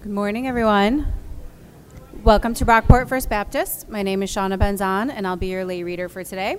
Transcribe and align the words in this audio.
Good 0.00 0.12
morning, 0.12 0.46
everyone. 0.46 1.12
Welcome 2.22 2.54
to 2.54 2.64
Brockport 2.64 3.08
First 3.08 3.28
Baptist. 3.28 3.88
My 3.88 4.04
name 4.04 4.22
is 4.22 4.30
Shauna 4.30 4.56
Benzon, 4.56 5.10
and 5.12 5.26
I'll 5.26 5.34
be 5.34 5.48
your 5.48 5.64
lay 5.64 5.82
reader 5.82 6.08
for 6.08 6.22
today. 6.22 6.58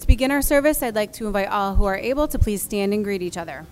To 0.00 0.06
begin 0.06 0.30
our 0.30 0.42
service, 0.42 0.82
I'd 0.82 0.94
like 0.94 1.14
to 1.14 1.26
invite 1.26 1.48
all 1.48 1.74
who 1.74 1.86
are 1.86 1.96
able 1.96 2.28
to 2.28 2.38
please 2.38 2.60
stand 2.60 2.92
and 2.92 3.02
greet 3.02 3.22
each 3.22 3.38
other. 3.38 3.64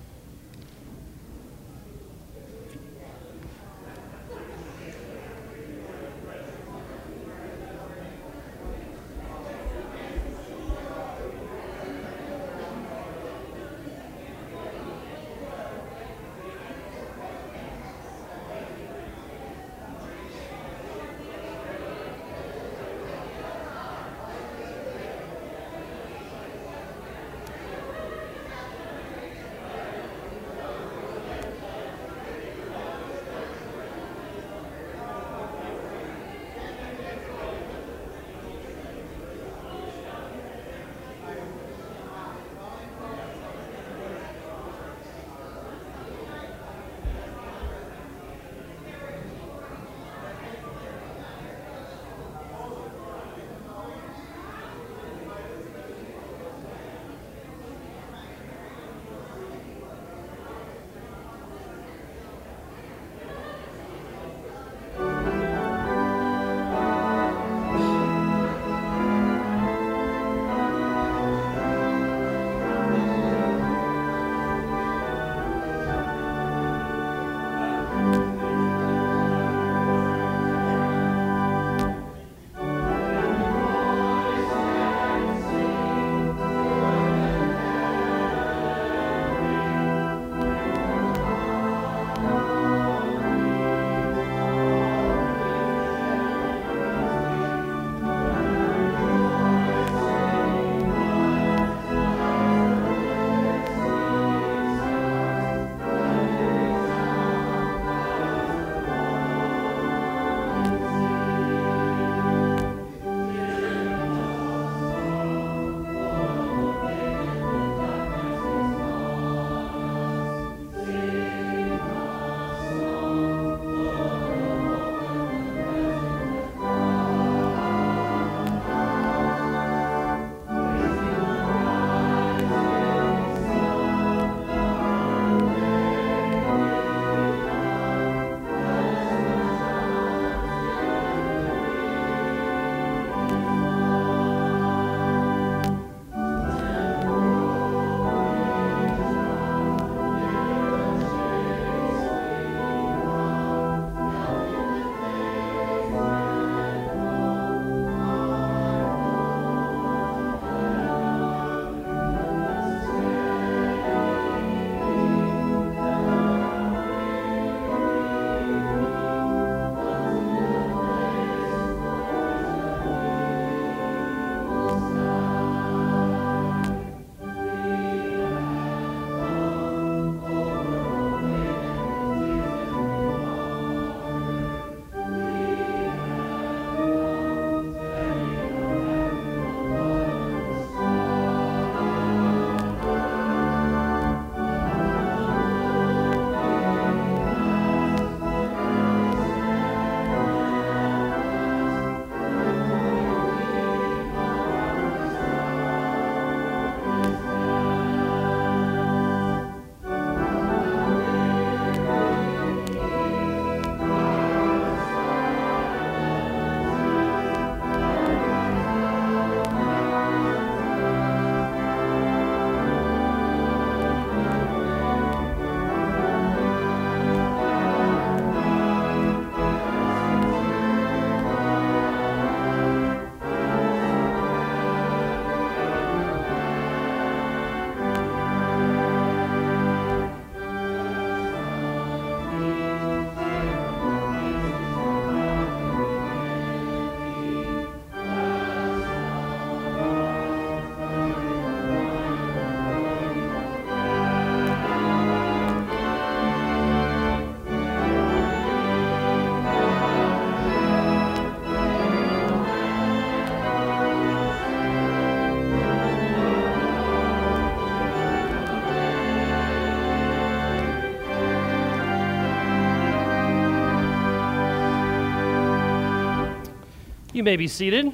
You 277.14 277.22
may 277.22 277.36
be 277.36 277.46
seated. 277.46 277.92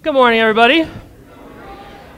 Good 0.00 0.14
morning, 0.14 0.40
everybody. 0.40 0.88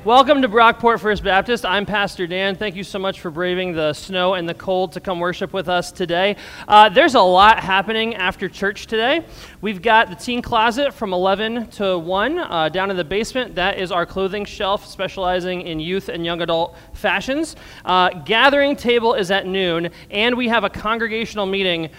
Welcome 0.05 0.43
to 0.43 0.49
Brockport 0.49 1.01
First 1.01 1.25
Baptist. 1.25 1.67
I'm 1.67 1.87
Pastor 1.87 2.29
Dan. 2.29 2.55
Thank 2.55 2.77
you 2.77 2.85
so 2.85 3.01
much 3.01 3.19
for 3.19 3.33
braving 3.33 3.73
the 3.73 3.95
snow 3.95 4.35
and 4.35 4.49
the 4.49 4.55
cold 4.55 4.93
to 4.93 5.01
come 5.01 5.19
worship 5.19 5.53
with 5.53 5.69
us 5.69 5.91
today. 5.91 6.37
Uh, 6.69 6.89
there's 6.89 7.17
a 7.17 7.21
lot 7.21 7.59
happening 7.59 8.15
after 8.15 8.49
church 8.49 8.87
today. 8.87 9.25
We've 9.61 9.83
got 9.83 10.09
the 10.09 10.15
teen 10.15 10.41
closet 10.41 10.95
from 10.95 11.13
11 11.13 11.67
to 11.71 11.99
1 11.99 12.39
uh, 12.39 12.69
down 12.69 12.93
in 12.93 12.97
the 12.97 13.03
basement. 13.03 13.57
That 13.57 13.81
is 13.81 13.91
our 13.91 14.07
clothing 14.07 14.45
shelf 14.45 14.87
specializing 14.87 15.63
in 15.63 15.81
youth 15.81 16.09
and 16.09 16.25
young 16.25 16.43
adult 16.43 16.77
fashions. 16.93 17.57
Uh, 17.85 18.11
gathering 18.11 18.77
table 18.77 19.15
is 19.15 19.33
at 19.33 19.47
noon, 19.49 19.91
and 20.13 20.37
we 20.37 20.47
have 20.47 20.63
a 20.63 20.71
congregational 20.71 21.45
meeting 21.45 21.91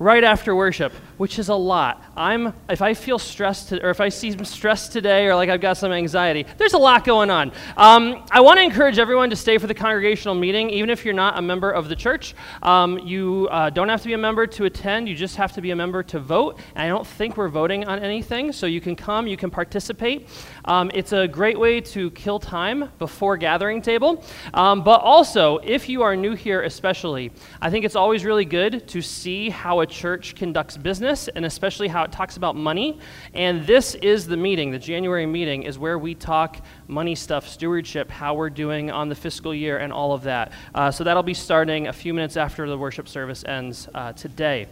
right 0.00 0.24
after 0.24 0.56
worship, 0.56 0.92
which 1.18 1.38
is 1.38 1.50
a 1.50 1.54
lot. 1.54 2.02
I'm 2.20 2.52
if 2.68 2.82
I 2.82 2.92
feel 2.92 3.18
stressed 3.18 3.70
to, 3.70 3.82
or 3.82 3.88
if 3.88 3.98
I 3.98 4.10
see 4.10 4.36
stress 4.44 4.88
today 4.88 5.24
or 5.24 5.34
like 5.34 5.48
I've 5.48 5.62
got 5.62 5.78
some 5.78 5.90
anxiety, 5.90 6.44
there's 6.58 6.74
a 6.74 6.78
lot 6.78 7.02
going 7.02 7.30
on. 7.30 7.50
Um, 7.78 8.26
I 8.30 8.42
want 8.42 8.58
to 8.58 8.62
encourage 8.62 8.98
everyone 8.98 9.30
to 9.30 9.36
stay 9.36 9.56
for 9.56 9.66
the 9.66 9.74
congregational 9.74 10.34
meeting, 10.34 10.68
even 10.68 10.90
if 10.90 11.02
you're 11.02 11.14
not 11.14 11.38
a 11.38 11.42
member 11.42 11.70
of 11.70 11.88
the 11.88 11.96
church. 11.96 12.34
Um, 12.62 12.98
you 12.98 13.48
uh, 13.50 13.70
don't 13.70 13.88
have 13.88 14.02
to 14.02 14.06
be 14.06 14.12
a 14.12 14.18
member 14.18 14.46
to 14.48 14.66
attend. 14.66 15.08
You 15.08 15.14
just 15.14 15.36
have 15.36 15.52
to 15.52 15.62
be 15.62 15.70
a 15.70 15.76
member 15.76 16.02
to 16.02 16.20
vote. 16.20 16.58
And 16.74 16.84
I 16.84 16.88
don't 16.88 17.06
think 17.06 17.38
we're 17.38 17.48
voting 17.48 17.86
on 17.86 17.98
anything, 18.00 18.52
so 18.52 18.66
you 18.66 18.82
can 18.82 18.96
come, 18.96 19.26
you 19.26 19.38
can 19.38 19.50
participate. 19.50 20.28
Um, 20.66 20.90
it's 20.92 21.14
a 21.14 21.26
great 21.26 21.58
way 21.58 21.80
to 21.80 22.10
kill 22.10 22.38
time 22.38 22.90
before 22.98 23.38
gathering 23.38 23.80
table. 23.80 24.22
Um, 24.52 24.84
but 24.84 25.00
also, 25.00 25.56
if 25.64 25.88
you 25.88 26.02
are 26.02 26.14
new 26.14 26.34
here, 26.34 26.60
especially, 26.64 27.32
I 27.62 27.70
think 27.70 27.86
it's 27.86 27.96
always 27.96 28.26
really 28.26 28.44
good 28.44 28.86
to 28.88 29.00
see 29.00 29.48
how 29.48 29.80
a 29.80 29.86
church 29.86 30.34
conducts 30.34 30.76
business 30.76 31.28
and 31.28 31.46
especially 31.46 31.88
how 31.88 32.09
talks 32.10 32.36
about 32.36 32.56
money. 32.56 32.98
And 33.34 33.66
this 33.66 33.94
is 33.96 34.26
the 34.26 34.36
meeting, 34.36 34.70
the 34.70 34.78
January 34.78 35.26
meeting, 35.26 35.62
is 35.62 35.78
where 35.78 35.98
we 35.98 36.14
talk 36.14 36.64
money 36.88 37.14
stuff, 37.14 37.48
stewardship, 37.48 38.10
how 38.10 38.34
we're 38.34 38.50
doing 38.50 38.90
on 38.90 39.08
the 39.08 39.14
fiscal 39.14 39.54
year, 39.54 39.78
and 39.78 39.92
all 39.92 40.12
of 40.12 40.22
that. 40.22 40.52
Uh, 40.74 40.90
so 40.90 41.04
that'll 41.04 41.22
be 41.22 41.34
starting 41.34 41.86
a 41.86 41.92
few 41.92 42.12
minutes 42.14 42.36
after 42.36 42.68
the 42.68 42.76
worship 42.76 43.08
service 43.08 43.44
ends 43.44 43.88
uh, 43.94 44.12
today. 44.12 44.66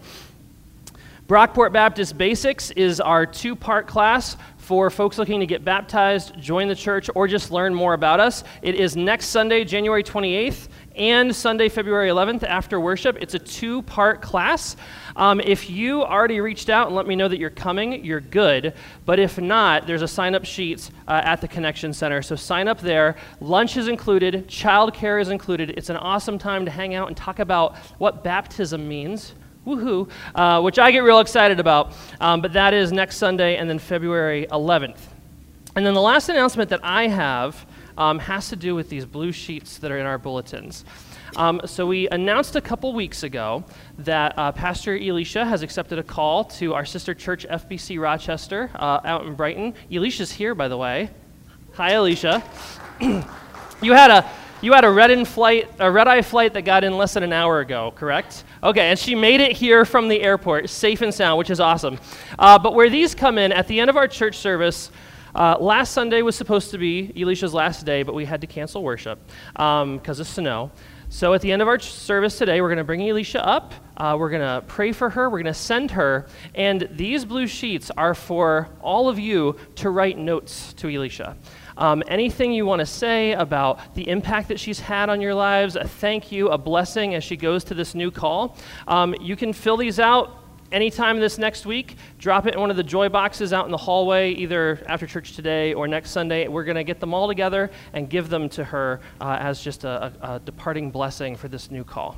Brockport 1.28 1.72
Baptist 1.72 2.16
Basics 2.16 2.70
is 2.70 3.00
our 3.00 3.26
two 3.26 3.54
part 3.54 3.86
class 3.86 4.38
for 4.68 4.90
folks 4.90 5.16
looking 5.16 5.40
to 5.40 5.46
get 5.46 5.64
baptized, 5.64 6.38
join 6.38 6.68
the 6.68 6.74
church, 6.74 7.08
or 7.14 7.26
just 7.26 7.50
learn 7.50 7.74
more 7.74 7.94
about 7.94 8.20
us. 8.20 8.44
It 8.60 8.74
is 8.74 8.96
next 8.96 9.28
Sunday, 9.28 9.64
January 9.64 10.04
28th, 10.04 10.68
and 10.94 11.34
Sunday, 11.34 11.70
February 11.70 12.10
11th 12.10 12.42
after 12.42 12.78
worship. 12.78 13.16
It's 13.18 13.32
a 13.32 13.38
two 13.38 13.80
part 13.80 14.20
class. 14.20 14.76
Um, 15.16 15.40
if 15.40 15.70
you 15.70 16.02
already 16.02 16.42
reached 16.42 16.68
out 16.68 16.88
and 16.88 16.94
let 16.94 17.06
me 17.06 17.16
know 17.16 17.28
that 17.28 17.38
you're 17.38 17.48
coming, 17.48 18.04
you're 18.04 18.20
good. 18.20 18.74
But 19.06 19.18
if 19.18 19.38
not, 19.38 19.86
there's 19.86 20.02
a 20.02 20.08
sign 20.08 20.34
up 20.34 20.44
sheet 20.44 20.90
uh, 21.06 21.22
at 21.24 21.40
the 21.40 21.48
Connection 21.48 21.94
Center. 21.94 22.20
So 22.20 22.36
sign 22.36 22.68
up 22.68 22.82
there. 22.82 23.16
Lunch 23.40 23.78
is 23.78 23.88
included, 23.88 24.48
childcare 24.48 25.18
is 25.18 25.30
included. 25.30 25.70
It's 25.78 25.88
an 25.88 25.96
awesome 25.96 26.38
time 26.38 26.66
to 26.66 26.70
hang 26.70 26.94
out 26.94 27.08
and 27.08 27.16
talk 27.16 27.38
about 27.38 27.78
what 27.96 28.22
baptism 28.22 28.86
means 28.86 29.32
woohoo, 29.68 30.10
uh, 30.34 30.60
which 30.62 30.78
I 30.78 30.90
get 30.90 31.00
real 31.00 31.20
excited 31.20 31.60
about. 31.60 31.92
Um, 32.20 32.40
but 32.40 32.52
that 32.54 32.74
is 32.74 32.92
next 32.92 33.18
Sunday 33.18 33.56
and 33.56 33.68
then 33.68 33.78
February 33.78 34.46
11th. 34.50 34.98
And 35.76 35.86
then 35.86 35.94
the 35.94 36.00
last 36.00 36.28
announcement 36.28 36.70
that 36.70 36.80
I 36.82 37.08
have 37.08 37.66
um, 37.96 38.18
has 38.20 38.48
to 38.48 38.56
do 38.56 38.74
with 38.74 38.88
these 38.88 39.04
blue 39.04 39.32
sheets 39.32 39.78
that 39.78 39.90
are 39.90 39.98
in 39.98 40.06
our 40.06 40.18
bulletins. 40.18 40.84
Um, 41.36 41.60
so 41.66 41.86
we 41.86 42.08
announced 42.08 42.56
a 42.56 42.60
couple 42.60 42.92
weeks 42.94 43.22
ago 43.22 43.64
that 43.98 44.36
uh, 44.38 44.52
Pastor 44.52 44.96
Elisha 44.96 45.44
has 45.44 45.62
accepted 45.62 45.98
a 45.98 46.02
call 46.02 46.44
to 46.44 46.74
our 46.74 46.84
sister 46.84 47.14
church, 47.14 47.46
FBC 47.48 48.00
Rochester, 48.00 48.70
uh, 48.74 49.00
out 49.04 49.26
in 49.26 49.34
Brighton. 49.34 49.74
Elisha's 49.92 50.32
here, 50.32 50.54
by 50.54 50.68
the 50.68 50.76
way. 50.76 51.10
Hi, 51.74 51.92
Elisha. 51.92 52.42
you 53.00 53.92
had 53.92 54.10
a 54.10 54.28
you 54.60 54.72
had 54.72 54.84
a 54.84 54.90
red 54.90 55.10
in 55.10 55.24
flight, 55.24 55.70
a 55.78 55.90
red 55.90 56.08
eye 56.08 56.22
flight 56.22 56.54
that 56.54 56.62
got 56.62 56.82
in 56.82 56.96
less 56.96 57.14
than 57.14 57.22
an 57.22 57.32
hour 57.32 57.60
ago, 57.60 57.92
correct? 57.94 58.44
Okay, 58.62 58.90
and 58.90 58.98
she 58.98 59.14
made 59.14 59.40
it 59.40 59.52
here 59.52 59.84
from 59.84 60.08
the 60.08 60.20
airport, 60.20 60.68
safe 60.68 61.00
and 61.00 61.14
sound, 61.14 61.38
which 61.38 61.50
is 61.50 61.60
awesome. 61.60 61.98
Uh, 62.38 62.58
but 62.58 62.74
where 62.74 62.90
these 62.90 63.14
come 63.14 63.38
in, 63.38 63.52
at 63.52 63.68
the 63.68 63.78
end 63.78 63.88
of 63.88 63.96
our 63.96 64.08
church 64.08 64.36
service, 64.38 64.90
uh, 65.34 65.56
last 65.60 65.92
Sunday 65.92 66.22
was 66.22 66.34
supposed 66.34 66.72
to 66.72 66.78
be 66.78 67.12
Elisha's 67.16 67.54
last 67.54 67.86
day, 67.86 68.02
but 68.02 68.14
we 68.14 68.24
had 68.24 68.40
to 68.40 68.48
cancel 68.48 68.82
worship 68.82 69.20
because 69.52 69.82
um, 69.84 70.00
of 70.04 70.26
snow. 70.26 70.72
So 71.10 71.32
at 71.32 71.40
the 71.40 71.52
end 71.52 71.62
of 71.62 71.68
our 71.68 71.78
service 71.78 72.36
today, 72.36 72.60
we're 72.60 72.68
going 72.68 72.78
to 72.78 72.84
bring 72.84 73.08
Elisha 73.08 73.44
up. 73.46 73.72
Uh, 73.96 74.16
we're 74.18 74.28
going 74.28 74.42
to 74.42 74.66
pray 74.66 74.92
for 74.92 75.08
her. 75.08 75.30
We're 75.30 75.42
going 75.42 75.46
to 75.46 75.54
send 75.54 75.92
her. 75.92 76.26
And 76.54 76.86
these 76.92 77.24
blue 77.24 77.46
sheets 77.46 77.90
are 77.96 78.14
for 78.14 78.68
all 78.80 79.08
of 79.08 79.18
you 79.18 79.56
to 79.76 79.88
write 79.88 80.18
notes 80.18 80.74
to 80.74 80.88
Elisha. 80.88 81.36
Um, 81.78 82.02
anything 82.08 82.52
you 82.52 82.66
want 82.66 82.80
to 82.80 82.86
say 82.86 83.32
about 83.32 83.94
the 83.94 84.08
impact 84.08 84.48
that 84.48 84.58
she's 84.58 84.80
had 84.80 85.08
on 85.08 85.20
your 85.20 85.32
lives, 85.32 85.76
a 85.76 85.86
thank 85.86 86.32
you, 86.32 86.48
a 86.48 86.58
blessing 86.58 87.14
as 87.14 87.22
she 87.22 87.36
goes 87.36 87.62
to 87.64 87.74
this 87.74 87.94
new 87.94 88.10
call, 88.10 88.56
um, 88.88 89.14
you 89.20 89.36
can 89.36 89.52
fill 89.52 89.76
these 89.76 90.00
out 90.00 90.42
anytime 90.72 91.20
this 91.20 91.38
next 91.38 91.66
week. 91.66 91.96
Drop 92.18 92.46
it 92.46 92.54
in 92.54 92.60
one 92.60 92.72
of 92.72 92.76
the 92.76 92.82
joy 92.82 93.08
boxes 93.08 93.52
out 93.52 93.64
in 93.64 93.70
the 93.70 93.78
hallway, 93.78 94.32
either 94.32 94.82
after 94.86 95.06
church 95.06 95.36
today 95.36 95.72
or 95.72 95.86
next 95.86 96.10
Sunday. 96.10 96.48
We're 96.48 96.64
going 96.64 96.76
to 96.76 96.84
get 96.84 96.98
them 96.98 97.14
all 97.14 97.28
together 97.28 97.70
and 97.92 98.10
give 98.10 98.28
them 98.28 98.48
to 98.50 98.64
her 98.64 99.00
uh, 99.20 99.36
as 99.40 99.62
just 99.62 99.84
a, 99.84 100.12
a, 100.20 100.34
a 100.34 100.40
departing 100.40 100.90
blessing 100.90 101.36
for 101.36 101.46
this 101.46 101.70
new 101.70 101.84
call. 101.84 102.16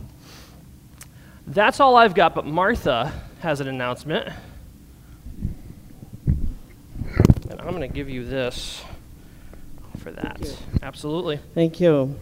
That's 1.47 1.81
all 1.81 1.97
I've 1.97 2.15
got, 2.15 2.35
but 2.35 2.47
Martha 2.47 3.13
has 3.41 3.61
an 3.61 3.69
announcement. 3.69 4.33
And 6.27 7.61
I'm 7.61 7.71
going 7.71 7.81
to 7.81 7.89
give 7.89 8.09
you 8.09 8.25
this 8.25 8.83
for 10.01 10.11
that. 10.13 10.41
Absolutely. 10.83 11.39
Thank 11.55 11.81
you. 11.81 12.17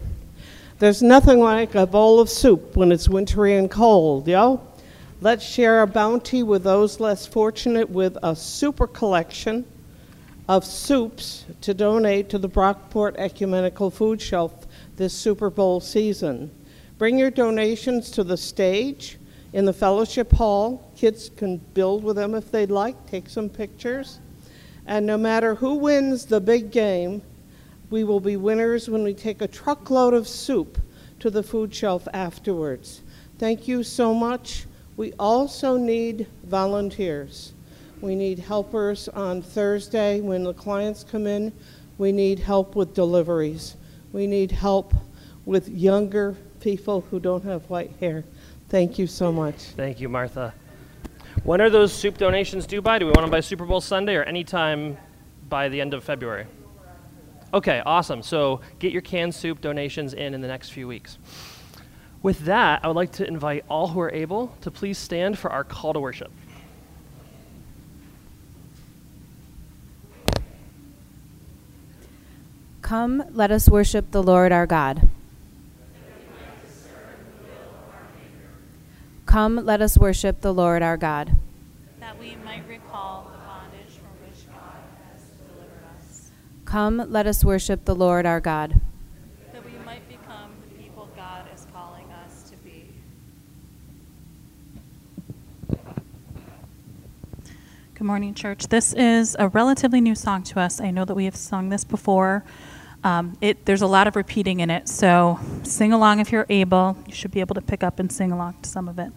There's 0.79 1.01
nothing 1.01 1.39
like 1.39 1.75
a 1.75 1.87
bowl 1.87 2.19
of 2.19 2.29
soup 2.29 2.75
when 2.75 2.91
it's 2.91 3.09
wintry 3.09 3.55
and 3.55 3.71
cold, 3.71 4.27
yo? 4.27 4.61
Let's 5.21 5.45
share 5.45 5.81
a 5.81 5.87
bounty 5.87 6.43
with 6.43 6.63
those 6.63 6.99
less 6.99 7.25
fortunate 7.25 7.89
with 7.89 8.17
a 8.23 8.35
super 8.35 8.87
collection 8.87 9.65
of 10.47 10.63
soups 10.65 11.45
to 11.61 11.73
donate 11.73 12.29
to 12.29 12.37
the 12.37 12.49
Brockport 12.49 13.15
Ecumenical 13.17 13.91
Food 13.91 14.21
Shelf 14.21 14.67
this 14.95 15.13
Super 15.13 15.49
Bowl 15.49 15.79
season. 15.79 16.49
Bring 16.97 17.19
your 17.19 17.31
donations 17.31 18.11
to 18.11 18.23
the 18.23 18.37
stage 18.37 19.17
in 19.53 19.65
the 19.65 19.73
fellowship 19.73 20.31
hall. 20.31 20.91
Kids 20.95 21.29
can 21.35 21.57
build 21.73 22.03
with 22.03 22.15
them 22.15 22.35
if 22.35 22.51
they'd 22.51 22.71
like, 22.71 23.05
take 23.05 23.29
some 23.29 23.49
pictures. 23.49 24.19
And 24.85 25.05
no 25.05 25.17
matter 25.17 25.55
who 25.55 25.75
wins 25.75 26.25
the 26.25 26.41
big 26.41 26.71
game, 26.71 27.21
we 27.89 28.03
will 28.03 28.19
be 28.19 28.37
winners 28.37 28.89
when 28.89 29.03
we 29.03 29.13
take 29.13 29.41
a 29.41 29.47
truckload 29.47 30.13
of 30.13 30.27
soup 30.27 30.79
to 31.19 31.29
the 31.29 31.43
food 31.43 31.73
shelf 31.73 32.07
afterwards. 32.13 33.01
Thank 33.37 33.67
you 33.67 33.83
so 33.83 34.13
much. 34.13 34.65
We 34.97 35.13
also 35.13 35.77
need 35.77 36.27
volunteers. 36.43 37.53
We 38.01 38.15
need 38.15 38.39
helpers 38.39 39.07
on 39.09 39.41
Thursday 39.41 40.21
when 40.21 40.43
the 40.43 40.53
clients 40.53 41.03
come 41.03 41.27
in. 41.27 41.51
We 41.97 42.11
need 42.11 42.39
help 42.39 42.75
with 42.75 42.93
deliveries. 42.93 43.75
We 44.13 44.27
need 44.27 44.51
help 44.51 44.93
with 45.45 45.67
younger 45.69 46.35
people 46.59 47.01
who 47.09 47.19
don't 47.19 47.43
have 47.43 47.69
white 47.69 47.91
hair. 47.99 48.23
Thank 48.69 48.99
you 48.99 49.07
so 49.07 49.31
much. 49.31 49.55
Thank 49.55 49.99
you, 49.99 50.09
Martha. 50.09 50.53
When 51.43 51.61
are 51.61 51.69
those 51.69 51.93
soup 51.93 52.17
donations 52.17 52.65
due 52.67 52.81
by? 52.81 52.99
Do 52.99 53.05
we 53.05 53.11
want 53.11 53.21
them 53.21 53.31
by 53.31 53.39
Super 53.39 53.65
Bowl 53.65 53.81
Sunday 53.81 54.15
or 54.15 54.23
anytime 54.23 54.97
by 55.47 55.69
the 55.69 55.81
end 55.81 55.93
of 55.93 56.03
February? 56.03 56.45
Okay, 57.53 57.81
awesome. 57.85 58.21
So 58.21 58.61
get 58.79 58.91
your 58.91 59.01
canned 59.01 59.33
soup 59.33 59.61
donations 59.61 60.13
in 60.13 60.33
in 60.33 60.41
the 60.41 60.47
next 60.47 60.69
few 60.69 60.87
weeks. 60.87 61.17
With 62.21 62.39
that, 62.41 62.83
I 62.83 62.87
would 62.87 62.95
like 62.95 63.13
to 63.13 63.27
invite 63.27 63.65
all 63.69 63.87
who 63.87 63.99
are 64.01 64.11
able 64.11 64.55
to 64.61 64.69
please 64.69 64.97
stand 64.97 65.39
for 65.39 65.51
our 65.51 65.63
call 65.63 65.93
to 65.93 65.99
worship. 65.99 66.31
Come, 72.81 73.23
let 73.31 73.51
us 73.51 73.69
worship 73.69 74.09
the 74.11 74.23
Lord 74.23 74.51
our 74.51 74.65
God. 74.65 75.09
Come, 79.27 79.63
let 79.63 79.79
us 79.79 79.95
worship 79.95 80.41
the 80.41 80.51
Lord 80.51 80.81
our 80.81 80.97
God. 80.97 81.37
That 81.99 82.19
we 82.19 82.35
might 82.43 82.67
recall 82.67 83.29
the 83.31 83.37
bondage 83.37 83.93
from 83.93 84.09
which 84.25 84.47
God 84.47 84.81
has 85.13 85.21
delivered 85.37 85.83
us. 85.99 86.31
Come, 86.69 87.03
let 87.09 87.25
us 87.25 87.43
worship 87.43 87.85
the 87.85 87.95
Lord 87.95 88.27
our 88.27 88.39
God. 88.39 88.79
That 89.53 89.65
we 89.65 89.71
might 89.83 90.07
become 90.07 90.51
the 90.61 90.75
people 90.75 91.09
God 91.15 91.45
is 91.51 91.65
calling 91.73 92.05
us 92.23 92.47
to 92.51 92.55
be. 92.57 92.93
Good 97.95 98.03
morning, 98.03 98.35
church. 98.35 98.67
This 98.67 98.93
is 98.93 99.35
a 99.39 99.47
relatively 99.47 99.99
new 99.99 100.13
song 100.13 100.43
to 100.43 100.59
us. 100.59 100.79
I 100.79 100.91
know 100.91 101.05
that 101.05 101.15
we 101.15 101.25
have 101.25 101.35
sung 101.35 101.69
this 101.69 101.83
before. 101.83 102.43
Um, 103.03 103.35
it, 103.41 103.65
there's 103.65 103.81
a 103.81 103.87
lot 103.87 104.05
of 104.05 104.15
repeating 104.15 104.59
in 104.59 104.69
it, 104.69 104.87
so 104.87 105.39
sing 105.63 105.91
along 105.91 106.19
if 106.19 106.31
you're 106.31 106.45
able. 106.49 106.97
You 107.07 107.15
should 107.15 107.31
be 107.31 107.39
able 107.39 107.55
to 107.55 107.61
pick 107.61 107.81
up 107.83 107.97
and 107.97 108.11
sing 108.11 108.31
along 108.31 108.57
to 108.61 108.69
some 108.69 108.87
of 108.87 108.99
it. 108.99 109.11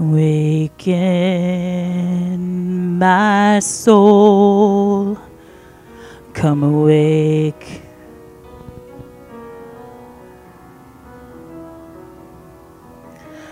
Awaken 0.00 0.96
my 2.98 3.58
soul. 3.60 5.18
Come 6.32 6.62
awake. 6.62 7.82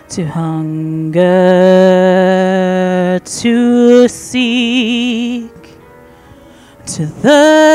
To 0.09 0.25
hunger, 0.25 1.21
to 3.23 4.09
seek, 4.09 5.53
to 6.87 7.07
thirst. 7.07 7.68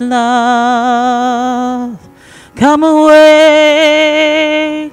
Love, 0.00 1.98
come 2.56 2.82
awake. 2.82 4.92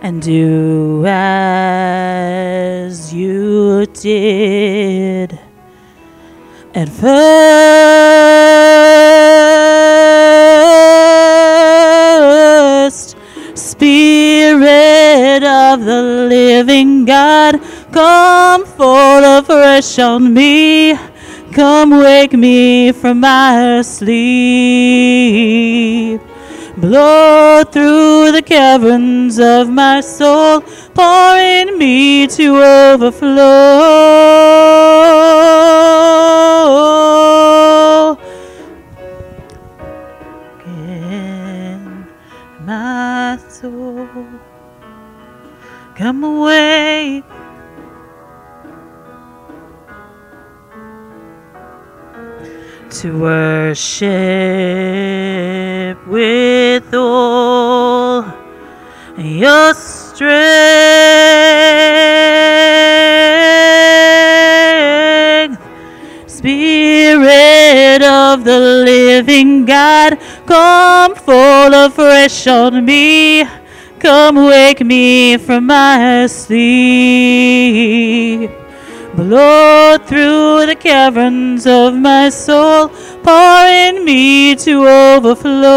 And 0.00 0.20
do 0.20 1.04
as 1.06 3.14
you 3.14 3.86
did 3.86 5.38
at 6.74 6.88
first. 6.88 7.71
Afresh 19.82 19.98
on 19.98 20.32
me. 20.32 20.96
Come 21.52 21.90
wake 21.90 22.32
me 22.32 22.92
from 22.92 23.20
my 23.20 23.82
sleep. 23.82 24.20
Blow 26.76 27.64
through 27.64 28.32
the 28.32 28.42
caverns 28.42 29.38
of 29.38 29.68
my 29.68 30.00
soul, 30.00 30.62
pour 30.94 31.36
in 31.36 31.76
me 31.78 32.26
to 32.28 32.62
overflow. 32.62 33.36
In 40.66 42.06
my 42.64 43.38
soul, 43.48 44.08
come 45.94 46.24
away. 46.24 47.22
To 53.00 53.18
worship 53.18 54.06
with 56.06 56.94
all 56.94 58.22
your 59.16 59.72
strength. 59.72 60.32
Spirit 66.26 68.02
of 68.02 68.44
the 68.44 68.58
living 68.84 69.64
God, 69.64 70.18
come 70.44 71.14
fall 71.14 71.72
afresh 71.72 72.46
on 72.46 72.84
me. 72.84 73.46
Come 74.00 74.36
wake 74.36 74.84
me 74.84 75.38
from 75.38 75.66
my 75.66 76.26
sleep. 76.26 77.32
Blow 79.14 79.98
through 79.98 80.64
the 80.66 80.74
caverns 80.74 81.66
of 81.66 81.94
my 81.94 82.30
soul, 82.30 82.88
pour 83.22 83.66
in 83.66 84.04
me 84.06 84.54
to 84.56 84.88
overflow. 84.88 85.68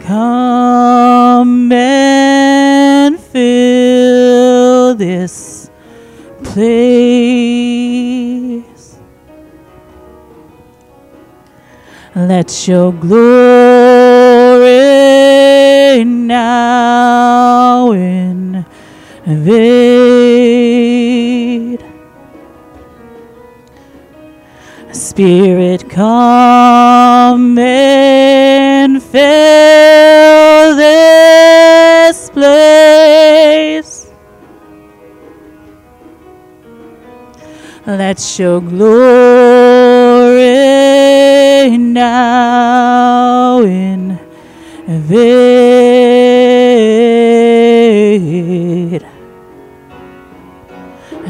Come 0.00 1.70
and 1.72 3.20
fill 3.20 4.96
this 4.96 5.70
place. 6.42 7.14
Let 12.16 12.66
your 12.66 12.92
glory 12.92 13.53
invade. 19.26 20.64
Spirit, 24.92 25.88
come 25.90 27.58
and 27.58 29.02
fill 29.02 30.76
this 30.76 32.30
place. 32.30 34.10
Let 37.86 38.38
your 38.38 38.60
glory 38.60 40.44
now 41.78 43.60
invade. 44.86 45.64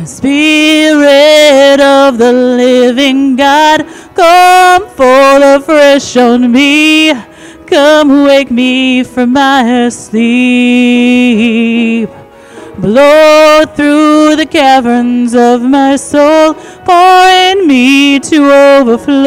Spirit 0.06 1.80
of 1.80 2.18
the 2.18 2.32
living 2.32 3.36
God, 3.36 3.86
come 4.14 4.86
fall 4.90 5.42
afresh 5.42 6.16
on 6.16 6.52
me. 6.52 7.12
Come 7.66 8.24
wake 8.24 8.50
me 8.50 9.02
from 9.02 9.32
my 9.32 9.88
sleep. 9.88 10.24
Blow 12.78 13.64
through 13.74 14.36
the 14.36 14.46
caverns 14.46 15.34
of 15.34 15.62
my 15.62 15.96
soul, 15.96 16.54
pour 16.54 17.28
in 17.28 17.66
me 17.66 18.20
to 18.20 18.52
overflow, 18.52 19.24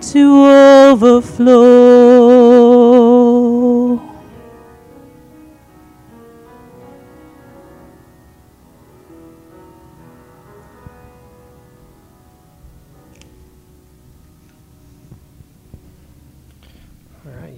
to 0.00 0.46
overflow. 0.90 1.66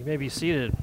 May 0.09 0.17
be 0.17 0.31
seated. 0.31 0.75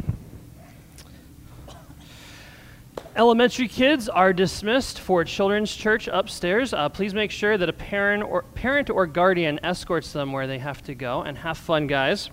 Elementary 3.15 3.67
kids 3.67 4.07
are 4.07 4.31
dismissed 4.31 4.99
for 4.99 5.23
Children's 5.23 5.75
Church 5.75 6.07
upstairs. 6.07 6.75
Uh, 6.75 6.89
please 6.89 7.15
make 7.15 7.31
sure 7.31 7.57
that 7.57 7.67
a 7.67 7.73
parent 7.73 8.21
or, 8.21 8.43
parent 8.43 8.91
or 8.91 9.07
guardian 9.07 9.59
escorts 9.63 10.13
them 10.13 10.31
where 10.31 10.45
they 10.45 10.59
have 10.59 10.83
to 10.83 10.93
go. 10.93 11.23
And 11.23 11.39
have 11.39 11.57
fun, 11.57 11.87
guys. 11.87 12.29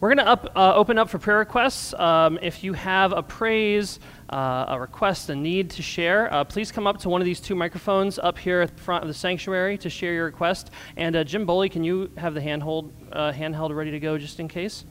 We're 0.00 0.14
going 0.14 0.26
to 0.26 0.58
uh, 0.58 0.74
open 0.76 0.96
up 0.96 1.10
for 1.10 1.18
prayer 1.18 1.40
requests. 1.40 1.92
Um, 1.92 2.38
if 2.40 2.64
you 2.64 2.72
have 2.72 3.12
a 3.12 3.22
praise, 3.22 4.00
uh, 4.30 4.64
a 4.68 4.80
request, 4.80 5.28
a 5.28 5.36
need 5.36 5.68
to 5.72 5.82
share, 5.82 6.32
uh, 6.32 6.42
please 6.42 6.72
come 6.72 6.86
up 6.86 6.96
to 7.00 7.10
one 7.10 7.20
of 7.20 7.26
these 7.26 7.38
two 7.38 7.54
microphones 7.54 8.18
up 8.18 8.38
here 8.38 8.62
at 8.62 8.74
the 8.74 8.82
front 8.82 9.04
of 9.04 9.08
the 9.08 9.14
sanctuary 9.14 9.76
to 9.76 9.90
share 9.90 10.14
your 10.14 10.24
request. 10.24 10.70
And 10.96 11.16
uh, 11.16 11.24
Jim 11.24 11.46
Boley, 11.46 11.70
can 11.70 11.84
you 11.84 12.10
have 12.16 12.32
the 12.32 12.40
handhold, 12.40 12.94
uh, 13.12 13.32
handheld 13.32 13.76
ready 13.76 13.90
to 13.90 14.00
go 14.00 14.16
just 14.16 14.40
in 14.40 14.48
case? 14.48 14.86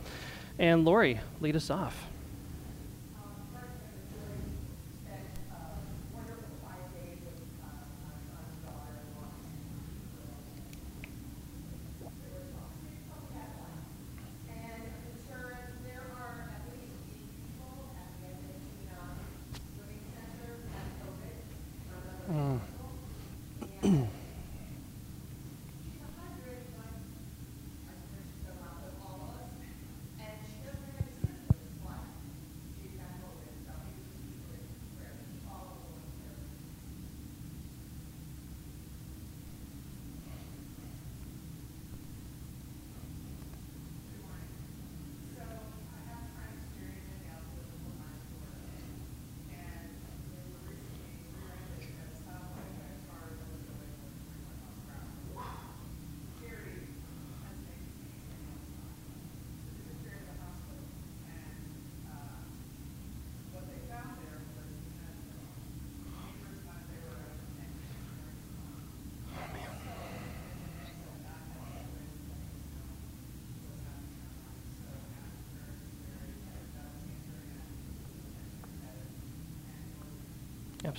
And 0.59 0.85
Lori, 0.85 1.19
lead 1.41 1.55
us 1.55 1.71
off. 1.71 2.08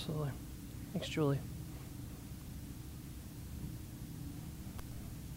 Absolutely. 0.01 0.31
Thanks, 0.95 1.09
Julie. 1.11 1.39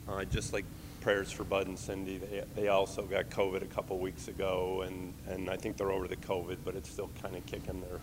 Uh, 0.07 0.15
I'd 0.15 0.31
just 0.31 0.53
like 0.53 0.63
prayers 1.01 1.29
for 1.29 1.43
Bud 1.43 1.67
and 1.67 1.77
Cindy. 1.77 2.17
They, 2.17 2.43
they 2.55 2.67
also 2.69 3.01
got 3.01 3.29
COVID 3.29 3.61
a 3.61 3.65
couple 3.65 3.99
weeks 3.99 4.29
ago, 4.29 4.85
and, 4.87 5.13
and 5.27 5.49
I 5.49 5.57
think 5.57 5.75
they're 5.75 5.91
over 5.91 6.07
the 6.07 6.15
COVID, 6.15 6.59
but 6.63 6.75
it's 6.75 6.89
still 6.89 7.09
kind 7.21 7.35
of 7.35 7.45
kicking 7.45 7.81
their 7.81 7.99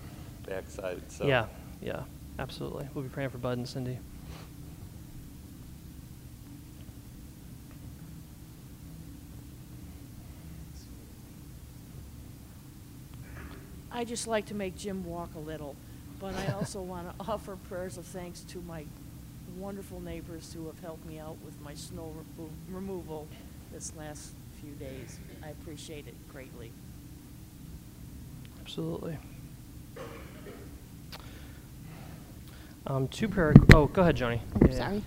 backside. 0.46 1.00
So 1.10 1.26
Yeah, 1.26 1.46
yeah, 1.80 2.02
absolutely. 2.38 2.86
We'll 2.92 3.04
be 3.04 3.10
praying 3.10 3.30
for 3.30 3.38
Bud 3.38 3.56
and 3.56 3.66
Cindy. 3.66 3.98
I 13.90 14.04
just 14.04 14.26
like 14.26 14.44
to 14.46 14.54
make 14.54 14.76
Jim 14.76 15.06
walk 15.06 15.34
a 15.34 15.38
little, 15.38 15.74
but 16.20 16.34
I 16.36 16.52
also 16.52 16.80
want 16.82 17.08
to 17.08 17.14
offer 17.30 17.56
prayers 17.68 17.96
of 17.96 18.04
thanks 18.04 18.40
to 18.50 18.60
my 18.62 18.84
wonderful 19.56 20.00
neighbors 20.00 20.52
who 20.52 20.66
have 20.66 20.78
helped 20.80 21.04
me 21.06 21.18
out 21.18 21.36
with 21.44 21.60
my 21.62 21.74
snow 21.74 22.12
remo- 22.38 22.50
removal 22.70 23.26
this 23.72 23.92
last 23.96 24.32
few 24.60 24.72
days. 24.72 25.18
I 25.42 25.48
appreciate 25.48 26.06
it 26.06 26.14
greatly. 26.32 26.70
Absolutely. 28.60 29.18
Um, 32.86 33.08
two 33.08 33.28
prayer. 33.28 33.54
Oh, 33.74 33.86
go 33.86 34.02
ahead, 34.02 34.16
Joni. 34.16 34.40
Oh, 34.62 34.66
Yeah. 34.68 34.76
sorry. 34.76 35.02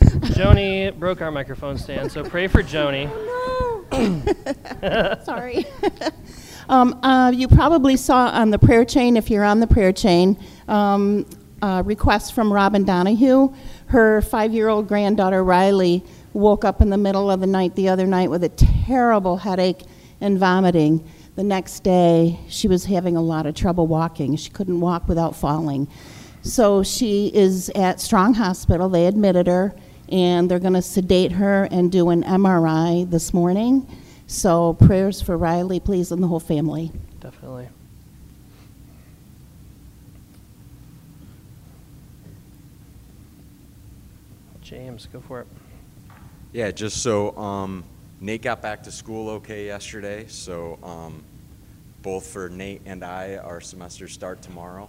Joni 0.00 0.98
broke 0.98 1.20
our 1.22 1.30
microphone 1.30 1.78
stand, 1.78 2.10
so 2.12 2.22
pray 2.24 2.46
for 2.46 2.62
Joni. 2.62 3.08
Oh, 3.12 3.84
no. 3.92 5.18
sorry. 5.24 5.66
um, 6.68 6.98
uh, 7.02 7.30
you 7.30 7.48
probably 7.48 7.96
saw 7.96 8.28
on 8.28 8.50
the 8.50 8.58
prayer 8.58 8.84
chain, 8.84 9.16
if 9.16 9.30
you're 9.30 9.44
on 9.44 9.60
the 9.60 9.66
prayer 9.66 9.92
chain, 9.92 10.38
um, 10.68 11.26
a 11.62 11.82
request 11.82 12.34
from 12.34 12.52
Robin 12.52 12.84
Donahue. 12.84 13.52
Her 13.86 14.20
five 14.22 14.52
year 14.52 14.68
old 14.68 14.88
granddaughter 14.88 15.44
Riley 15.44 16.04
woke 16.32 16.64
up 16.64 16.80
in 16.80 16.90
the 16.90 16.96
middle 16.96 17.30
of 17.30 17.40
the 17.40 17.46
night 17.46 17.74
the 17.74 17.88
other 17.88 18.06
night 18.06 18.30
with 18.30 18.42
a 18.44 18.48
terrible 18.48 19.36
headache 19.36 19.82
and 20.20 20.38
vomiting. 20.38 21.06
The 21.34 21.42
next 21.42 21.80
day, 21.80 22.38
she 22.48 22.68
was 22.68 22.84
having 22.84 23.16
a 23.16 23.22
lot 23.22 23.46
of 23.46 23.54
trouble 23.54 23.86
walking. 23.86 24.36
She 24.36 24.50
couldn't 24.50 24.80
walk 24.80 25.08
without 25.08 25.34
falling. 25.34 25.88
So 26.42 26.82
she 26.82 27.28
is 27.28 27.70
at 27.70 28.00
Strong 28.00 28.34
Hospital. 28.34 28.88
They 28.88 29.06
admitted 29.06 29.46
her, 29.46 29.74
and 30.08 30.50
they're 30.50 30.58
going 30.58 30.74
to 30.74 30.82
sedate 30.82 31.32
her 31.32 31.68
and 31.70 31.90
do 31.90 32.10
an 32.10 32.22
MRI 32.24 33.08
this 33.08 33.32
morning. 33.32 33.86
So 34.32 34.72
prayers 34.72 35.20
for 35.20 35.36
Riley, 35.36 35.78
please, 35.78 36.10
and 36.10 36.22
the 36.22 36.26
whole 36.26 36.40
family. 36.40 36.90
Definitely. 37.20 37.68
James, 44.62 45.06
go 45.12 45.20
for 45.20 45.40
it. 45.40 45.46
Yeah, 46.54 46.70
just 46.70 47.02
so 47.02 47.36
um, 47.36 47.84
Nate 48.22 48.40
got 48.40 48.62
back 48.62 48.82
to 48.84 48.90
school 48.90 49.28
okay 49.28 49.66
yesterday. 49.66 50.24
So 50.28 50.78
um, 50.82 51.22
both 52.00 52.26
for 52.26 52.48
Nate 52.48 52.80
and 52.86 53.04
I, 53.04 53.36
our 53.36 53.60
semesters 53.60 54.14
start 54.14 54.40
tomorrow. 54.40 54.88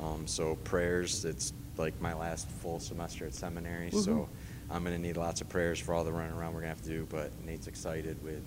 Um, 0.00 0.26
so 0.26 0.54
prayers. 0.64 1.26
It's 1.26 1.52
like 1.76 2.00
my 2.00 2.14
last 2.14 2.48
full 2.48 2.80
semester 2.80 3.26
at 3.26 3.34
seminary. 3.34 3.90
So 3.90 4.30
I'm 4.70 4.82
going 4.82 4.96
to 4.96 5.00
need 5.00 5.18
lots 5.18 5.42
of 5.42 5.48
prayers 5.50 5.78
for 5.78 5.92
all 5.92 6.04
the 6.04 6.12
running 6.12 6.32
around 6.32 6.54
we're 6.54 6.62
going 6.62 6.74
to 6.74 6.80
have 6.80 6.82
to 6.84 6.88
do. 6.88 7.06
But 7.10 7.30
Nate's 7.44 7.66
excited 7.66 8.16
with 8.24 8.42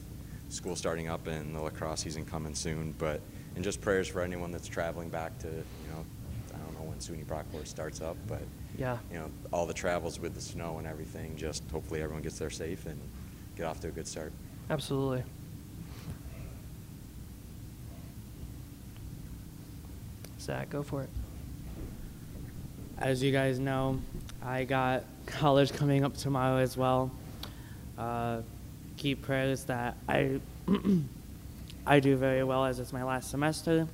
school 0.52 0.76
starting 0.76 1.08
up 1.10 1.28
and 1.28 1.56
the 1.56 1.62
lacrosse 1.62 2.02
season 2.02 2.26
coming 2.26 2.54
soon. 2.56 2.94
But 2.98 3.22
and 3.56 3.64
just 3.64 3.82
prayers 3.82 4.08
for 4.08 4.22
anyone 4.22 4.52
that's 4.52 4.68
traveling 4.68 5.10
back 5.10 5.38
to 5.40 5.48
you 5.48 5.90
know 5.92 6.06
I 6.54 6.58
don't 6.58 6.74
know 6.74 6.90
when 6.90 7.00
SUNY 7.00 7.26
Brockport 7.26 7.68
starts 7.68 8.02
up, 8.02 8.18
but 8.28 8.42
Yeah. 8.78 8.98
you 9.12 9.18
know, 9.20 9.30
all 9.52 9.66
the 9.66 9.74
travels 9.74 10.20
with 10.20 10.34
the 10.36 10.42
snow 10.42 10.78
and 10.78 10.88
everything, 10.88 11.36
just 11.38 11.64
hopefully 11.72 12.02
everyone 12.02 12.22
gets 12.24 12.38
there 12.40 12.50
safe 12.50 12.86
and 12.86 13.00
get 13.56 13.66
off 13.66 13.80
to 13.82 13.88
a 13.88 13.92
good 13.92 14.08
start. 14.08 14.32
Absolutely. 14.70 15.24
Zach, 20.40 20.70
go 20.70 20.82
for 20.84 21.04
it. 21.04 21.10
As 22.98 23.22
you 23.22 23.32
guys 23.32 23.60
know, 23.60 24.00
I 24.44 24.64
got 24.64 25.04
college 25.26 25.74
coming 25.74 26.04
up 26.04 26.16
tomorrow 26.18 26.58
as 26.58 26.78
well. 26.78 27.12
Uh, 27.98 28.42
keep 29.02 29.24
prayers 29.24 29.64
that 29.64 29.98
I 30.08 30.40
I 31.88 32.00
do 32.00 32.16
very 32.16 32.44
well 32.44 32.66
as 32.66 32.78
it's 32.78 32.94
my 32.94 33.04
last 33.04 33.32
semester, 33.32 33.88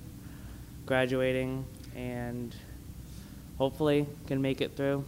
graduating, 0.85 1.65
and 1.95 2.53
hopefully 3.57 4.05
can 4.27 4.41
make 4.41 4.59
it 4.59 4.75
through. 4.75 5.05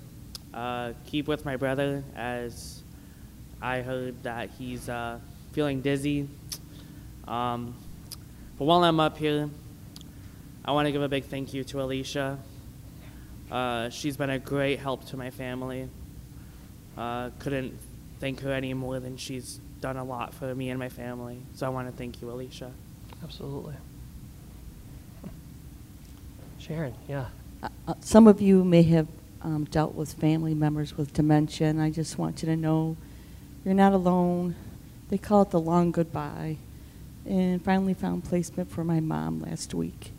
Uh, 0.53 0.93
keep 1.05 1.27
with 1.27 1.43
my 1.43 1.57
brother 1.57 2.01
as 2.15 2.81
I 3.61 3.81
heard 3.81 4.23
that 4.23 4.51
he's 4.57 4.87
uh, 4.87 5.19
feeling 5.51 5.81
dizzy. 5.81 6.29
Um, 7.27 7.75
but 8.57 8.63
while 8.63 8.85
I'm 8.85 9.01
up 9.01 9.17
here, 9.17 9.49
I 10.63 10.71
want 10.71 10.85
to 10.85 10.93
give 10.93 11.01
a 11.01 11.09
big 11.09 11.25
thank 11.25 11.53
you 11.53 11.65
to 11.65 11.81
Alicia. 11.81 12.39
Uh, 13.51 13.89
she's 13.89 14.15
been 14.15 14.29
a 14.29 14.39
great 14.39 14.79
help 14.79 15.05
to 15.07 15.17
my 15.17 15.29
family. 15.29 15.89
Uh, 16.97 17.31
couldn't 17.39 17.77
thank 18.21 18.39
her 18.39 18.53
any 18.53 18.73
more 18.73 19.01
than 19.01 19.17
she's 19.17 19.59
done 19.81 19.97
a 19.97 20.03
lot 20.03 20.33
for 20.33 20.53
me 20.53 20.69
and 20.69 20.79
my 20.79 20.89
family. 20.89 21.41
So 21.55 21.65
I 21.65 21.69
want 21.69 21.87
to 21.89 21.95
thank 21.95 22.21
you, 22.21 22.29
Alicia. 22.31 22.71
Absolutely. 23.23 23.75
Sharon, 26.59 26.93
yeah. 27.07 27.25
Uh, 27.63 27.69
uh, 27.87 27.93
Some 28.01 28.27
of 28.27 28.41
you 28.41 28.63
may 28.63 28.83
have 28.83 29.07
um, 29.41 29.65
dealt 29.65 29.95
with 29.95 30.13
family 30.13 30.53
members 30.53 30.97
with 30.97 31.13
dementia, 31.13 31.67
and 31.67 31.81
I 31.81 31.89
just 31.89 32.17
want 32.17 32.41
you 32.41 32.47
to 32.47 32.55
know 32.55 32.97
you're 33.65 33.73
not 33.73 33.93
alone. 33.93 34.55
They 35.09 35.17
call 35.17 35.41
it 35.43 35.49
the 35.51 35.59
long 35.59 35.91
goodbye. 35.91 36.57
And 37.25 37.63
finally 37.63 37.93
found 37.93 38.23
placement 38.23 38.71
for 38.71 38.83
my 38.83 38.99
mom 38.99 39.41
last 39.41 39.73
week 39.73 40.11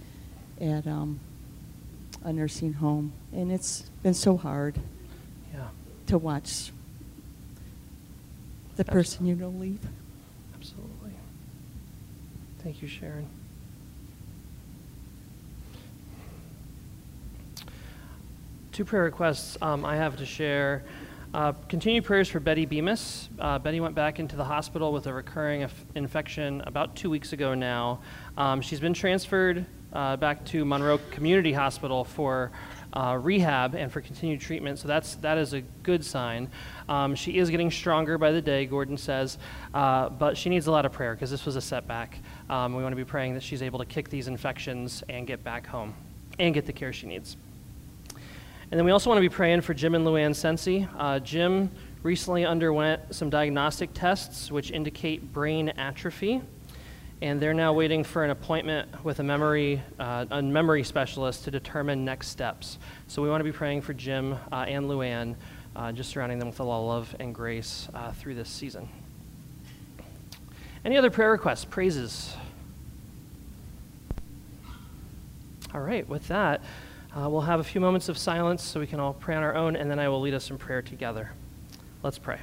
at 0.61 0.87
um, 0.87 1.19
a 2.23 2.33
nursing 2.33 2.75
home. 2.75 3.13
And 3.33 3.51
it's 3.51 3.83
been 4.03 4.15
so 4.15 4.37
hard 4.37 4.77
Yeah. 5.53 5.69
to 6.07 6.19
watch 6.19 6.71
the 8.81 8.91
person 8.91 9.27
you 9.27 9.35
know 9.35 9.51
leave. 9.51 9.79
Absolutely. 10.55 11.13
Thank 12.63 12.81
you, 12.81 12.89
Sharon. 12.89 13.29
Two 18.73 18.87
prayer 18.87 19.03
requests 19.03 19.59
um, 19.61 19.85
I 19.85 19.97
have 19.97 20.17
to 20.17 20.25
share. 20.25 20.83
Uh, 21.35 21.53
continued 21.69 22.05
prayers 22.05 22.31
for 22.31 22.41
Betty 22.41 22.65
Bemis. 22.65 23.29
Uh, 23.39 23.59
Betty 23.59 23.81
went 23.81 23.95
back 23.95 24.19
into 24.19 24.35
the 24.35 24.45
hospital 24.45 24.95
with 24.95 25.07
a 25.07 25.13
recurring 25.13 25.61
inf- 25.61 25.85
infection 25.95 26.63
about 26.63 26.97
two 26.97 27.11
weeks 27.11 27.35
ago 27.35 27.53
now. 27.53 28.01
Um, 28.39 28.63
she's 28.63 28.81
been 28.81 28.95
transferred 28.95 29.67
uh, 29.93 30.17
back 30.17 30.43
to 30.47 30.65
Monroe 30.65 30.99
Community 31.11 31.53
Hospital 31.53 32.03
for 32.03 32.51
uh, 32.93 33.19
rehab 33.21 33.75
and 33.75 33.93
for 33.93 34.01
continued 34.01 34.41
treatment. 34.41 34.79
So 34.79 34.89
that's 34.89 35.15
that 35.17 35.39
is 35.39 35.53
a 35.53 35.61
good 35.83 36.05
sign. 36.05 36.49
Um, 36.89 37.15
she 37.15 37.39
is 37.39 37.51
getting 37.51 37.71
stronger 37.71 38.19
by 38.19 38.33
the 38.33 38.43
day, 38.43 38.67
Gordon 38.67 38.97
says, 38.97 39.39
uh, 39.75 40.09
but 40.09 40.37
she 40.37 40.49
needs 40.49 40.67
a 40.67 40.71
lot 40.71 40.85
of 40.85 40.93
prayer 40.93 41.15
because 41.15 41.31
this 41.31 41.47
was 41.47 41.57
a 41.57 41.61
setback. 41.61 42.19
Um, 42.49 42.75
we 42.75 42.83
want 42.83 42.93
to 42.93 42.97
be 42.97 43.05
praying 43.05 43.35
that 43.35 43.43
she's 43.43 43.63
able 43.63 43.79
to 43.79 43.85
kick 43.85 44.09
these 44.09 44.29
infections 44.29 45.03
and 45.09 45.27
get 45.27 45.45
back 45.45 45.67
home 45.67 45.95
and 46.39 46.55
get 46.55 46.67
the 46.67 46.73
care 46.73 46.93
she 46.93 47.07
needs. 47.07 47.37
And 48.71 48.79
then 48.79 48.85
we 48.85 48.93
also 48.93 49.11
want 49.11 49.19
to 49.19 49.29
be 49.29 49.35
praying 49.35 49.63
for 49.63 49.75
Jim 49.75 49.97
and 49.97 50.07
Luann 50.07 50.35
Sensi. 50.35 50.87
Uh, 50.97 51.19
Jim 51.19 51.71
recently 52.03 52.47
underwent 52.47 53.15
some 53.15 53.29
diagnostic 53.29 53.91
tests 53.93 54.51
which 54.51 54.71
indicate 54.71 55.33
brain 55.33 55.69
atrophy, 55.71 56.41
and 57.23 57.41
they're 57.41 57.55
now 57.55 57.73
waiting 57.73 58.03
for 58.03 58.25
an 58.25 58.31
appointment 58.31 59.05
with 59.05 59.21
a 59.21 59.23
memory, 59.23 59.83
uh, 59.99 60.25
a 60.31 60.43
memory 60.43 60.83
specialist 60.83 61.45
to 61.45 61.51
determine 61.51 62.05
next 62.05 62.29
steps. 62.29 62.79
So 63.09 63.21
we 63.21 63.29
want 63.29 63.41
to 63.41 63.45
be 63.45 63.53
praying 63.53 63.83
for 63.83 63.93
Jim 63.93 64.39
uh, 64.51 64.65
and 64.67 64.87
Luann, 64.87 65.35
uh, 65.77 65.93
just 65.93 66.11
surrounding 66.11 66.39
them 66.39 66.49
with 66.49 66.61
a 66.61 66.65
lot 66.65 66.81
of 66.81 66.87
love 66.87 67.17
and 67.21 67.35
grace 67.35 67.89
uh, 67.95 68.13
through 68.13 68.37
this 68.37 68.49
season. 68.49 68.89
Any 70.85 70.97
other 70.97 71.11
prayer 71.11 71.31
requests, 71.31 71.67
praises? 71.67 72.35
All 75.75 75.81
right, 75.81 76.09
with 76.09 76.27
that, 76.29 76.63
uh, 77.15 77.29
we'll 77.29 77.43
have 77.43 77.61
a 77.61 77.65
few 77.65 77.81
moments 77.81 78.09
of 78.09 78.17
silence 78.17 78.63
so 78.63 78.81
we 78.81 78.87
can 78.87 78.99
all 78.99 79.13
pray 79.13 79.35
on 79.35 79.43
our 79.43 79.55
own, 79.55 79.77
and 79.77 79.91
then 79.91 79.99
I 79.99 80.09
will 80.09 80.21
lead 80.21 80.35
us 80.35 80.51
in 80.51 80.57
prayer 80.57 80.81
together. 80.81 81.33
Let's 82.03 82.19
pray. 82.19 82.39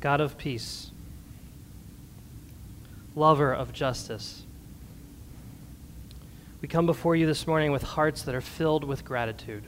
God 0.00 0.20
of 0.20 0.38
peace, 0.38 0.92
lover 3.16 3.52
of 3.52 3.72
justice. 3.72 4.44
We 6.60 6.68
come 6.68 6.86
before 6.86 7.16
you 7.16 7.26
this 7.26 7.46
morning 7.46 7.72
with 7.72 7.82
hearts 7.82 8.22
that 8.22 8.34
are 8.34 8.40
filled 8.40 8.84
with 8.84 9.04
gratitude. 9.04 9.64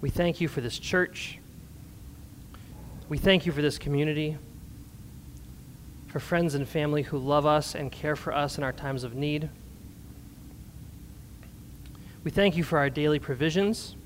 We 0.00 0.10
thank 0.10 0.40
you 0.40 0.48
for 0.48 0.60
this 0.60 0.78
church. 0.78 1.38
We 3.08 3.16
thank 3.18 3.46
you 3.46 3.52
for 3.52 3.62
this 3.62 3.78
community, 3.78 4.36
for 6.06 6.20
friends 6.20 6.54
and 6.54 6.68
family 6.68 7.02
who 7.02 7.18
love 7.18 7.46
us 7.46 7.74
and 7.74 7.90
care 7.90 8.16
for 8.16 8.34
us 8.34 8.58
in 8.58 8.64
our 8.64 8.72
times 8.72 9.04
of 9.04 9.14
need. 9.14 9.48
We 12.24 12.30
thank 12.30 12.56
you 12.56 12.64
for 12.64 12.78
our 12.78 12.90
daily 12.90 13.18
provisions, 13.18 13.96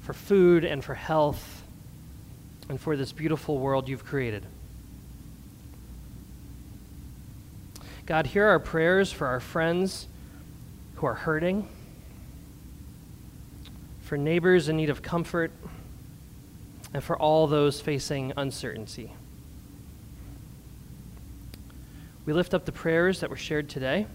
for 0.00 0.12
food 0.12 0.64
and 0.64 0.84
for 0.84 0.94
health, 0.94 1.55
and 2.68 2.80
for 2.80 2.96
this 2.96 3.12
beautiful 3.12 3.58
world 3.58 3.88
you've 3.88 4.04
created. 4.04 4.44
God, 8.06 8.28
hear 8.28 8.46
our 8.46 8.60
prayers 8.60 9.10
for 9.12 9.26
our 9.26 9.40
friends 9.40 10.06
who 10.96 11.06
are 11.06 11.14
hurting, 11.14 11.68
for 14.02 14.16
neighbors 14.16 14.68
in 14.68 14.76
need 14.76 14.90
of 14.90 15.02
comfort, 15.02 15.50
and 16.94 17.02
for 17.02 17.16
all 17.18 17.46
those 17.46 17.80
facing 17.80 18.32
uncertainty. 18.36 19.12
We 22.24 22.32
lift 22.32 22.54
up 22.54 22.64
the 22.64 22.72
prayers 22.72 23.20
that 23.20 23.30
were 23.30 23.36
shared 23.36 23.68
today. 23.68 24.06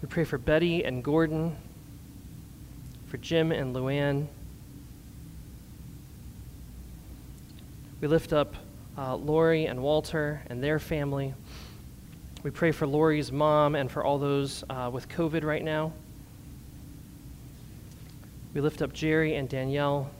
We 0.00 0.08
pray 0.08 0.24
for 0.24 0.38
Betty 0.38 0.84
and 0.84 1.02
Gordon, 1.02 1.56
for 3.06 3.16
Jim 3.16 3.50
and 3.50 3.74
Luann. 3.74 4.28
We 7.98 8.08
lift 8.08 8.34
up 8.34 8.54
uh, 8.98 9.16
Lori 9.16 9.64
and 9.64 9.82
Walter 9.82 10.42
and 10.48 10.62
their 10.62 10.78
family. 10.78 11.32
We 12.42 12.50
pray 12.50 12.70
for 12.70 12.86
Lori's 12.86 13.32
mom 13.32 13.74
and 13.74 13.90
for 13.90 14.04
all 14.04 14.18
those 14.18 14.62
uh, 14.68 14.90
with 14.92 15.08
COVID 15.08 15.44
right 15.44 15.64
now. 15.64 15.94
We 18.52 18.60
lift 18.60 18.82
up 18.82 18.92
Jerry 18.92 19.34
and 19.34 19.48
Danielle, 19.48 20.10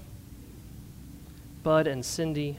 Bud 1.62 1.86
and 1.86 2.02
Cindy. 2.02 2.58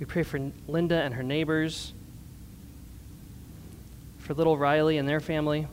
We 0.00 0.06
pray 0.06 0.24
for 0.24 0.50
Linda 0.66 1.00
and 1.00 1.14
her 1.14 1.22
neighbors, 1.22 1.92
for 4.18 4.34
little 4.34 4.58
Riley 4.58 4.98
and 4.98 5.08
their 5.08 5.20
family. 5.20 5.68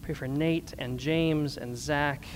Pray 0.00 0.14
for 0.14 0.26
Nate 0.26 0.72
and 0.78 0.98
James 0.98 1.58
and 1.58 1.76
Zach 1.76 2.26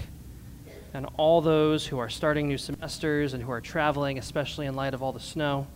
and 0.94 1.06
all 1.16 1.40
those 1.40 1.86
who 1.86 1.98
are 1.98 2.08
starting 2.08 2.48
new 2.48 2.58
semesters 2.58 3.32
and 3.34 3.42
who 3.42 3.50
are 3.50 3.60
traveling, 3.60 4.18
especially 4.18 4.66
in 4.66 4.74
light 4.74 4.94
of 4.94 5.02
all 5.02 5.12
the 5.12 5.20
snow. 5.20 5.66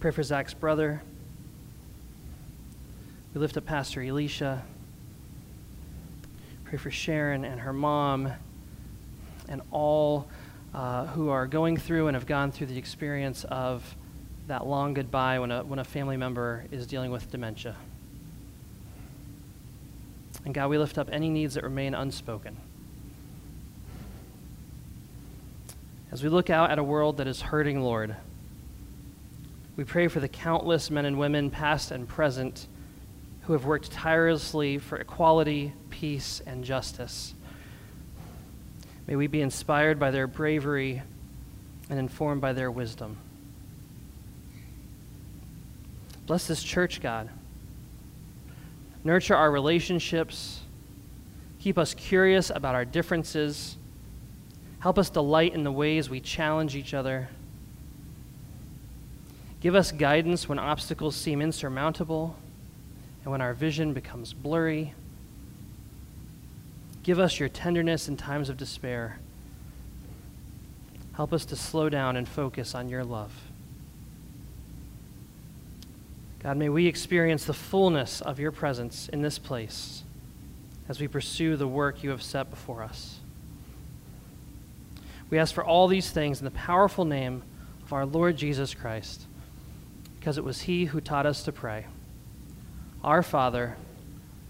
Pray 0.00 0.12
for 0.12 0.22
Zach's 0.22 0.54
brother. 0.54 1.02
We 3.34 3.40
lift 3.40 3.56
up 3.56 3.66
Pastor 3.66 4.00
Elisha. 4.00 4.62
Pray 6.64 6.78
for 6.78 6.90
Sharon 6.90 7.44
and 7.44 7.60
her 7.60 7.72
mom 7.72 8.32
and 9.48 9.62
all 9.72 10.28
uh, 10.72 11.06
who 11.06 11.30
are 11.30 11.46
going 11.46 11.76
through 11.76 12.06
and 12.06 12.14
have 12.14 12.26
gone 12.26 12.52
through 12.52 12.68
the 12.68 12.78
experience 12.78 13.44
of 13.44 13.96
that 14.46 14.66
long 14.66 14.94
goodbye 14.94 15.38
when 15.38 15.50
a, 15.50 15.64
when 15.64 15.78
a 15.78 15.84
family 15.84 16.16
member 16.16 16.64
is 16.70 16.86
dealing 16.86 17.10
with 17.10 17.30
dementia. 17.30 17.74
And 20.44 20.54
God, 20.54 20.70
we 20.70 20.78
lift 20.78 20.96
up 20.96 21.08
any 21.10 21.28
needs 21.28 21.54
that 21.54 21.64
remain 21.64 21.94
unspoken. 21.94 22.56
As 26.10 26.22
we 26.22 26.30
look 26.30 26.48
out 26.48 26.70
at 26.70 26.78
a 26.78 26.82
world 26.82 27.18
that 27.18 27.26
is 27.26 27.42
hurting, 27.42 27.82
Lord, 27.82 28.16
we 29.76 29.84
pray 29.84 30.08
for 30.08 30.20
the 30.20 30.28
countless 30.28 30.90
men 30.90 31.04
and 31.04 31.18
women, 31.18 31.50
past 31.50 31.90
and 31.90 32.08
present, 32.08 32.66
who 33.42 33.52
have 33.52 33.66
worked 33.66 33.92
tirelessly 33.92 34.78
for 34.78 34.96
equality, 34.96 35.74
peace, 35.90 36.40
and 36.46 36.64
justice. 36.64 37.34
May 39.06 39.16
we 39.16 39.26
be 39.26 39.42
inspired 39.42 39.98
by 39.98 40.10
their 40.10 40.26
bravery 40.26 41.02
and 41.90 41.98
informed 41.98 42.40
by 42.40 42.54
their 42.54 42.70
wisdom. 42.70 43.18
Bless 46.26 46.46
this 46.46 46.62
church, 46.62 47.00
God. 47.00 47.28
Nurture 49.04 49.36
our 49.36 49.50
relationships. 49.50 50.60
Keep 51.60 51.78
us 51.78 51.94
curious 51.94 52.50
about 52.50 52.74
our 52.74 52.84
differences 52.84 53.76
Help 54.80 54.98
us 54.98 55.10
delight 55.10 55.54
in 55.54 55.64
the 55.64 55.72
ways 55.72 56.08
we 56.08 56.20
challenge 56.20 56.76
each 56.76 56.94
other. 56.94 57.28
Give 59.60 59.74
us 59.74 59.90
guidance 59.90 60.48
when 60.48 60.58
obstacles 60.58 61.16
seem 61.16 61.42
insurmountable 61.42 62.36
and 63.24 63.32
when 63.32 63.40
our 63.40 63.54
vision 63.54 63.92
becomes 63.92 64.32
blurry. 64.32 64.94
Give 67.02 67.18
us 67.18 67.40
your 67.40 67.48
tenderness 67.48 68.06
in 68.06 68.16
times 68.16 68.48
of 68.48 68.56
despair. 68.56 69.18
Help 71.14 71.32
us 71.32 71.44
to 71.46 71.56
slow 71.56 71.88
down 71.88 72.16
and 72.16 72.28
focus 72.28 72.74
on 72.74 72.88
your 72.88 73.02
love. 73.02 73.32
God, 76.40 76.56
may 76.56 76.68
we 76.68 76.86
experience 76.86 77.44
the 77.44 77.54
fullness 77.54 78.20
of 78.20 78.38
your 78.38 78.52
presence 78.52 79.08
in 79.08 79.22
this 79.22 79.40
place 79.40 80.04
as 80.88 81.00
we 81.00 81.08
pursue 81.08 81.56
the 81.56 81.66
work 81.66 82.04
you 82.04 82.10
have 82.10 82.22
set 82.22 82.48
before 82.48 82.84
us. 82.84 83.17
We 85.30 85.38
ask 85.38 85.54
for 85.54 85.64
all 85.64 85.88
these 85.88 86.10
things 86.10 86.38
in 86.38 86.44
the 86.44 86.50
powerful 86.50 87.04
name 87.04 87.42
of 87.84 87.92
our 87.92 88.06
Lord 88.06 88.36
Jesus 88.36 88.74
Christ, 88.74 89.26
because 90.18 90.38
it 90.38 90.44
was 90.44 90.62
He 90.62 90.86
who 90.86 91.00
taught 91.00 91.26
us 91.26 91.42
to 91.42 91.52
pray. 91.52 91.86
Our 93.04 93.22
Father, 93.22 93.76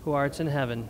who 0.04 0.12
art 0.12 0.38
in 0.40 0.46
heaven, 0.46 0.88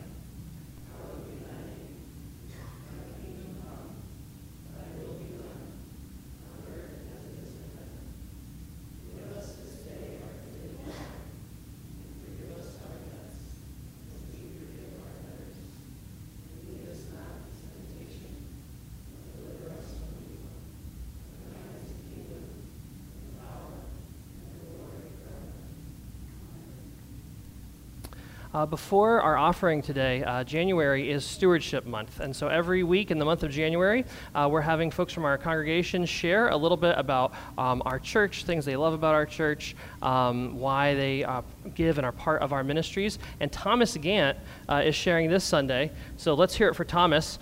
Uh, 28.59 28.67
before 28.67 29.23
our 29.23 29.37
offering 29.37 29.81
today, 29.81 30.25
uh, 30.25 30.43
January 30.43 31.13
is 31.13 31.25
Stewardship 31.25 31.87
Month. 31.87 32.19
And 32.19 32.35
so 32.35 32.49
every 32.49 32.83
week 32.83 33.13
in 33.13 33.19
the 33.21 33.25
month 33.25 33.45
of 33.45 33.53
January, 33.53 34.05
uh, 34.35 34.49
we're 34.51 34.63
having 34.63 34.91
folks 34.91 35.13
from 35.13 35.25
our 35.25 35.39
congregation 35.39 36.05
share 36.05 36.49
a 36.49 36.57
little 36.57 36.77
bit 36.77 36.97
about 36.99 37.35
um, 37.57 37.81
our 37.87 38.01
church, 38.01 38.43
things 38.43 38.65
they 38.65 38.75
love 38.75 38.95
about 38.95 39.15
our 39.15 39.27
church, 39.27 39.77
um, 40.03 40.59
why 40.59 40.93
they 40.97 41.23
uh, 41.23 41.43
give 41.77 41.99
and 41.99 42.05
are 42.05 42.11
part 42.11 42.43
of 42.43 42.53
our 42.53 42.65
ministries. 42.65 43.21
And 43.39 43.53
Thomas 43.53 43.97
Gant 43.97 44.37
uh, 44.69 44.83
is 44.85 44.97
sharing 44.97 45.31
this 45.31 45.45
Sunday. 45.45 45.93
So 46.17 46.35
let's 46.35 46.57
hear 46.57 46.67
it 46.67 46.75
for 46.75 46.85
Thomas. 46.85 47.39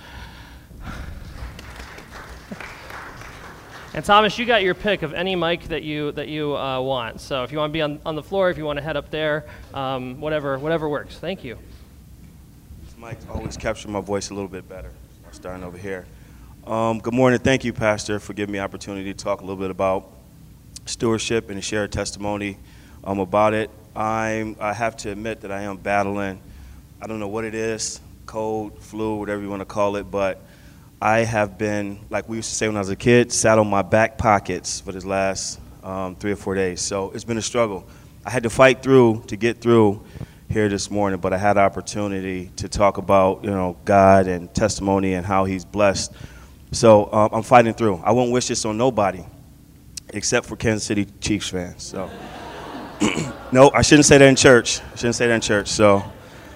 And 3.97 4.05
Thomas, 4.05 4.39
you 4.39 4.45
got 4.45 4.63
your 4.63 4.75
pick 4.75 5.01
of 5.01 5.15
any 5.15 5.35
mic 5.35 5.69
that 5.69 5.83
you 5.83 6.13
that 6.13 6.29
you 6.29 6.55
uh, 6.55 6.79
want. 6.83 7.19
So 7.19 7.45
if 7.45 7.51
you 7.51 7.57
want 7.57 7.71
to 7.71 7.73
be 7.73 7.81
on, 7.81 7.99
on 8.05 8.15
the 8.15 8.23
floor, 8.23 8.51
if 8.51 8.59
you 8.59 8.65
want 8.67 8.77
to 8.77 8.83
head 8.83 8.95
up 8.95 9.11
there, 9.11 9.47
um, 9.73 10.21
whatever 10.21 10.59
whatever 10.59 10.87
works. 10.87 11.17
Thank 11.17 11.43
you. 11.43 11.57
This 12.85 12.95
mic 12.99 13.17
always 13.31 13.57
captures 13.57 13.91
my 13.91 14.03
voice 14.03 14.29
a 14.29 14.35
little 14.35 14.51
bit 14.51 14.69
better. 14.69 14.93
I'm 15.27 15.33
starting 15.33 15.65
over 15.65 15.79
here. 15.79 16.05
Um, 16.67 16.99
good 16.99 17.15
morning. 17.15 17.39
Thank 17.39 17.65
you, 17.65 17.73
Pastor, 17.73 18.21
for 18.21 18.35
giving 18.35 18.53
me 18.53 18.59
the 18.59 18.65
opportunity 18.65 19.15
to 19.15 19.19
talk 19.19 19.41
a 19.41 19.45
little 19.45 19.57
bit 19.57 19.71
about 19.71 20.13
stewardship 20.85 21.49
and 21.49 21.57
to 21.57 21.63
share 21.63 21.85
a 21.85 21.89
testimony 21.89 22.59
um, 23.03 23.19
about 23.19 23.55
it. 23.55 23.71
I'm, 23.95 24.57
I 24.61 24.75
have 24.75 24.99
to 24.99 25.11
admit 25.11 25.41
that 25.41 25.51
I 25.51 25.63
am 25.63 25.79
battling, 25.79 26.39
I 27.01 27.07
don't 27.07 27.19
know 27.19 27.29
what 27.29 27.47
it 27.47 27.55
is, 27.55 28.03
cold, 28.27 28.79
flu, 28.79 29.17
whatever 29.17 29.41
you 29.41 29.49
want 29.49 29.61
to 29.61 29.67
call 29.67 29.97
it, 29.97 30.11
but 30.11 30.43
I 31.01 31.19
have 31.21 31.59
been, 31.59 32.01
like 32.09 32.27
we 32.29 32.37
used 32.37 32.49
to 32.49 32.55
say 32.55 32.69
when 32.69 32.77
I 32.77 32.81
was 32.81 32.89
a 32.89 32.97
kid, 32.97 33.31
sat 33.31 33.59
on 33.59 33.69
my 33.69 33.83
back 33.83 34.17
pockets 34.17 34.81
for 34.81 34.93
this 34.93 35.05
last 35.05 35.61
um, 35.83 36.17
three 36.17 36.33
or 36.33 36.37
four 36.37 36.55
days. 36.55 36.81
So 36.81 37.11
it's 37.11 37.25
been 37.25 37.37
a 37.37 37.43
struggle. 37.43 37.87
I 38.25 38.31
had 38.31 38.45
to 38.45 38.51
fight 38.51 38.83
through 38.83 39.25
to 39.27 39.37
get 39.37 39.61
through 39.61 40.03
here 40.49 40.69
this 40.71 40.91
morning, 40.91 41.21
but 41.21 41.35
I 41.35 41.39
had 41.39 41.55
the 41.55 41.61
opportunity 41.61 42.51
to 42.57 42.69
talk 42.69 42.97
about, 42.97 43.45
you 43.45 43.51
know, 43.51 43.77
God 43.85 44.27
and 44.27 44.53
testimony 44.55 45.15
and 45.15 45.27
how 45.27 45.45
He's 45.45 45.67
blessed. 45.67 46.13
So 46.73 47.13
um, 47.13 47.29
I'm 47.33 47.43
fighting 47.43 47.75
through. 47.75 47.97
I 48.03 48.13
won't 48.13 48.33
wish 48.33 48.49
this 48.49 48.65
on 48.65 48.79
nobody 48.79 49.25
except 50.11 50.47
for 50.47 50.57
Kansas 50.57 50.85
City 50.85 51.07
Chiefs 51.21 51.51
fans. 51.51 51.83
So, 51.83 52.11
no, 53.53 53.71
I 53.75 53.83
shouldn't 53.83 54.07
say 54.07 54.17
that 54.17 54.27
in 54.27 54.37
church. 54.37 54.81
I 54.81 54.97
shouldn't 54.97 55.17
say 55.17 55.27
that 55.27 55.35
in 55.35 55.41
church. 55.43 55.69
So, 55.69 56.03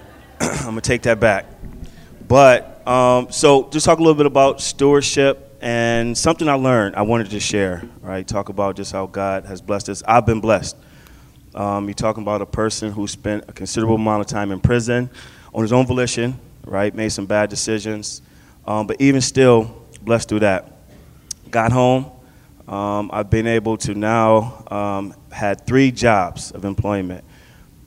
I'm 0.40 0.64
gonna 0.64 0.81
take 0.81 1.03
that 1.03 1.20
back. 1.20 1.46
But 2.30 2.86
um, 2.86 3.32
so 3.32 3.68
just 3.70 3.84
talk 3.84 3.98
a 3.98 4.02
little 4.02 4.14
bit 4.14 4.24
about 4.24 4.60
stewardship 4.60 5.58
and 5.60 6.16
something 6.16 6.48
I 6.48 6.54
learned. 6.54 6.94
I 6.94 7.02
wanted 7.02 7.30
to 7.30 7.40
share. 7.40 7.82
Right, 8.00 8.24
talk 8.24 8.50
about 8.50 8.76
just 8.76 8.92
how 8.92 9.06
God 9.06 9.46
has 9.46 9.60
blessed 9.60 9.88
us. 9.88 10.00
I've 10.06 10.26
been 10.26 10.40
blessed. 10.40 10.76
Um, 11.56 11.88
you're 11.88 11.94
talking 11.94 12.22
about 12.22 12.40
a 12.40 12.46
person 12.46 12.92
who 12.92 13.08
spent 13.08 13.46
a 13.48 13.52
considerable 13.52 13.96
amount 13.96 14.20
of 14.20 14.28
time 14.28 14.52
in 14.52 14.60
prison 14.60 15.10
on 15.52 15.62
his 15.62 15.72
own 15.72 15.86
volition. 15.86 16.38
Right, 16.64 16.94
made 16.94 17.08
some 17.08 17.26
bad 17.26 17.50
decisions, 17.50 18.22
um, 18.64 18.86
but 18.86 19.00
even 19.00 19.20
still 19.22 19.84
blessed 20.00 20.28
through 20.28 20.40
that. 20.40 20.72
Got 21.50 21.72
home. 21.72 22.12
Um, 22.68 23.10
I've 23.12 23.28
been 23.28 23.48
able 23.48 23.76
to 23.78 23.94
now 23.94 24.62
um, 24.70 25.14
had 25.32 25.66
three 25.66 25.90
jobs 25.90 26.52
of 26.52 26.64
employment, 26.64 27.24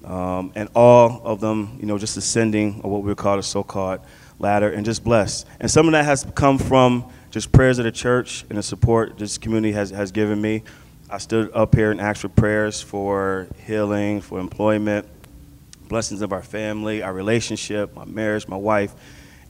um, 0.03 0.51
and 0.55 0.67
all 0.75 1.21
of 1.23 1.39
them, 1.39 1.77
you 1.79 1.85
know, 1.85 1.97
just 1.97 2.17
ascending 2.17 2.81
or 2.83 2.91
what 2.91 3.03
we 3.03 3.15
call 3.15 3.39
a 3.39 3.43
so-called 3.43 4.01
ladder, 4.39 4.69
and 4.69 4.85
just 4.85 5.03
blessed. 5.03 5.47
And 5.59 5.69
some 5.69 5.87
of 5.87 5.91
that 5.93 6.05
has 6.05 6.25
come 6.35 6.57
from 6.57 7.09
just 7.31 7.51
prayers 7.51 7.79
of 7.79 7.85
the 7.85 7.91
church 7.91 8.45
and 8.49 8.57
the 8.57 8.63
support 8.63 9.17
this 9.17 9.37
community 9.37 9.73
has, 9.73 9.89
has 9.89 10.11
given 10.11 10.41
me. 10.41 10.63
I 11.09 11.17
stood 11.17 11.51
up 11.53 11.75
here 11.75 11.91
and 11.91 12.01
asked 12.01 12.21
for 12.21 12.29
prayers 12.29 12.81
for 12.81 13.47
healing, 13.65 14.21
for 14.21 14.39
employment, 14.39 15.07
blessings 15.87 16.21
of 16.21 16.33
our 16.33 16.41
family, 16.41 17.03
our 17.03 17.13
relationship, 17.13 17.95
my 17.95 18.05
marriage, 18.05 18.47
my 18.47 18.57
wife, 18.57 18.93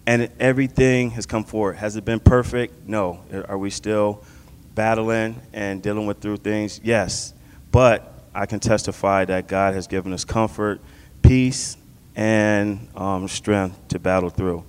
and 0.06 0.30
everything 0.40 1.12
has 1.12 1.26
come 1.26 1.44
forward. 1.44 1.78
Has 1.78 1.96
it 1.96 2.04
been 2.04 2.20
perfect? 2.20 2.88
No. 2.88 3.22
Are 3.48 3.58
we 3.58 3.70
still 3.70 4.24
battling 4.76 5.42
and 5.54 5.82
dealing 5.82 6.06
with 6.06 6.20
through 6.20 6.38
things? 6.38 6.82
Yes. 6.84 7.34
But 7.72 8.14
I 8.36 8.46
can 8.46 8.60
testify 8.60 9.26
that 9.26 9.48
God 9.48 9.74
has 9.74 9.88
given 9.88 10.12
us 10.12 10.26
comfort, 10.26 10.82
peace, 11.22 11.78
and 12.16 12.88
um, 12.96 13.28
strength 13.28 13.88
to 13.90 14.00
battle 14.00 14.30
through. 14.30 14.64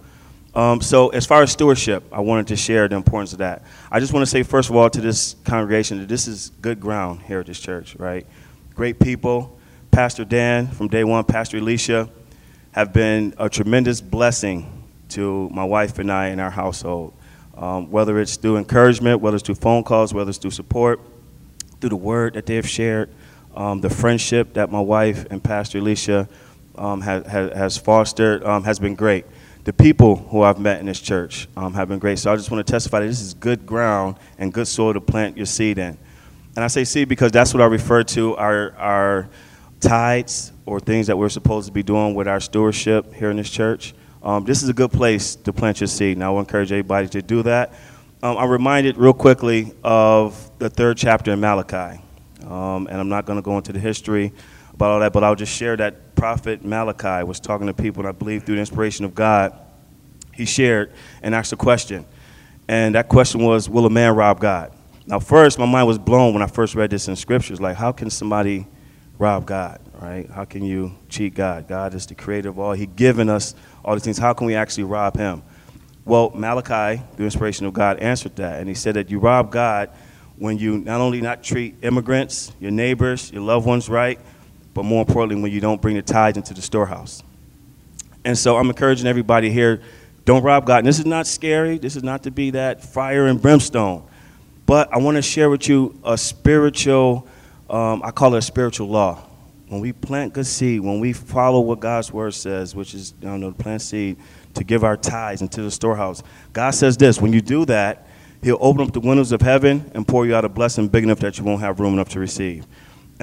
Um, 0.55 0.81
so, 0.81 1.09
as 1.09 1.27
far 1.27 1.43
as 1.43 1.51
stewardship, 1.51 2.05
I 2.13 2.21
wanted 2.21 2.47
to 2.49 2.57
share 2.57 2.87
the 2.87 2.95
importance 2.95 3.33
of 3.33 3.39
that. 3.39 3.65
I 3.91 3.99
just 3.99 4.13
want 4.13 4.23
to 4.23 4.31
say, 4.31 4.45
first 4.45 4.71
of 4.71 4.77
all, 4.77 4.89
to 4.89 5.01
this 5.01 5.35
congregation 5.45 5.99
that 5.99 6.09
this 6.09 6.29
is 6.29 6.53
good 6.61 6.79
ground 6.79 7.23
here 7.23 7.41
at 7.41 7.47
this 7.47 7.59
church, 7.59 7.97
right? 7.97 8.25
Great 8.75 9.01
people. 9.01 9.59
Pastor 9.91 10.25
Dan 10.25 10.69
from 10.69 10.89
day 10.89 11.03
one, 11.03 11.25
Pastor 11.25 11.59
Alicia 11.59 12.09
have 12.73 12.93
been 12.93 13.35
a 13.39 13.49
tremendous 13.49 14.01
blessing 14.01 14.85
to 15.11 15.49
my 15.51 15.65
wife 15.65 15.99
and 15.99 16.11
I 16.11 16.29
in 16.29 16.41
our 16.41 16.51
household. 16.51 17.15
Um, 17.57 17.91
whether 17.91 18.19
it's 18.21 18.37
through 18.37 18.57
encouragement, 18.57 19.21
whether 19.21 19.37
it's 19.37 19.47
through 19.47 19.55
phone 19.57 19.85
calls, 19.85 20.13
whether 20.13 20.29
it's 20.29 20.39
through 20.39 20.51
support, 20.51 21.01
through 21.81 21.91
the 21.91 21.97
word 21.97 22.35
that 22.35 22.47
they 22.47 22.57
have 22.57 22.69
shared, 22.69 23.11
um, 23.55 23.81
the 23.81 23.91
friendship 23.91 24.55
that 24.55 24.71
my 24.73 24.81
wife 24.81 25.27
and 25.31 25.43
Pastor 25.43 25.79
Alicia 25.79 26.29
um, 26.77 27.01
has, 27.01 27.25
has 27.27 27.77
fostered 27.77 28.43
um, 28.43 28.65
has 28.65 28.81
been 28.81 28.97
great. 28.97 29.25
The 29.65 29.73
people 29.73 30.17
who 30.17 30.43
I've 30.43 30.59
met 30.59 30.81
in 30.81 30.87
this 30.87 31.01
church 31.01 31.49
um, 31.57 31.73
have 31.73 31.89
been 31.89 31.99
great. 31.99 32.19
So 32.19 32.31
I 32.31 32.37
just 32.37 32.51
want 32.51 32.67
to 32.67 32.71
testify 32.71 33.01
that 33.01 33.07
this 33.07 33.23
is 33.23 33.33
good 33.33 33.65
ground 33.65 34.17
and 34.37 34.53
good 34.53 34.69
soil 34.69 34.93
to 34.93 35.01
plant 35.01 35.39
your 35.39 35.47
seed 35.47 35.79
in. 35.79 35.97
And 36.55 36.63
I 36.63 36.67
say 36.67 36.85
seed 36.85 37.09
because 37.09 37.33
that's 37.33 37.55
what 37.55 37.63
I 37.63 37.67
refer 37.67 38.03
to 38.05 38.37
our, 38.37 38.77
our 38.77 39.29
tithes 39.81 40.53
or 40.67 40.81
things 40.81 41.07
that 41.07 41.17
we're 41.17 41.31
supposed 41.31 41.67
to 41.67 41.73
be 41.73 41.83
doing 41.83 42.15
with 42.15 42.29
our 42.29 42.41
stewardship 42.41 43.15
here 43.15 43.31
in 43.31 43.39
this 43.39 43.49
church. 43.49 43.95
Um, 44.23 44.45
this 44.45 44.63
is 44.63 44.69
a 44.69 44.75
good 44.75 44.93
place 44.93 45.35
to 45.37 45.53
plant 45.53 45.81
your 45.81 45.89
seed. 45.89 46.19
And 46.19 46.25
I 46.25 46.29
will 46.29 46.41
encourage 46.41 46.71
everybody 46.71 47.09
to 47.09 47.23
do 47.23 47.43
that. 47.45 47.73
Um, 48.23 48.37
I'm 48.37 48.51
reminded 48.51 48.99
real 48.99 49.15
quickly 49.15 49.73
of 49.83 50.51
the 50.59 50.69
third 50.69 50.99
chapter 50.99 51.33
in 51.33 51.41
Malachi. 51.41 52.03
Um, 52.47 52.87
and 52.87 53.01
I'm 53.01 53.09
not 53.09 53.25
going 53.25 53.39
to 53.39 53.43
go 53.43 53.57
into 53.57 53.73
the 53.73 53.81
history 53.81 54.31
about 54.75 54.91
all 54.91 55.01
that, 55.01 55.15
but 55.15 55.25
I'll 55.25 55.35
just 55.35 55.57
share 55.57 55.77
that 55.79 56.04
prophet 56.15 56.65
Malachi 56.65 57.25
was 57.25 57.41
talking 57.41 57.67
to 57.67 57.75
people, 57.75 58.01
and 58.01 58.09
I 58.09 58.13
believe 58.13 58.45
through 58.45 58.57
the 58.57 58.61
inspiration 58.61 59.05
of 59.05 59.15
God, 59.15 59.59
he 60.33 60.45
shared 60.45 60.93
and 61.23 61.35
asked 61.35 61.53
a 61.53 61.57
question. 61.57 62.05
And 62.69 62.95
that 62.95 63.09
question 63.09 63.43
was, 63.43 63.69
Will 63.69 63.87
a 63.87 63.91
man 63.91 64.15
rob 64.15 64.41
God? 64.41 64.73
Now, 65.07 65.19
first, 65.19 65.59
my 65.59 65.67
mind 65.67 65.87
was 65.87 65.99
blown 65.99 66.33
when 66.33 66.43
I 66.43 66.47
first 66.47 66.75
read 66.75 66.91
this 66.91 67.09
in 67.09 67.17
scriptures. 67.17 67.61
Like, 67.61 67.77
how 67.77 67.93
can 67.93 68.09
somebody 68.09 68.67
rob 69.19 69.47
God, 69.47 69.81
right? 70.01 70.29
How 70.31 70.45
can 70.45 70.65
you 70.65 70.93
cheat 71.09 71.35
God? 71.35 71.69
God 71.69 71.95
is 71.95 72.07
the 72.07 72.15
creator 72.15 72.49
of 72.49 72.59
all. 72.59 72.73
He 72.73 72.87
given 72.87 73.29
us 73.29 73.55
all 73.85 73.95
these 73.95 74.05
things. 74.05 74.19
How 74.19 74.33
can 74.33 74.47
we 74.47 74.55
actually 74.55 74.85
rob 74.85 75.17
him? 75.17 75.43
Well, 76.07 76.31
Malachi, 76.35 77.03
the 77.17 77.25
inspiration 77.25 77.67
of 77.67 77.75
God, 77.75 77.99
answered 77.99 78.37
that. 78.37 78.61
And 78.61 78.69
he 78.69 78.75
said 78.75 78.95
that 78.95 79.11
you 79.11 79.19
rob 79.19 79.51
God 79.51 79.91
when 80.37 80.59
you 80.59 80.79
not 80.79 81.01
only 81.01 81.21
not 81.21 81.43
treat 81.43 81.77
immigrants, 81.83 82.53
your 82.59 82.71
neighbors, 82.71 83.31
your 83.31 83.43
loved 83.43 83.67
ones 83.67 83.89
right, 83.89 84.19
but 84.75 84.85
more 84.85 85.01
importantly, 85.01 85.41
when 85.41 85.53
you 85.53 85.61
don't 85.61 85.81
bring 85.81 85.97
the 85.97 86.03
tithes 86.03 86.37
into 86.37 86.53
the 86.53 86.63
storehouse. 86.63 87.23
And 88.25 88.37
so 88.37 88.57
I'm 88.57 88.69
encouraging 88.69 89.07
everybody 89.07 89.51
here 89.51 89.81
don't 90.25 90.43
rob 90.43 90.67
God. 90.67 90.79
And 90.79 90.87
this 90.87 90.99
is 90.99 91.07
not 91.07 91.27
scary, 91.27 91.79
this 91.79 91.97
is 91.97 92.03
not 92.03 92.23
to 92.23 92.31
be 92.31 92.51
that 92.51 92.83
fire 92.83 93.27
and 93.27 93.41
brimstone. 93.41 94.07
But 94.67 94.93
I 94.93 94.99
want 94.99 95.17
to 95.17 95.23
share 95.23 95.51
with 95.51 95.69
you 95.69 95.99
a 96.05 96.17
spiritual, 96.17 97.27
um, 97.69 98.03
I 98.03 98.11
call 98.11 98.35
it 98.35 98.39
a 98.39 98.43
spiritual 98.43 98.89
law. 98.89 99.23
When 99.69 99.81
we 99.81 99.93
plant 99.93 100.33
good 100.33 100.47
seed, 100.47 100.81
when 100.81 101.01
we 101.01 101.13
follow 101.13 101.61
what 101.61 101.81
God's 101.81 102.13
word 102.13 102.33
says, 102.35 102.75
which 102.75 102.95
is, 102.95 103.13
you 103.21 103.29
know, 103.29 103.51
to 103.51 103.57
plant 103.57 103.83
seed 103.83 104.17
to 104.55 104.65
give 104.65 104.85
our 104.85 104.97
tithes 104.97 105.43
into 105.43 105.63
the 105.63 105.71
storehouse, 105.71 106.23
God 106.53 106.71
says 106.71 106.97
this 106.97 107.21
when 107.21 107.33
you 107.33 107.41
do 107.41 107.65
that, 107.67 108.07
He'll 108.43 108.59
open 108.61 108.87
up 108.87 108.93
the 108.93 109.01
windows 109.01 109.33
of 109.33 109.41
heaven 109.41 109.91
and 109.95 110.07
pour 110.07 110.27
you 110.27 110.35
out 110.35 110.45
a 110.45 110.51
blessing 110.51 110.89
big 110.89 111.03
enough 111.03 111.19
that 111.21 111.39
you 111.39 111.45
won't 111.45 111.61
have 111.61 111.81
room 111.81 111.95
enough 111.95 112.11
to 112.11 112.21
receive. 112.21 112.67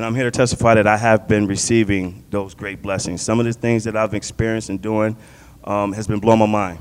And 0.01 0.07
I'm 0.07 0.15
here 0.15 0.23
to 0.23 0.31
testify 0.31 0.73
that 0.73 0.87
I 0.87 0.97
have 0.97 1.27
been 1.27 1.45
receiving 1.45 2.25
those 2.31 2.55
great 2.55 2.81
blessings. 2.81 3.21
Some 3.21 3.39
of 3.39 3.45
the 3.45 3.53
things 3.53 3.83
that 3.83 3.95
I've 3.95 4.15
experienced 4.15 4.69
and 4.69 4.81
doing 4.81 5.15
um, 5.63 5.93
has 5.93 6.07
been 6.07 6.19
blowing 6.19 6.39
my 6.39 6.47
mind, 6.47 6.79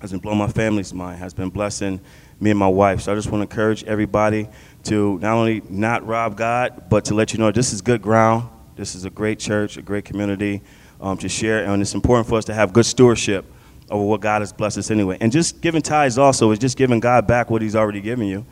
has 0.00 0.10
been 0.10 0.18
blowing 0.18 0.38
my 0.38 0.48
family's 0.48 0.92
mind, 0.92 1.20
has 1.20 1.32
been 1.32 1.50
blessing 1.50 2.00
me 2.40 2.50
and 2.50 2.58
my 2.58 2.66
wife. 2.66 3.02
So 3.02 3.12
I 3.12 3.14
just 3.14 3.30
want 3.30 3.48
to 3.48 3.54
encourage 3.54 3.84
everybody 3.84 4.48
to 4.86 5.20
not 5.20 5.34
only 5.34 5.62
not 5.68 6.04
rob 6.04 6.36
God, 6.36 6.86
but 6.90 7.04
to 7.04 7.14
let 7.14 7.32
you 7.32 7.38
know 7.38 7.52
this 7.52 7.72
is 7.72 7.80
good 7.80 8.02
ground. 8.02 8.50
This 8.74 8.96
is 8.96 9.04
a 9.04 9.10
great 9.10 9.38
church, 9.38 9.76
a 9.76 9.82
great 9.82 10.04
community 10.04 10.62
um, 11.00 11.18
to 11.18 11.28
share, 11.28 11.64
and 11.64 11.80
it's 11.80 11.94
important 11.94 12.28
for 12.28 12.38
us 12.38 12.44
to 12.46 12.54
have 12.54 12.72
good 12.72 12.86
stewardship 12.86 13.44
over 13.88 14.04
what 14.04 14.20
God 14.20 14.42
has 14.42 14.52
blessed 14.52 14.78
us 14.78 14.90
anyway. 14.90 15.16
And 15.20 15.30
just 15.30 15.60
giving 15.60 15.80
tithes 15.80 16.18
also 16.18 16.50
is 16.50 16.58
just 16.58 16.76
giving 16.76 16.98
God 16.98 17.28
back 17.28 17.50
what 17.50 17.62
He's 17.62 17.76
already 17.76 18.00
given 18.00 18.26
you, 18.26 18.44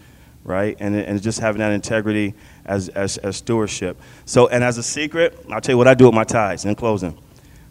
right? 0.45 0.77
And, 0.79 0.95
and 0.95 1.21
just 1.21 1.41
having 1.41 1.59
that 1.59 1.73
integrity 1.73 2.35
as, 2.71 2.89
as, 2.91 3.19
as 3.19 3.37
stewardship. 3.37 4.01
So, 4.25 4.47
and 4.47 4.63
as 4.63 4.79
a 4.79 4.83
secret, 4.83 5.45
I'll 5.51 5.61
tell 5.61 5.75
you 5.75 5.79
what 5.79 5.89
I 5.89 5.95
do 5.95 6.07
with 6.07 6.15
my 6.15 6.25
tithes 6.25 6.65
in 6.65 6.75
closing. 6.77 7.19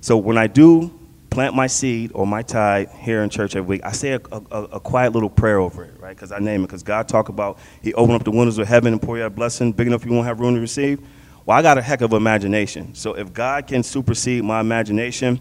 So, 0.01 0.17
when 0.17 0.37
I 0.37 0.47
do 0.47 0.93
plant 1.29 1.55
my 1.55 1.67
seed 1.67 2.11
or 2.13 2.27
my 2.27 2.41
tithe 2.41 2.89
here 2.91 3.23
in 3.23 3.29
church 3.29 3.55
every 3.55 3.67
week, 3.67 3.81
I 3.83 3.93
say 3.93 4.11
a, 4.11 4.21
a, 4.31 4.63
a 4.63 4.79
quiet 4.79 5.13
little 5.13 5.29
prayer 5.29 5.59
over 5.59 5.85
it, 5.85 5.93
right? 5.99 6.15
Because 6.15 6.31
I 6.31 6.39
name 6.39 6.63
it. 6.63 6.67
Because 6.67 6.83
God 6.83 7.07
talk 7.07 7.29
about 7.29 7.59
He 7.81 7.93
open 7.93 8.13
up 8.13 8.23
the 8.23 8.31
windows 8.31 8.57
of 8.57 8.67
heaven 8.67 8.93
and 8.93 9.01
pour 9.01 9.17
you 9.17 9.23
a 9.23 9.29
blessing 9.29 9.71
big 9.71 9.87
enough 9.87 10.05
you 10.05 10.11
won't 10.11 10.27
have 10.27 10.39
room 10.41 10.55
to 10.55 10.61
receive. 10.61 10.99
Well, 11.45 11.57
I 11.57 11.61
got 11.61 11.77
a 11.77 11.81
heck 11.81 12.01
of 12.01 12.11
imagination. 12.11 12.93
So 12.93 13.13
if 13.13 13.33
God 13.33 13.67
can 13.67 13.81
supersede 13.83 14.43
my 14.43 14.59
imagination, 14.59 15.39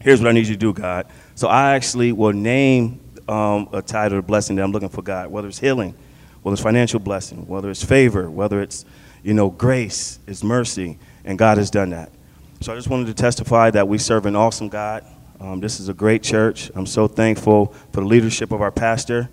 here's 0.00 0.20
what 0.20 0.28
I 0.28 0.32
need 0.32 0.46
you 0.46 0.54
to 0.54 0.58
do, 0.58 0.72
God. 0.72 1.08
So 1.34 1.48
I 1.48 1.74
actually 1.74 2.12
will 2.12 2.32
name 2.32 3.00
um, 3.28 3.68
a 3.72 3.82
title 3.82 4.18
of 4.18 4.26
blessing 4.26 4.56
that 4.56 4.62
I'm 4.62 4.72
looking 4.72 4.88
for 4.88 5.02
God, 5.02 5.30
whether 5.30 5.48
it's 5.48 5.58
healing, 5.58 5.94
whether 6.46 6.52
it's 6.52 6.62
financial 6.62 7.00
blessing, 7.00 7.44
whether 7.48 7.68
it's 7.70 7.84
favor, 7.84 8.30
whether 8.30 8.62
it's, 8.62 8.84
you 9.24 9.34
know, 9.34 9.50
grace, 9.50 10.20
it's 10.28 10.44
mercy, 10.44 10.96
and 11.24 11.36
God 11.36 11.58
has 11.58 11.72
done 11.72 11.90
that. 11.90 12.12
So 12.60 12.72
I 12.72 12.76
just 12.76 12.88
wanted 12.88 13.08
to 13.08 13.14
testify 13.14 13.72
that 13.72 13.88
we 13.88 13.98
serve 13.98 14.26
an 14.26 14.36
awesome 14.36 14.68
God. 14.68 15.04
Um, 15.40 15.58
this 15.58 15.80
is 15.80 15.88
a 15.88 15.92
great 15.92 16.22
church. 16.22 16.70
I'm 16.76 16.86
so 16.86 17.08
thankful 17.08 17.74
for 17.92 18.00
the 18.00 18.06
leadership 18.06 18.52
of 18.52 18.62
our 18.62 18.70
pastor, 18.70 19.28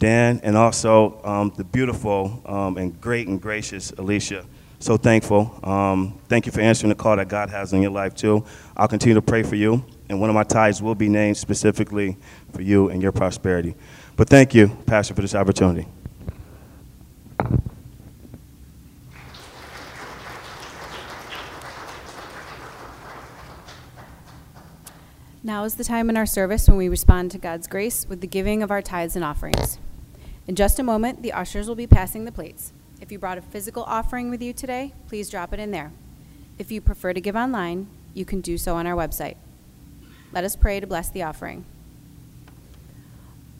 Dan, 0.00 0.40
and 0.42 0.56
also 0.56 1.22
um, 1.22 1.52
the 1.56 1.62
beautiful 1.62 2.42
um, 2.44 2.78
and 2.78 3.00
great 3.00 3.28
and 3.28 3.40
gracious 3.40 3.92
Alicia. 3.92 4.44
So 4.80 4.96
thankful. 4.96 5.60
Um, 5.62 6.18
thank 6.28 6.46
you 6.46 6.52
for 6.52 6.62
answering 6.62 6.88
the 6.88 6.96
call 6.96 7.14
that 7.14 7.28
God 7.28 7.48
has 7.50 7.72
in 7.74 7.80
your 7.80 7.92
life, 7.92 8.16
too. 8.16 8.44
I'll 8.76 8.88
continue 8.88 9.14
to 9.14 9.22
pray 9.22 9.44
for 9.44 9.54
you 9.54 9.84
and 10.08 10.20
one 10.20 10.30
of 10.30 10.34
my 10.34 10.42
tithes 10.42 10.82
will 10.82 10.96
be 10.96 11.08
named 11.08 11.36
specifically 11.36 12.16
for 12.52 12.62
you 12.62 12.88
and 12.88 13.00
your 13.00 13.12
prosperity. 13.12 13.76
But 14.16 14.28
thank 14.28 14.52
you, 14.52 14.68
Pastor, 14.86 15.14
for 15.14 15.22
this 15.22 15.34
opportunity. 15.34 15.86
Now 25.46 25.62
is 25.62 25.76
the 25.76 25.84
time 25.84 26.10
in 26.10 26.16
our 26.16 26.26
service 26.26 26.66
when 26.66 26.76
we 26.76 26.88
respond 26.88 27.30
to 27.30 27.38
God's 27.38 27.68
grace 27.68 28.04
with 28.08 28.20
the 28.20 28.26
giving 28.26 28.64
of 28.64 28.72
our 28.72 28.82
tithes 28.82 29.14
and 29.14 29.24
offerings. 29.24 29.78
In 30.48 30.56
just 30.56 30.80
a 30.80 30.82
moment, 30.82 31.22
the 31.22 31.32
ushers 31.32 31.68
will 31.68 31.76
be 31.76 31.86
passing 31.86 32.24
the 32.24 32.32
plates. 32.32 32.72
If 33.00 33.12
you 33.12 33.20
brought 33.20 33.38
a 33.38 33.42
physical 33.42 33.84
offering 33.84 34.28
with 34.28 34.42
you 34.42 34.52
today, 34.52 34.92
please 35.06 35.30
drop 35.30 35.52
it 35.52 35.60
in 35.60 35.70
there. 35.70 35.92
If 36.58 36.72
you 36.72 36.80
prefer 36.80 37.12
to 37.12 37.20
give 37.20 37.36
online, 37.36 37.86
you 38.12 38.24
can 38.24 38.40
do 38.40 38.58
so 38.58 38.74
on 38.74 38.88
our 38.88 38.96
website. 38.96 39.36
Let 40.32 40.42
us 40.42 40.56
pray 40.56 40.80
to 40.80 40.86
bless 40.86 41.10
the 41.10 41.22
offering. 41.22 41.64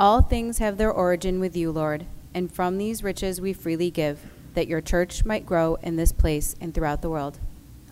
All 0.00 0.22
things 0.22 0.58
have 0.58 0.78
their 0.78 0.90
origin 0.90 1.38
with 1.38 1.56
you, 1.56 1.70
Lord, 1.70 2.04
and 2.36 2.52
from 2.52 2.76
these 2.76 3.02
riches 3.02 3.40
we 3.40 3.54
freely 3.54 3.90
give, 3.90 4.20
that 4.52 4.68
your 4.68 4.82
church 4.82 5.24
might 5.24 5.46
grow 5.46 5.76
in 5.76 5.96
this 5.96 6.12
place 6.12 6.54
and 6.60 6.74
throughout 6.74 7.00
the 7.00 7.08
world. 7.08 7.38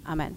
Amen. 0.07 0.37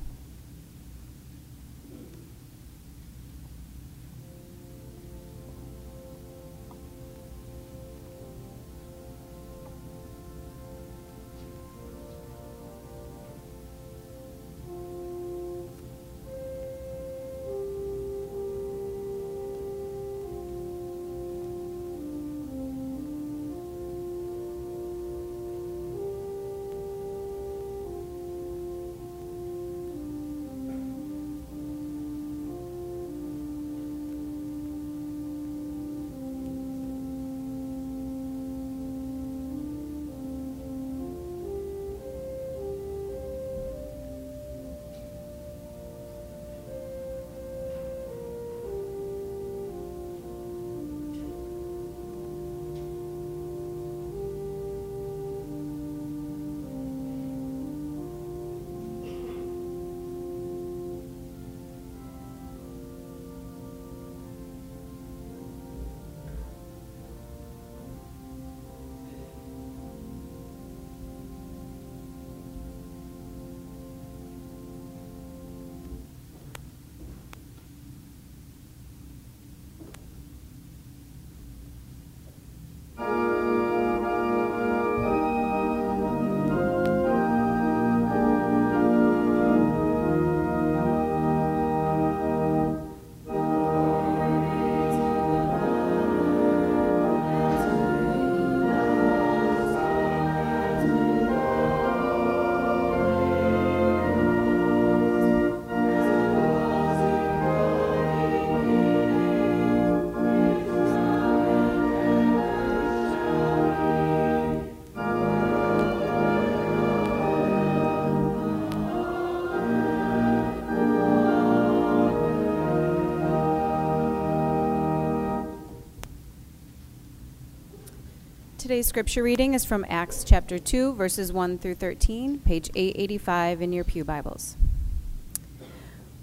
Today's 128.67 128.87
scripture 128.87 129.23
reading 129.23 129.53
is 129.53 129.63
from 129.63 129.85
Acts 129.87 130.25
chapter 130.25 130.59
2, 130.59 130.95
verses 130.95 131.31
1 131.31 131.57
through 131.59 131.75
13, 131.75 132.39
page 132.39 132.69
885 132.75 133.61
in 133.61 133.71
your 133.71 133.85
Pew 133.85 134.03
Bibles. 134.03 134.57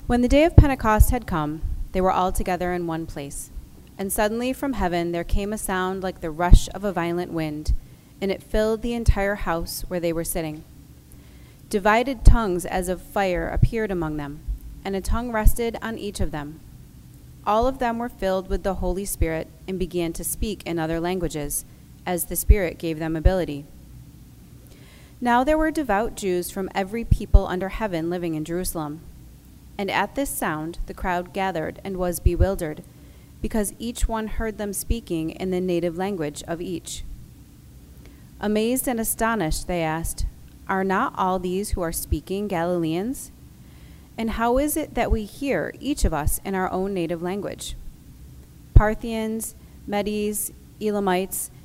When 0.06 0.20
the 0.20 0.28
day 0.28 0.44
of 0.44 0.54
Pentecost 0.54 1.08
had 1.08 1.26
come, 1.26 1.62
they 1.92 2.02
were 2.02 2.12
all 2.12 2.32
together 2.32 2.74
in 2.74 2.86
one 2.86 3.06
place. 3.06 3.48
And 3.96 4.12
suddenly 4.12 4.52
from 4.52 4.74
heaven 4.74 5.10
there 5.10 5.24
came 5.24 5.54
a 5.54 5.56
sound 5.56 6.02
like 6.02 6.20
the 6.20 6.30
rush 6.30 6.68
of 6.74 6.84
a 6.84 6.92
violent 6.92 7.32
wind, 7.32 7.72
and 8.20 8.30
it 8.30 8.42
filled 8.42 8.82
the 8.82 8.92
entire 8.92 9.36
house 9.36 9.80
where 9.88 9.98
they 9.98 10.12
were 10.12 10.22
sitting. 10.22 10.64
Divided 11.70 12.26
tongues 12.26 12.66
as 12.66 12.90
of 12.90 13.00
fire 13.00 13.48
appeared 13.48 13.90
among 13.90 14.18
them, 14.18 14.40
and 14.84 14.94
a 14.94 15.00
tongue 15.00 15.32
rested 15.32 15.78
on 15.80 15.96
each 15.96 16.20
of 16.20 16.30
them. 16.30 16.60
All 17.46 17.66
of 17.66 17.78
them 17.78 17.96
were 17.96 18.10
filled 18.10 18.50
with 18.50 18.64
the 18.64 18.74
Holy 18.74 19.06
Spirit 19.06 19.48
and 19.66 19.78
began 19.78 20.12
to 20.12 20.22
speak 20.22 20.62
in 20.66 20.78
other 20.78 21.00
languages 21.00 21.64
as 22.06 22.26
the 22.26 22.36
Spirit 22.36 22.78
gave 22.78 22.98
them 22.98 23.16
ability. 23.16 23.64
Now 25.20 25.42
there 25.44 25.58
were 25.58 25.70
devout 25.70 26.16
Jews 26.16 26.50
from 26.50 26.68
every 26.74 27.04
people 27.04 27.46
under 27.46 27.70
heaven 27.70 28.10
living 28.10 28.34
in 28.34 28.44
Jerusalem. 28.44 29.00
And 29.78 29.90
at 29.90 30.14
this 30.14 30.30
sound 30.30 30.78
the 30.86 30.94
crowd 30.94 31.32
gathered 31.32 31.80
and 31.82 31.96
was 31.96 32.20
bewildered, 32.20 32.82
because 33.40 33.74
each 33.78 34.08
one 34.08 34.28
heard 34.28 34.58
them 34.58 34.72
speaking 34.72 35.30
in 35.30 35.50
the 35.50 35.60
native 35.60 35.96
language 35.96 36.42
of 36.46 36.60
each. 36.60 37.04
Amazed 38.40 38.86
and 38.88 39.00
astonished, 39.00 39.66
they 39.66 39.82
asked, 39.82 40.26
Are 40.68 40.84
not 40.84 41.14
all 41.16 41.38
these 41.38 41.70
who 41.70 41.80
are 41.80 41.92
speaking 41.92 42.48
Galileans? 42.48 43.30
And 44.16 44.32
how 44.32 44.58
is 44.58 44.76
it 44.76 44.94
that 44.94 45.10
we 45.10 45.24
hear, 45.24 45.74
each 45.80 46.04
of 46.04 46.14
us, 46.14 46.40
in 46.44 46.54
our 46.54 46.70
own 46.70 46.94
native 46.94 47.22
language? 47.22 47.74
Parthians, 48.74 49.54
Medes, 49.86 50.52
Elamites, 50.80 51.50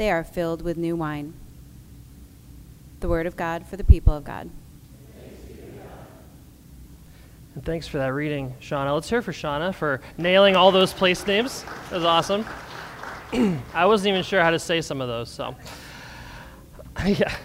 they 0.00 0.10
are 0.10 0.24
filled 0.24 0.62
with 0.62 0.78
new 0.78 0.96
wine. 0.96 1.34
The 3.00 3.08
word 3.08 3.26
of 3.26 3.36
God 3.36 3.66
for 3.66 3.76
the 3.76 3.84
people 3.84 4.14
of 4.14 4.24
God. 4.24 4.48
And 7.54 7.62
thanks 7.66 7.86
for 7.86 7.98
that 7.98 8.14
reading, 8.14 8.54
Shauna. 8.62 8.94
Let's 8.94 9.10
hear 9.10 9.20
for 9.20 9.32
Shauna 9.32 9.74
for 9.74 10.00
nailing 10.16 10.56
all 10.56 10.72
those 10.72 10.94
place 10.94 11.26
names. 11.26 11.66
That 11.90 11.96
was 11.96 12.04
awesome. 12.06 12.46
I 13.74 13.84
wasn't 13.84 14.08
even 14.08 14.22
sure 14.22 14.40
how 14.40 14.52
to 14.52 14.58
say 14.58 14.80
some 14.80 15.02
of 15.02 15.08
those, 15.08 15.28
so. 15.28 15.54
yeah. 17.04 17.36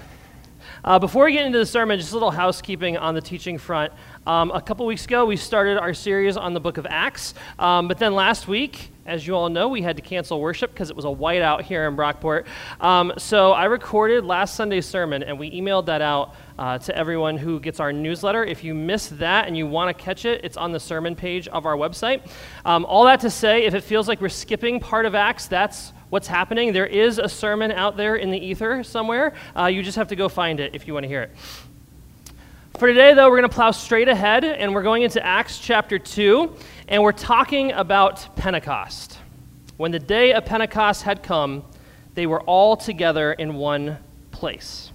Uh, 0.81 0.97
before 0.97 1.25
we 1.25 1.33
get 1.33 1.45
into 1.45 1.57
the 1.57 1.65
sermon, 1.65 1.99
just 1.99 2.13
a 2.13 2.15
little 2.15 2.31
housekeeping 2.31 2.95
on 2.95 3.15
the 3.15 3.21
teaching 3.21 3.57
front. 3.57 3.91
Um, 4.27 4.49
a 4.49 4.61
couple 4.61 4.87
weeks 4.87 5.05
ago, 5.05 5.23
we 5.25 5.37
started 5.37 5.77
our 5.77 5.93
series 5.93 6.35
on 6.35 6.55
the 6.55 6.59
book 6.59 6.77
of 6.77 6.87
Acts, 6.89 7.35
um, 7.59 7.87
but 7.87 7.99
then 7.99 8.15
last 8.15 8.47
week, 8.47 8.89
as 9.05 9.27
you 9.27 9.35
all 9.35 9.49
know, 9.49 9.67
we 9.67 9.83
had 9.83 9.97
to 9.97 10.01
cancel 10.01 10.41
worship 10.41 10.73
because 10.73 10.89
it 10.89 10.95
was 10.95 11.05
a 11.05 11.09
whiteout 11.09 11.61
here 11.61 11.87
in 11.87 11.95
Brockport. 11.95 12.45
Um, 12.81 13.13
so 13.19 13.51
I 13.51 13.65
recorded 13.65 14.25
last 14.25 14.55
Sunday's 14.55 14.87
sermon 14.87 15.21
and 15.21 15.37
we 15.37 15.51
emailed 15.51 15.85
that 15.85 16.01
out 16.01 16.33
uh, 16.57 16.79
to 16.79 16.97
everyone 16.97 17.37
who 17.37 17.59
gets 17.59 17.79
our 17.79 17.93
newsletter. 17.93 18.43
If 18.43 18.63
you 18.63 18.73
missed 18.73 19.19
that 19.19 19.45
and 19.47 19.55
you 19.55 19.67
want 19.67 19.95
to 19.95 20.03
catch 20.03 20.25
it, 20.25 20.43
it's 20.43 20.57
on 20.57 20.71
the 20.71 20.79
sermon 20.79 21.15
page 21.15 21.47
of 21.49 21.67
our 21.67 21.75
website. 21.75 22.27
Um, 22.65 22.83
all 22.85 23.03
that 23.05 23.19
to 23.19 23.29
say, 23.29 23.65
if 23.65 23.75
it 23.75 23.81
feels 23.81 24.07
like 24.07 24.21
we're 24.21 24.29
skipping 24.29 24.79
part 24.79 25.05
of 25.05 25.13
Acts, 25.13 25.45
that's 25.45 25.93
what's 26.09 26.27
happening. 26.27 26.73
There 26.73 26.87
is 26.87 27.19
a 27.19 27.29
sermon 27.29 27.71
out 27.71 27.97
there 27.97 28.15
in 28.15 28.31
the 28.31 28.39
ether 28.39 28.83
somewhere. 28.83 29.33
Uh, 29.55 29.65
you 29.65 29.83
just 29.83 29.97
have 29.97 30.07
to 30.07 30.15
go 30.15 30.29
find 30.29 30.59
it 30.59 30.73
if 30.73 30.87
you 30.87 30.95
want 30.95 31.03
to 31.03 31.07
hear 31.07 31.21
it. 31.21 31.31
For 32.77 32.89
today, 32.89 33.13
though, 33.13 33.29
we're 33.29 33.37
going 33.37 33.49
to 33.49 33.55
plow 33.55 33.71
straight 33.71 34.09
ahead 34.09 34.43
and 34.43 34.75
we're 34.75 34.83
going 34.83 35.03
into 35.03 35.25
Acts 35.25 35.59
chapter 35.59 35.97
2 35.97 36.57
and 36.89 37.01
we're 37.01 37.13
talking 37.13 37.71
about 37.71 38.35
Pentecost. 38.35 39.17
When 39.77 39.91
the 39.91 39.99
day 39.99 40.33
of 40.33 40.43
Pentecost 40.45 41.03
had 41.03 41.23
come, 41.23 41.63
they 42.15 42.27
were 42.27 42.41
all 42.41 42.75
together 42.75 43.31
in 43.31 43.55
one 43.55 43.97
place. 44.31 44.91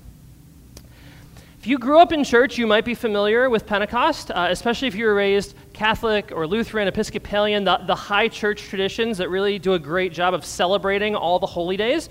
If 1.58 1.66
you 1.66 1.78
grew 1.78 1.98
up 1.98 2.12
in 2.12 2.22
church, 2.22 2.58
you 2.58 2.66
might 2.66 2.84
be 2.84 2.94
familiar 2.94 3.48
with 3.48 3.64
Pentecost, 3.66 4.30
uh, 4.30 4.48
especially 4.50 4.88
if 4.88 4.94
you 4.94 5.06
were 5.06 5.14
raised 5.14 5.54
Catholic 5.72 6.32
or 6.32 6.46
Lutheran, 6.46 6.86
Episcopalian, 6.86 7.64
the, 7.64 7.78
the 7.86 7.94
high 7.94 8.28
church 8.28 8.60
traditions 8.64 9.16
that 9.16 9.30
really 9.30 9.58
do 9.58 9.72
a 9.72 9.78
great 9.78 10.12
job 10.12 10.34
of 10.34 10.44
celebrating 10.44 11.16
all 11.16 11.38
the 11.38 11.46
holy 11.46 11.78
days. 11.78 12.10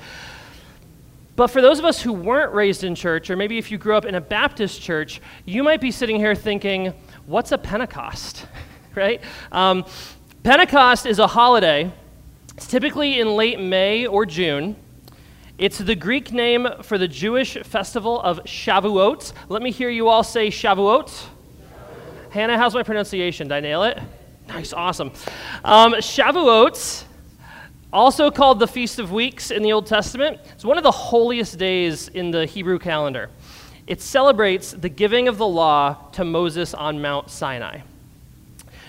But 1.40 1.52
for 1.52 1.62
those 1.62 1.80
of 1.80 1.86
us 1.86 2.02
who 2.02 2.12
weren't 2.12 2.54
raised 2.54 2.84
in 2.84 2.96
church, 2.96 3.30
or 3.30 3.38
maybe 3.38 3.58
if 3.58 3.72
you 3.72 3.78
grew 3.78 3.96
up 3.96 4.04
in 4.04 4.16
a 4.16 4.20
Baptist 4.20 4.82
church, 4.82 5.22
you 5.46 5.64
might 5.64 5.80
be 5.80 5.90
sitting 5.90 6.18
here 6.18 6.36
thinking, 6.36 6.94
what's 7.28 7.54
a 7.54 7.58
Pentecost? 7.58 8.46
right? 8.96 9.22
Um, 9.50 9.86
Pentecost 10.44 11.06
is 11.06 11.18
a 11.18 11.28
holiday. 11.28 11.94
It's 12.58 12.68
typically 12.68 13.22
in 13.22 13.38
late 13.38 13.58
May 13.58 14.06
or 14.06 14.26
June. 14.26 14.76
It's 15.58 15.78
the 15.78 15.96
Greek 15.96 16.34
name 16.34 16.68
for 16.82 16.98
the 16.98 17.08
Jewish 17.08 17.54
festival 17.54 18.20
of 18.20 18.40
Shavuot. 18.44 19.32
Let 19.48 19.62
me 19.62 19.72
hear 19.72 19.90
you 19.90 20.10
all 20.10 20.26
say 20.26 20.50
Shavuot. 20.50 21.06
Shavuot. 21.06 21.26
Hannah, 22.32 22.58
how's 22.58 22.74
my 22.74 22.84
pronunciation? 22.84 23.48
Did 23.48 23.54
I 23.54 23.60
nail 23.62 23.84
it? 23.84 23.98
Nice, 24.50 24.74
awesome. 24.74 25.14
Um, 25.64 25.94
Shavuot, 25.94 27.06
also 27.92 28.30
called 28.30 28.60
the 28.60 28.68
Feast 28.68 29.00
of 29.00 29.12
Weeks 29.12 29.52
in 29.52 29.64
the 29.64 29.74
Old 29.74 29.88
Testament, 29.88 30.40
It's 30.54 30.64
one 30.64 30.78
of 30.78 30.84
the 30.84 30.92
holiest 30.92 31.58
days 31.58 32.08
in 32.10 32.32
the 32.32 32.46
Hebrew 32.46 32.80
calendar. 32.80 33.30
It 33.88 34.02
celebrates 34.02 34.72
the 34.72 34.90
giving 34.90 35.28
of 35.28 35.38
the 35.38 35.48
law 35.48 36.10
to 36.12 36.24
Moses 36.24 36.74
on 36.74 37.02
Mount 37.02 37.32
Sinai. 37.32 37.78
Do 37.78 37.84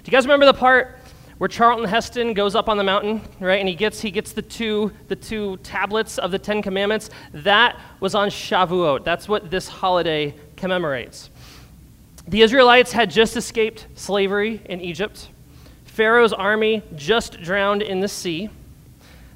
you 0.05 0.12
guys 0.12 0.24
remember 0.24 0.46
the 0.46 0.55
part 0.55 0.98
where 1.38 1.48
Charlton 1.48 1.86
Heston 1.86 2.34
goes 2.34 2.55
up 2.55 2.68
on 2.68 2.76
the 2.76 2.84
mountain, 2.84 3.22
right? 3.40 3.61
And 3.61 3.66
he 3.66 3.74
gets 3.74 3.98
he 3.98 4.11
gets 4.11 4.32
the 4.32 4.42
two 4.42 4.92
the 5.09 5.16
two 5.16 5.57
tablets 5.59 6.18
of 6.18 6.30
the 6.30 6.38
Ten 6.38 6.61
Commandments. 6.61 7.09
That 7.32 7.80
was 7.98 8.14
on 8.14 8.28
Shavuot. 8.28 9.05
That's 9.05 9.26
what 9.26 9.51
this 9.51 9.66
holiday 9.66 10.34
commemorates. 10.57 11.30
The 12.28 12.42
Israelites 12.42 12.92
had 12.92 13.11
just 13.11 13.38
escaped 13.38 13.86
slavery 13.94 14.61
in 14.66 14.82
Egypt. 14.82 15.30
Pharaoh's 15.86 16.34
army 16.34 16.82
just 16.94 17.40
drowned 17.40 17.80
in 17.80 18.01
the 18.01 18.09
sea. 18.09 18.51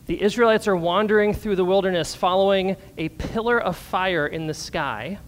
The 0.07 0.21
Israelites 0.21 0.69
are 0.69 0.77
wandering 0.77 1.33
through 1.33 1.57
the 1.57 1.65
wilderness 1.65 2.15
following 2.15 2.77
a 2.99 3.09
pillar 3.09 3.59
of 3.59 3.77
fire 3.77 4.27
in 4.27 4.47
the 4.47 4.55
sky 4.55 5.19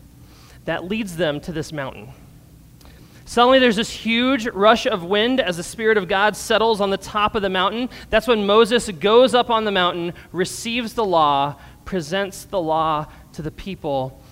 that 0.67 0.85
leads 0.85 1.17
them 1.17 1.41
to 1.41 1.53
this 1.53 1.73
mountain. 1.73 2.11
Suddenly, 3.25 3.59
there's 3.59 3.77
this 3.77 3.91
huge 3.91 4.47
rush 4.47 4.87
of 4.87 5.03
wind 5.03 5.41
as 5.41 5.57
the 5.57 5.63
Spirit 5.63 5.97
of 5.97 6.09
God 6.09 6.37
settles 6.37 6.81
on 6.81 6.91
the 6.91 6.97
top 6.97 7.35
of 7.35 7.43
the 7.43 7.49
mountain. 7.49 7.89
That's 8.11 8.29
when 8.29 8.47
Moses 8.47 8.89
goes 8.91 9.35
up 9.35 9.51
on 9.51 9.65
the 9.65 9.73
mountain, 9.73 10.13
receives 10.31 10.95
the 10.95 11.05
law, 11.05 11.57
presents 11.85 12.45
the 12.45 12.61
law 12.61 13.07
to 13.33 13.43
the 13.43 13.51
people, 13.51 14.23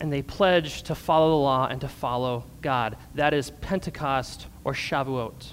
and 0.00 0.10
they 0.10 0.22
pledge 0.22 0.84
to 0.84 0.94
follow 0.94 1.30
the 1.30 1.42
law 1.42 1.66
and 1.66 1.80
to 1.82 1.88
follow 1.88 2.44
God. 2.62 2.96
That 3.14 3.34
is 3.34 3.50
Pentecost 3.60 4.46
or 4.64 4.72
Shavuot. 4.72 5.52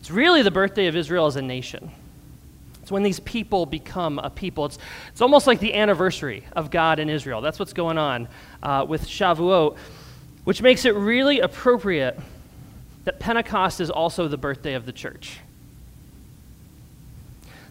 It's 0.00 0.10
really 0.10 0.42
the 0.42 0.50
birthday 0.50 0.88
of 0.88 0.96
Israel 0.96 1.26
as 1.26 1.36
a 1.36 1.42
nation. 1.42 1.90
It's 2.88 2.92
when 2.92 3.02
these 3.02 3.20
people 3.20 3.66
become 3.66 4.18
a 4.18 4.30
people. 4.30 4.64
It's, 4.64 4.78
it's 5.08 5.20
almost 5.20 5.46
like 5.46 5.60
the 5.60 5.74
anniversary 5.74 6.44
of 6.56 6.70
God 6.70 6.98
and 6.98 7.10
Israel. 7.10 7.40
That's 7.40 7.58
what's 7.58 7.74
going 7.74 7.98
on 7.98 8.28
uh, 8.62 8.86
with 8.88 9.06
Shavuot 9.06 9.76
which 10.48 10.62
makes 10.62 10.86
it 10.86 10.94
really 10.94 11.40
appropriate 11.40 12.18
that 13.04 13.20
Pentecost 13.20 13.82
is 13.82 13.90
also 13.90 14.28
the 14.28 14.38
birthday 14.38 14.72
of 14.72 14.86
the 14.86 14.92
church. 14.92 15.40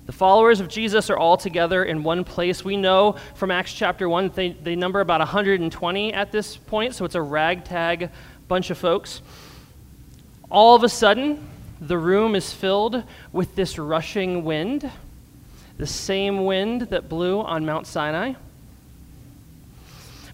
The 0.05 0.11
followers 0.11 0.59
of 0.59 0.67
Jesus 0.67 1.09
are 1.09 1.17
all 1.17 1.37
together 1.37 1.83
in 1.83 2.03
one 2.03 2.23
place. 2.23 2.63
We 2.63 2.77
know 2.77 3.15
from 3.33 3.49
Acts 3.49 3.73
chapter 3.73 4.07
1, 4.07 4.33
they, 4.35 4.49
they 4.51 4.75
number 4.75 4.99
about 4.99 5.21
120 5.21 6.13
at 6.13 6.31
this 6.31 6.55
point, 6.55 6.93
so 6.93 7.03
it's 7.03 7.15
a 7.15 7.21
ragtag 7.23 8.11
bunch 8.47 8.69
of 8.69 8.77
folks. 8.77 9.23
All 10.51 10.75
of 10.75 10.83
a 10.83 10.89
sudden, 10.89 11.49
the 11.81 11.97
room 11.97 12.35
is 12.35 12.53
filled 12.53 13.03
with 13.31 13.55
this 13.55 13.79
rushing 13.79 14.43
wind, 14.45 14.91
the 15.77 15.87
same 15.87 16.45
wind 16.45 16.81
that 16.81 17.07
blew 17.07 17.39
on 17.39 17.65
Mount 17.65 17.87
Sinai. 17.87 18.33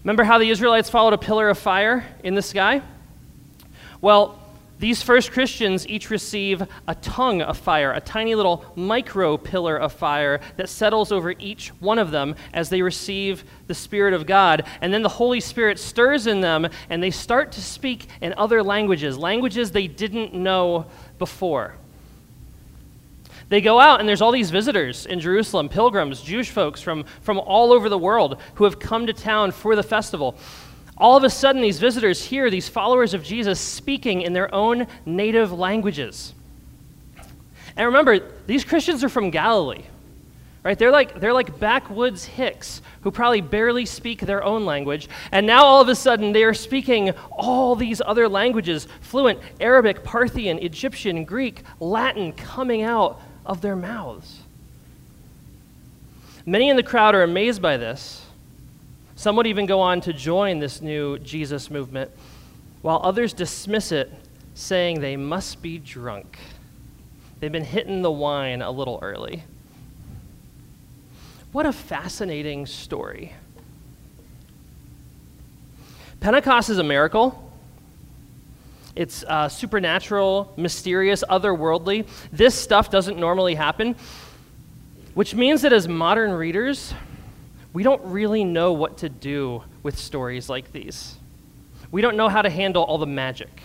Remember 0.02 0.24
how 0.24 0.38
the 0.38 0.50
Israelites 0.50 0.90
followed 0.90 1.12
a 1.12 1.18
pillar 1.18 1.48
of 1.48 1.58
fire 1.58 2.04
in 2.22 2.34
the 2.34 2.42
sky? 2.42 2.82
Well, 4.00 4.38
these 4.78 5.02
first 5.02 5.32
Christians 5.32 5.86
each 5.88 6.10
receive 6.10 6.62
a 6.86 6.94
tongue 6.96 7.40
of 7.40 7.56
fire, 7.56 7.92
a 7.92 8.00
tiny 8.00 8.34
little 8.34 8.64
micro 8.74 9.36
pillar 9.36 9.76
of 9.76 9.92
fire 9.92 10.40
that 10.56 10.68
settles 10.68 11.12
over 11.12 11.30
each 11.38 11.68
one 11.80 11.98
of 11.98 12.10
them 12.10 12.34
as 12.52 12.68
they 12.68 12.82
receive 12.82 13.44
the 13.66 13.74
Spirit 13.74 14.12
of 14.12 14.26
God. 14.26 14.64
And 14.80 14.92
then 14.92 15.02
the 15.02 15.08
Holy 15.08 15.40
Spirit 15.40 15.78
stirs 15.78 16.26
in 16.26 16.40
them 16.40 16.68
and 16.90 17.02
they 17.02 17.10
start 17.10 17.52
to 17.52 17.62
speak 17.62 18.08
in 18.20 18.34
other 18.36 18.62
languages, 18.62 19.16
languages 19.16 19.70
they 19.70 19.86
didn't 19.86 20.34
know 20.34 20.86
before. 21.18 21.76
They 23.48 23.60
go 23.60 23.78
out, 23.78 24.00
and 24.00 24.08
there's 24.08 24.22
all 24.22 24.32
these 24.32 24.50
visitors 24.50 25.06
in 25.06 25.20
Jerusalem, 25.20 25.68
pilgrims, 25.68 26.22
Jewish 26.22 26.50
folks 26.50 26.80
from, 26.80 27.04
from 27.20 27.38
all 27.38 27.72
over 27.72 27.88
the 27.88 27.98
world 27.98 28.40
who 28.54 28.64
have 28.64 28.78
come 28.78 29.06
to 29.06 29.12
town 29.12 29.52
for 29.52 29.76
the 29.76 29.82
festival. 29.82 30.36
All 30.96 31.16
of 31.16 31.24
a 31.24 31.30
sudden, 31.30 31.60
these 31.60 31.78
visitors 31.78 32.24
hear 32.24 32.50
these 32.50 32.68
followers 32.68 33.14
of 33.14 33.22
Jesus 33.22 33.60
speaking 33.60 34.22
in 34.22 34.32
their 34.32 34.54
own 34.54 34.86
native 35.04 35.52
languages. 35.52 36.32
And 37.76 37.86
remember, 37.86 38.20
these 38.46 38.64
Christians 38.64 39.02
are 39.02 39.08
from 39.08 39.30
Galilee, 39.30 39.82
right? 40.62 40.78
They're 40.78 40.92
like, 40.92 41.18
they're 41.18 41.32
like 41.32 41.58
backwoods 41.58 42.24
hicks 42.24 42.80
who 43.00 43.10
probably 43.10 43.40
barely 43.40 43.84
speak 43.84 44.20
their 44.20 44.44
own 44.44 44.64
language. 44.64 45.08
And 45.32 45.46
now 45.46 45.64
all 45.64 45.82
of 45.82 45.88
a 45.88 45.96
sudden, 45.96 46.32
they 46.32 46.44
are 46.44 46.54
speaking 46.54 47.10
all 47.32 47.74
these 47.74 48.00
other 48.04 48.28
languages 48.28 48.86
fluent 49.00 49.40
Arabic, 49.60 50.04
Parthian, 50.04 50.58
Egyptian, 50.60 51.24
Greek, 51.24 51.62
Latin 51.80 52.32
coming 52.32 52.82
out 52.82 53.20
of 53.44 53.60
their 53.60 53.76
mouths. 53.76 54.40
Many 56.46 56.68
in 56.68 56.76
the 56.76 56.82
crowd 56.82 57.14
are 57.14 57.22
amazed 57.22 57.62
by 57.62 57.76
this 57.76 58.24
some 59.16 59.36
would 59.36 59.46
even 59.46 59.66
go 59.66 59.80
on 59.80 60.00
to 60.02 60.12
join 60.12 60.58
this 60.58 60.82
new 60.82 61.18
Jesus 61.18 61.70
movement, 61.70 62.10
while 62.82 63.00
others 63.02 63.32
dismiss 63.32 63.92
it, 63.92 64.12
saying 64.54 65.00
they 65.00 65.16
must 65.16 65.62
be 65.62 65.78
drunk. 65.78 66.38
They've 67.38 67.52
been 67.52 67.64
hitting 67.64 68.02
the 68.02 68.10
wine 68.10 68.60
a 68.60 68.70
little 68.70 68.98
early. 69.02 69.44
What 71.52 71.66
a 71.66 71.72
fascinating 71.72 72.66
story. 72.66 73.34
Pentecost 76.20 76.70
is 76.70 76.78
a 76.78 76.84
miracle. 76.84 77.43
It's 78.96 79.24
uh, 79.24 79.48
supernatural, 79.48 80.52
mysterious, 80.56 81.24
otherworldly. 81.28 82.06
This 82.32 82.54
stuff 82.54 82.90
doesn't 82.90 83.18
normally 83.18 83.54
happen, 83.54 83.96
which 85.14 85.34
means 85.34 85.62
that 85.62 85.72
as 85.72 85.88
modern 85.88 86.32
readers, 86.32 86.94
we 87.72 87.82
don't 87.82 88.02
really 88.04 88.44
know 88.44 88.72
what 88.72 88.98
to 88.98 89.08
do 89.08 89.64
with 89.82 89.98
stories 89.98 90.48
like 90.48 90.70
these. 90.72 91.16
We 91.90 92.02
don't 92.02 92.16
know 92.16 92.28
how 92.28 92.42
to 92.42 92.50
handle 92.50 92.84
all 92.84 92.98
the 92.98 93.06
magic. 93.06 93.62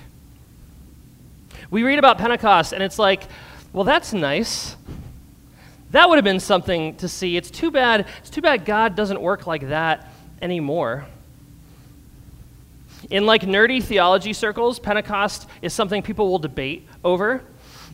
We 1.70 1.84
read 1.84 2.00
about 2.00 2.18
Pentecost 2.18 2.74
and 2.74 2.82
it's 2.82 2.98
like, 2.98 3.24
well, 3.72 3.84
that's 3.84 4.14
nice. 4.14 4.76
That 5.92 6.10
would 6.10 6.18
have 6.18 6.26
been 6.26 6.40
something 6.40 6.96
to 6.98 7.08
see. 7.08 7.38
It's 7.38 7.52
too 7.52 7.70
bad. 7.70 8.08
It's 8.20 8.30
too 8.30 8.42
bad 8.42 8.66
God 8.66 8.96
doesn't 8.96 9.22
work 9.22 9.46
like 9.46 9.70
that 9.70 10.12
anymore. 10.42 11.06
In 13.10 13.26
like 13.26 13.44
nerdy 13.44 13.82
theology 13.82 14.34
circles, 14.34 14.80
Pentecost 14.80 15.48
is 15.62 15.74
something 15.74 16.02
people 16.02 16.30
will 16.30 16.40
debate 16.40 16.88
over. 17.04 17.44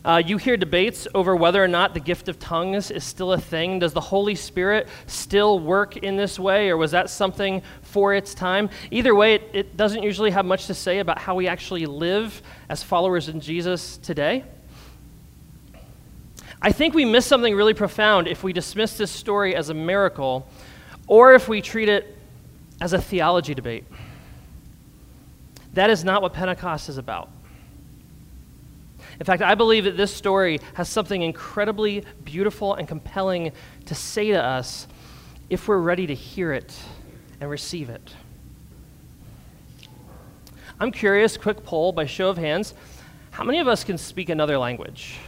Uh, 0.04 0.22
you 0.24 0.36
hear 0.36 0.56
debates 0.56 1.08
over 1.14 1.34
whether 1.34 1.62
or 1.62 1.66
not 1.66 1.92
the 1.92 2.00
gift 2.00 2.28
of 2.28 2.38
tongues 2.38 2.92
is 2.92 3.02
still 3.02 3.32
a 3.32 3.40
thing. 3.40 3.80
Does 3.80 3.92
the 3.92 4.00
Holy 4.00 4.36
Spirit 4.36 4.88
still 5.06 5.58
work 5.58 5.96
in 5.96 6.16
this 6.16 6.38
way, 6.38 6.70
or 6.70 6.76
was 6.76 6.92
that 6.92 7.10
something 7.10 7.60
for 7.82 8.14
its 8.14 8.32
time? 8.32 8.70
Either 8.90 9.14
way, 9.14 9.34
it, 9.34 9.50
it 9.52 9.76
doesn't 9.76 10.02
usually 10.04 10.30
have 10.30 10.44
much 10.44 10.66
to 10.66 10.74
say 10.74 11.00
about 11.00 11.18
how 11.18 11.34
we 11.34 11.48
actually 11.48 11.86
live 11.86 12.40
as 12.68 12.82
followers 12.84 13.28
in 13.28 13.40
Jesus 13.40 13.96
today. 13.96 14.44
I 16.62 16.72
think 16.72 16.94
we 16.94 17.04
miss 17.04 17.26
something 17.26 17.54
really 17.54 17.74
profound 17.74 18.28
if 18.28 18.44
we 18.44 18.52
dismiss 18.52 18.96
this 18.96 19.10
story 19.10 19.54
as 19.56 19.70
a 19.70 19.74
miracle 19.74 20.48
or 21.06 21.34
if 21.34 21.48
we 21.48 21.60
treat 21.60 21.88
it 21.88 22.16
as 22.80 22.92
a 22.92 23.00
theology 23.00 23.54
debate. 23.54 23.84
That 25.76 25.90
is 25.90 26.04
not 26.04 26.22
what 26.22 26.32
Pentecost 26.32 26.88
is 26.88 26.96
about. 26.96 27.30
In 29.20 29.26
fact, 29.26 29.42
I 29.42 29.54
believe 29.54 29.84
that 29.84 29.98
this 29.98 30.12
story 30.12 30.58
has 30.72 30.88
something 30.88 31.20
incredibly 31.20 32.02
beautiful 32.24 32.74
and 32.74 32.88
compelling 32.88 33.52
to 33.84 33.94
say 33.94 34.30
to 34.30 34.42
us 34.42 34.86
if 35.50 35.68
we're 35.68 35.78
ready 35.78 36.06
to 36.06 36.14
hear 36.14 36.54
it 36.54 36.74
and 37.42 37.50
receive 37.50 37.90
it. 37.90 38.14
I'm 40.80 40.90
curious, 40.90 41.36
quick 41.36 41.62
poll 41.62 41.92
by 41.92 42.06
show 42.06 42.30
of 42.30 42.38
hands, 42.38 42.72
how 43.30 43.44
many 43.44 43.58
of 43.58 43.68
us 43.68 43.84
can 43.84 43.98
speak 43.98 44.30
another 44.30 44.56
language? 44.56 45.18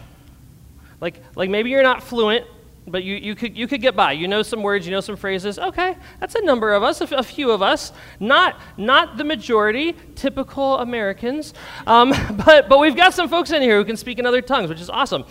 Like, 0.98 1.22
like 1.36 1.50
maybe 1.50 1.68
you're 1.68 1.82
not 1.82 2.02
fluent, 2.02 2.46
but 2.90 3.04
you, 3.04 3.16
you, 3.16 3.34
could, 3.34 3.56
you 3.56 3.66
could 3.66 3.80
get 3.80 3.94
by. 3.94 4.12
You 4.12 4.28
know 4.28 4.42
some 4.42 4.62
words, 4.62 4.86
you 4.86 4.92
know 4.92 5.00
some 5.00 5.16
phrases. 5.16 5.58
Okay, 5.58 5.96
that's 6.20 6.34
a 6.34 6.42
number 6.42 6.72
of 6.72 6.82
us, 6.82 7.00
a, 7.00 7.22
few 7.22 7.50
of 7.50 7.62
us. 7.62 7.92
Not, 8.20 8.60
not 8.76 9.16
the 9.16 9.24
majority, 9.24 9.94
typical 10.14 10.78
Americans. 10.78 11.54
Um, 11.86 12.10
but, 12.44 12.68
but 12.68 12.78
we've 12.78 12.96
got 12.96 13.14
some 13.14 13.28
folks 13.28 13.50
in 13.50 13.62
here 13.62 13.78
who 13.78 13.84
can 13.84 13.96
speak 13.96 14.18
in 14.18 14.26
other 14.26 14.42
tongues, 14.42 14.68
which 14.68 14.80
is 14.80 14.90
awesome. 14.90 15.24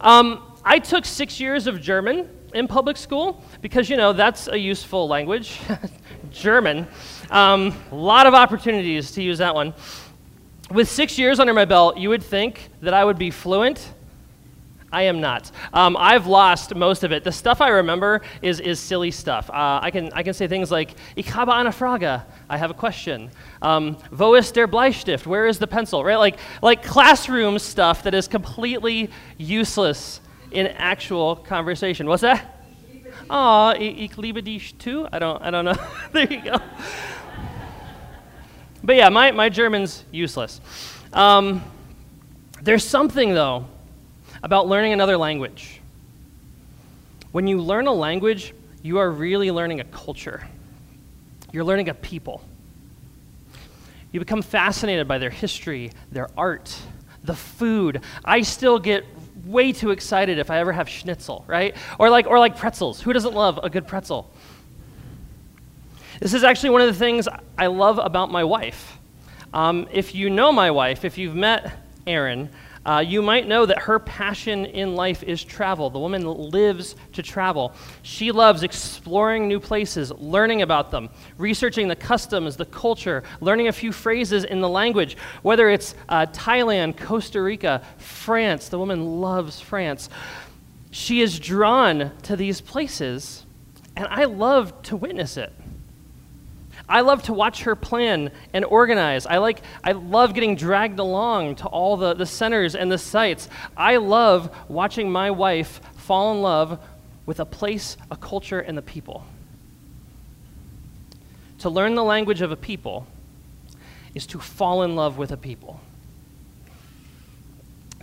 Um, 0.00 0.42
I 0.64 0.78
took 0.78 1.04
six 1.04 1.38
years 1.40 1.66
of 1.66 1.80
German 1.80 2.28
in 2.54 2.68
public 2.68 2.96
school 2.96 3.42
because, 3.60 3.90
you 3.90 3.96
know, 3.96 4.12
that's 4.12 4.48
a 4.48 4.58
useful 4.58 5.08
language. 5.08 5.60
German. 6.30 6.86
A 7.30 7.36
um, 7.36 7.74
lot 7.90 8.26
of 8.26 8.34
opportunities 8.34 9.12
to 9.12 9.22
use 9.22 9.38
that 9.38 9.54
one. 9.54 9.74
With 10.70 10.88
six 10.88 11.18
years 11.18 11.40
under 11.40 11.52
my 11.52 11.64
belt, 11.64 11.98
you 11.98 12.08
would 12.08 12.22
think 12.22 12.70
that 12.80 12.94
I 12.94 13.04
would 13.04 13.18
be 13.18 13.30
fluent 13.30 13.93
I 14.94 15.02
am 15.02 15.20
not. 15.20 15.50
Um, 15.72 15.96
I've 15.98 16.28
lost 16.28 16.72
most 16.76 17.02
of 17.02 17.10
it. 17.10 17.24
The 17.24 17.32
stuff 17.32 17.60
I 17.60 17.70
remember 17.70 18.22
is, 18.42 18.60
is 18.60 18.78
silly 18.78 19.10
stuff. 19.10 19.50
Uh, 19.50 19.80
I, 19.82 19.90
can, 19.90 20.12
I 20.12 20.22
can 20.22 20.34
say 20.34 20.46
things 20.46 20.70
like, 20.70 20.94
Ich 21.16 21.26
habe 21.26 21.52
eine 21.52 21.72
Frage. 21.72 22.22
I 22.48 22.56
have 22.56 22.70
a 22.70 22.74
question. 22.74 23.28
Um, 23.60 23.96
Wo 24.12 24.34
ist 24.34 24.54
der 24.54 24.68
Bleistift? 24.68 25.26
Where 25.26 25.46
is 25.48 25.58
the 25.58 25.66
pencil? 25.66 26.04
Right? 26.04 26.14
Like, 26.14 26.38
like 26.62 26.84
classroom 26.84 27.58
stuff 27.58 28.04
that 28.04 28.14
is 28.14 28.28
completely 28.28 29.10
useless 29.36 30.20
in 30.52 30.68
actual 30.68 31.36
conversation. 31.36 32.06
What's 32.06 32.22
that? 32.22 32.62
Aw, 33.28 33.74
ich 33.76 34.16
liebe 34.16 34.42
dich 34.42 34.78
too? 34.78 35.08
I 35.10 35.18
don't, 35.18 35.42
I 35.42 35.50
don't 35.50 35.64
know. 35.64 35.74
there 36.12 36.32
you 36.32 36.40
go. 36.40 36.58
But 38.84 38.94
yeah, 38.94 39.08
my, 39.08 39.32
my 39.32 39.48
German's 39.48 40.04
useless. 40.12 40.60
Um, 41.12 41.64
there's 42.62 42.86
something, 42.86 43.34
though, 43.34 43.66
about 44.44 44.68
learning 44.68 44.92
another 44.92 45.16
language. 45.16 45.80
When 47.32 47.46
you 47.46 47.62
learn 47.62 47.86
a 47.86 47.92
language, 47.92 48.52
you 48.82 48.98
are 48.98 49.10
really 49.10 49.50
learning 49.50 49.80
a 49.80 49.84
culture. 49.84 50.46
You're 51.50 51.64
learning 51.64 51.88
a 51.88 51.94
people. 51.94 52.42
You 54.12 54.20
become 54.20 54.42
fascinated 54.42 55.08
by 55.08 55.16
their 55.16 55.30
history, 55.30 55.92
their 56.12 56.28
art, 56.36 56.76
the 57.24 57.34
food. 57.34 58.02
I 58.22 58.42
still 58.42 58.78
get 58.78 59.06
way 59.46 59.72
too 59.72 59.92
excited 59.92 60.38
if 60.38 60.50
I 60.50 60.58
ever 60.58 60.72
have 60.72 60.90
schnitzel, 60.90 61.44
right? 61.46 61.74
Or 61.98 62.10
like, 62.10 62.26
or 62.26 62.38
like 62.38 62.58
pretzels. 62.58 63.00
Who 63.00 63.14
doesn't 63.14 63.34
love 63.34 63.58
a 63.62 63.70
good 63.70 63.88
pretzel? 63.88 64.30
This 66.20 66.34
is 66.34 66.44
actually 66.44 66.70
one 66.70 66.82
of 66.82 66.88
the 66.88 66.98
things 66.98 67.28
I 67.56 67.68
love 67.68 67.98
about 67.98 68.30
my 68.30 68.44
wife. 68.44 68.98
Um, 69.54 69.88
if 69.90 70.14
you 70.14 70.28
know 70.28 70.52
my 70.52 70.70
wife, 70.70 71.06
if 71.06 71.16
you've 71.16 71.34
met 71.34 71.72
Erin, 72.06 72.50
uh, 72.86 73.02
you 73.06 73.22
might 73.22 73.48
know 73.48 73.64
that 73.64 73.78
her 73.80 73.98
passion 73.98 74.66
in 74.66 74.94
life 74.94 75.22
is 75.22 75.42
travel. 75.42 75.88
The 75.88 75.98
woman 75.98 76.26
lives 76.26 76.96
to 77.12 77.22
travel. 77.22 77.72
She 78.02 78.30
loves 78.30 78.62
exploring 78.62 79.48
new 79.48 79.58
places, 79.58 80.12
learning 80.12 80.62
about 80.62 80.90
them, 80.90 81.08
researching 81.38 81.88
the 81.88 81.96
customs, 81.96 82.56
the 82.56 82.66
culture, 82.66 83.22
learning 83.40 83.68
a 83.68 83.72
few 83.72 83.90
phrases 83.90 84.44
in 84.44 84.60
the 84.60 84.68
language. 84.68 85.16
Whether 85.42 85.70
it's 85.70 85.94
uh, 86.08 86.26
Thailand, 86.26 86.98
Costa 86.98 87.40
Rica, 87.40 87.82
France, 87.96 88.68
the 88.68 88.78
woman 88.78 89.20
loves 89.20 89.60
France. 89.60 90.10
She 90.90 91.22
is 91.22 91.38
drawn 91.40 92.12
to 92.22 92.36
these 92.36 92.60
places, 92.60 93.46
and 93.96 94.06
I 94.06 94.24
love 94.24 94.82
to 94.82 94.96
witness 94.96 95.36
it. 95.36 95.52
I 96.88 97.00
love 97.00 97.22
to 97.24 97.32
watch 97.32 97.62
her 97.62 97.74
plan 97.74 98.30
and 98.52 98.64
organize. 98.64 99.26
I 99.26 99.38
like 99.38 99.62
I 99.82 99.92
love 99.92 100.34
getting 100.34 100.54
dragged 100.54 100.98
along 100.98 101.56
to 101.56 101.66
all 101.66 101.96
the, 101.96 102.14
the 102.14 102.26
centers 102.26 102.74
and 102.74 102.92
the 102.92 102.98
sites. 102.98 103.48
I 103.76 103.96
love 103.96 104.54
watching 104.68 105.10
my 105.10 105.30
wife 105.30 105.80
fall 105.96 106.34
in 106.34 106.42
love 106.42 106.78
with 107.26 107.40
a 107.40 107.46
place, 107.46 107.96
a 108.10 108.16
culture, 108.16 108.60
and 108.60 108.76
the 108.76 108.82
people. 108.82 109.24
To 111.60 111.70
learn 111.70 111.94
the 111.94 112.04
language 112.04 112.42
of 112.42 112.52
a 112.52 112.56
people 112.56 113.06
is 114.14 114.26
to 114.26 114.38
fall 114.38 114.82
in 114.82 114.94
love 114.94 115.16
with 115.16 115.32
a 115.32 115.36
people. 115.38 115.80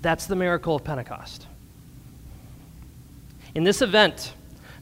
That's 0.01 0.25
the 0.25 0.35
miracle 0.35 0.75
of 0.75 0.83
Pentecost. 0.83 1.45
In 3.53 3.63
this 3.63 3.83
event, 3.83 4.33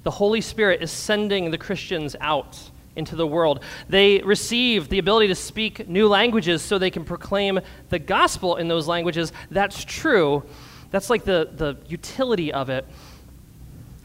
the 0.04 0.12
Holy 0.12 0.40
Spirit 0.40 0.82
is 0.82 0.92
sending 0.92 1.52
the 1.52 1.58
Christians 1.58 2.16
out 2.22 2.70
into 3.00 3.16
the 3.16 3.26
world. 3.26 3.64
They 3.88 4.20
receive 4.20 4.90
the 4.90 5.00
ability 5.00 5.30
to 5.30 5.36
speak 5.36 5.90
new 5.90 6.08
languages 6.08 6.62
so 6.62 6.78
they 6.78 6.92
can 6.92 7.04
proclaim 7.04 7.60
the 7.90 7.98
gospel 7.98 8.58
in 8.58 8.68
those 8.68 8.88
languages. 8.88 9.34
That's 9.50 9.84
true. 9.84 10.44
That's 10.92 11.10
like 11.10 11.24
the, 11.24 11.50
the 11.56 11.78
utility 11.88 12.54
of 12.54 12.70
it. 12.70 12.86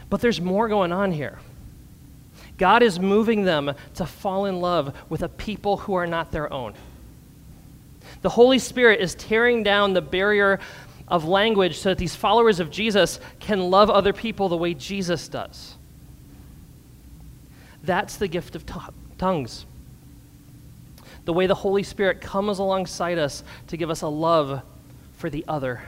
But 0.09 0.21
there's 0.21 0.41
more 0.41 0.69
going 0.69 0.93
on 0.93 1.13
here. 1.13 1.39
God 2.57 2.83
is 2.83 3.01
moving 3.01 3.45
them 3.45 3.75
to 3.95 4.07
fall 4.07 4.47
in 4.47 4.61
love 4.61 4.97
with 5.09 5.23
a 5.23 5.29
people 5.29 5.77
who 5.77 5.95
are 5.95 6.07
not 6.07 6.31
their 6.31 6.53
own. 6.53 6.75
The 8.23 8.29
Holy 8.29 8.59
Spirit 8.59 9.01
is 9.01 9.15
tearing 9.15 9.63
down 9.63 9.93
the 9.93 10.03
barrier 10.03 10.61
of 11.09 11.25
language 11.25 11.79
so 11.79 11.91
that 11.91 11.99
these 11.99 12.15
followers 12.15 12.61
of 12.61 12.71
Jesus 12.71 13.21
can 13.41 13.71
love 13.71 13.91
other 13.91 14.13
people 14.13 14.49
the 14.49 14.57
way 14.57 14.73
Jesus 14.73 15.29
does. 15.29 15.75
That's 17.85 18.17
the 18.17 18.29
gift 18.29 18.57
of 18.57 18.65
t- 18.65 18.75
tongues. 19.19 19.67
The 21.27 21.33
way 21.33 21.47
the 21.47 21.55
Holy 21.55 21.83
Spirit 21.83 22.21
comes 22.21 22.59
alongside 22.59 23.19
us 23.19 23.45
to 23.69 23.77
give 23.77 23.91
us 23.91 24.03
a 24.03 24.09
love 24.09 24.63
for 25.17 25.29
the 25.29 25.45
other, 25.47 25.83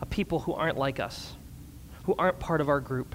a 0.00 0.06
people 0.06 0.40
who 0.40 0.52
aren't 0.52 0.78
like 0.78 0.98
us, 0.98 1.34
who 2.04 2.14
aren't 2.18 2.38
part 2.38 2.60
of 2.60 2.68
our 2.68 2.80
group. 2.80 3.14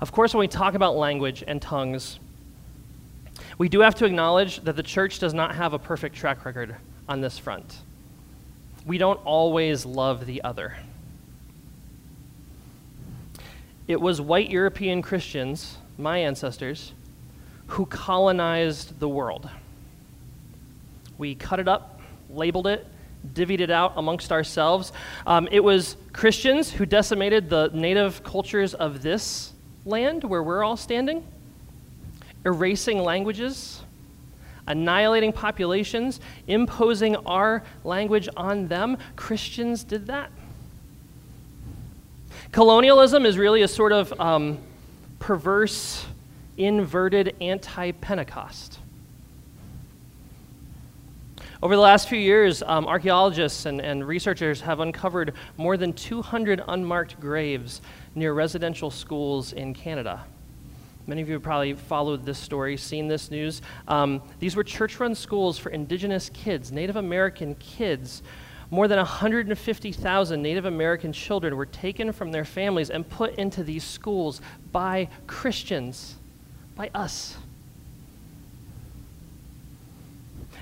Of 0.00 0.12
course, 0.12 0.34
when 0.34 0.40
we 0.40 0.48
talk 0.48 0.74
about 0.74 0.96
language 0.96 1.42
and 1.46 1.62
tongues, 1.62 2.18
we 3.58 3.68
do 3.68 3.80
have 3.80 3.94
to 3.96 4.04
acknowledge 4.04 4.60
that 4.64 4.76
the 4.76 4.82
church 4.82 5.18
does 5.18 5.32
not 5.32 5.54
have 5.54 5.72
a 5.72 5.78
perfect 5.78 6.16
track 6.16 6.44
record 6.44 6.74
on 7.08 7.20
this 7.20 7.38
front. 7.38 7.78
We 8.84 8.98
don't 8.98 9.20
always 9.24 9.86
love 9.86 10.26
the 10.26 10.42
other. 10.42 10.76
It 13.88 14.00
was 14.00 14.20
white 14.20 14.50
European 14.50 15.00
Christians, 15.00 15.78
my 15.96 16.18
ancestors, 16.18 16.92
who 17.68 17.86
colonized 17.86 18.98
the 18.98 19.08
world. 19.08 19.48
We 21.18 21.34
cut 21.34 21.60
it 21.60 21.68
up, 21.68 22.00
labeled 22.28 22.66
it, 22.66 22.86
divvied 23.34 23.60
it 23.60 23.70
out 23.70 23.92
amongst 23.96 24.32
ourselves. 24.32 24.92
Um, 25.26 25.48
it 25.50 25.62
was 25.62 25.96
Christians 26.12 26.70
who 26.70 26.86
decimated 26.86 27.48
the 27.48 27.70
native 27.72 28.22
cultures 28.22 28.74
of 28.74 29.02
this 29.02 29.52
land 29.84 30.24
where 30.24 30.42
we're 30.42 30.64
all 30.64 30.76
standing, 30.76 31.24
erasing 32.44 32.98
languages, 32.98 33.82
annihilating 34.66 35.32
populations, 35.32 36.20
imposing 36.48 37.16
our 37.16 37.62
language 37.84 38.28
on 38.36 38.66
them. 38.68 38.98
Christians 39.14 39.84
did 39.84 40.06
that. 40.06 40.30
Colonialism 42.56 43.26
is 43.26 43.36
really 43.36 43.60
a 43.60 43.68
sort 43.68 43.92
of 43.92 44.18
um, 44.18 44.56
perverse, 45.18 46.06
inverted 46.56 47.36
anti 47.38 47.90
Pentecost. 47.90 48.78
Over 51.62 51.76
the 51.76 51.82
last 51.82 52.08
few 52.08 52.18
years, 52.18 52.62
um, 52.62 52.86
archaeologists 52.86 53.66
and, 53.66 53.78
and 53.82 54.08
researchers 54.08 54.62
have 54.62 54.80
uncovered 54.80 55.34
more 55.58 55.76
than 55.76 55.92
200 55.92 56.62
unmarked 56.66 57.20
graves 57.20 57.82
near 58.14 58.32
residential 58.32 58.90
schools 58.90 59.52
in 59.52 59.74
Canada. 59.74 60.24
Many 61.06 61.20
of 61.20 61.28
you 61.28 61.34
have 61.34 61.42
probably 61.42 61.74
followed 61.74 62.24
this 62.24 62.38
story, 62.38 62.78
seen 62.78 63.06
this 63.06 63.30
news. 63.30 63.60
Um, 63.86 64.22
these 64.40 64.56
were 64.56 64.64
church 64.64 64.98
run 64.98 65.14
schools 65.14 65.58
for 65.58 65.68
indigenous 65.68 66.30
kids, 66.30 66.72
Native 66.72 66.96
American 66.96 67.54
kids. 67.56 68.22
More 68.70 68.88
than 68.88 68.98
150,000 68.98 70.42
Native 70.42 70.64
American 70.64 71.12
children 71.12 71.56
were 71.56 71.66
taken 71.66 72.12
from 72.12 72.32
their 72.32 72.44
families 72.44 72.90
and 72.90 73.08
put 73.08 73.34
into 73.36 73.62
these 73.62 73.84
schools 73.84 74.40
by 74.72 75.08
Christians, 75.26 76.16
by 76.74 76.90
us. 76.94 77.36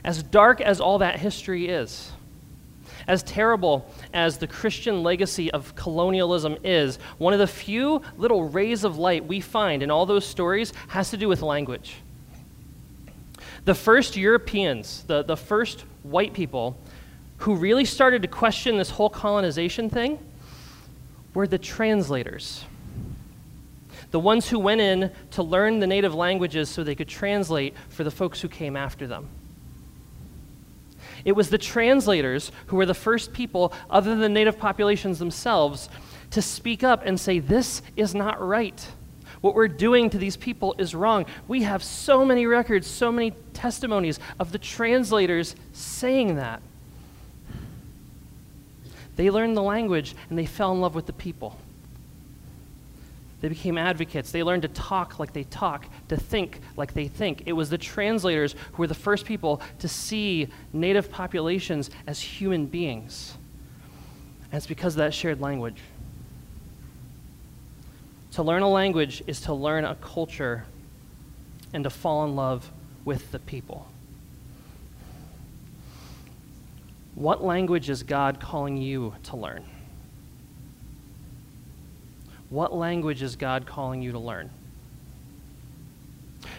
As 0.05 0.23
dark 0.23 0.61
as 0.61 0.81
all 0.81 0.99
that 0.99 1.19
history 1.19 1.69
is, 1.69 2.13
as 3.07 3.23
terrible 3.23 3.91
as 4.13 4.37
the 4.37 4.47
Christian 4.47 5.03
legacy 5.03 5.51
of 5.51 5.75
colonialism 5.75 6.59
is, 6.63 6.99
one 7.17 7.33
of 7.33 7.39
the 7.39 7.47
few 7.47 8.03
little 8.19 8.49
rays 8.49 8.85
of 8.85 8.99
light 8.99 9.25
we 9.27 9.41
find 9.41 9.83
in 9.83 9.91
all 9.91 10.05
those 10.05 10.27
stories 10.27 10.75
has 10.89 11.11
to 11.11 11.17
do 11.17 11.29
with 11.29 11.41
language. 11.41 11.97
The 13.65 13.75
first 13.75 14.17
Europeans, 14.17 15.05
the, 15.07 15.23
the 15.23 15.39
first 15.39 15.85
white 16.03 16.35
people 16.35 16.77
who 17.39 17.55
really 17.55 17.85
started 17.85 18.23
to 18.23 18.29
question 18.29 18.77
this 18.77 18.91
whole 18.91 19.11
colonization 19.11 19.91
thing 19.91 20.19
were 21.35 21.47
the 21.47 21.59
translators. 21.59 22.65
The 24.11 24.21
ones 24.21 24.49
who 24.49 24.59
went 24.59 24.81
in 24.81 25.11
to 25.33 25.43
learn 25.43 25.81
the 25.81 25.87
native 25.87 26.15
languages 26.15 26.69
so 26.69 26.85
they 26.85 26.95
could 26.95 27.09
translate 27.09 27.75
for 27.89 28.05
the 28.05 28.11
folks 28.11 28.41
who 28.41 28.49
came 28.49 28.77
after 28.77 29.07
them. 29.07 29.29
It 31.25 31.33
was 31.33 31.51
the 31.51 31.59
translators 31.59 32.53
who 32.67 32.77
were 32.77 32.87
the 32.87 32.95
first 32.95 33.33
people, 33.33 33.73
other 33.91 34.11
than 34.11 34.21
the 34.21 34.29
native 34.29 34.59
populations 34.59 35.19
themselves, 35.19 35.89
to 36.31 36.43
speak 36.43 36.85
up 36.85 37.03
and 37.05 37.19
say, 37.19 37.39
This 37.39 37.83
is 37.97 38.15
not 38.15 38.41
right. 38.41 38.87
What 39.41 39.55
we're 39.55 39.69
doing 39.69 40.11
to 40.11 40.19
these 40.19 40.37
people 40.37 40.75
is 40.79 40.95
wrong. 40.95 41.27
We 41.49 41.65
have 41.65 41.83
so 41.83 42.25
many 42.25 42.47
records, 42.47 42.87
so 42.87 43.13
many 43.13 43.33
testimonies 43.53 44.19
of 44.39 44.53
the 44.53 44.59
translators 44.59 45.55
saying 45.73 46.37
that. 46.37 46.63
They 49.17 49.31
learned 49.31 49.57
the 49.57 49.63
language 49.63 50.15
and 50.29 50.39
they 50.39 50.47
fell 50.47 50.73
in 50.73 50.81
love 50.81 50.95
with 50.95 51.07
the 51.07 51.13
people. 51.13 51.59
They 53.41 53.49
became 53.49 53.77
advocates. 53.77 54.33
They 54.33 54.43
learned 54.43 54.63
to 54.63 54.69
talk 54.69 55.19
like 55.19 55.35
they 55.35 55.45
talk, 55.45 55.87
to 56.09 56.17
think 56.17 56.61
like 56.77 56.95
they 56.95 57.09
think. 57.09 57.43
It 57.45 57.53
was 57.53 57.69
the 57.69 57.77
translators 57.77 58.55
who 58.73 58.79
were 58.79 58.87
the 58.87 58.95
first 58.95 59.27
people 59.27 59.61
to 59.81 59.89
see 59.89 60.49
native 60.73 61.11
populations 61.11 61.91
as 62.07 62.21
human 62.21 62.65
beings. 62.65 63.37
And 64.45 64.55
it's 64.55 64.67
because 64.67 64.95
of 64.95 64.99
that 64.99 65.13
shared 65.13 65.43
language. 65.43 65.77
To 68.33 68.43
learn 68.43 68.63
a 68.63 68.69
language 68.69 69.23
is 69.27 69.43
to 69.43 69.53
learn 69.53 69.85
a 69.85 69.95
culture 69.97 70.65
and 71.75 71.85
to 71.85 71.91
fall 71.91 72.25
in 72.25 72.35
love 72.35 72.71
with 73.05 73.31
the 73.31 73.39
people. 73.39 73.87
What 77.15 77.45
language 77.45 77.91
is 77.91 78.03
God 78.03 78.41
calling 78.41 78.77
you 78.77 79.15
to 79.25 79.37
learn? 79.37 79.65
What 82.51 82.75
language 82.75 83.23
is 83.23 83.37
God 83.37 83.67
calling 83.67 84.03
you 84.03 84.13
to 84.13 84.19
learn? 84.19 84.51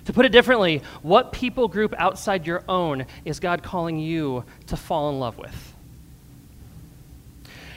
To 0.06 0.14
put 0.14 0.26
it 0.26 0.30
differently, 0.30 0.82
what 1.02 1.32
people 1.32 1.68
group 1.68 1.94
outside 1.98 2.46
your 2.48 2.64
own 2.70 3.06
is 3.24 3.40
God 3.40 3.64
calling 3.64 4.00
you 4.00 4.44
to 4.68 4.78
fall 4.78 5.10
in 5.10 5.20
love 5.20 5.38
with? 5.38 5.74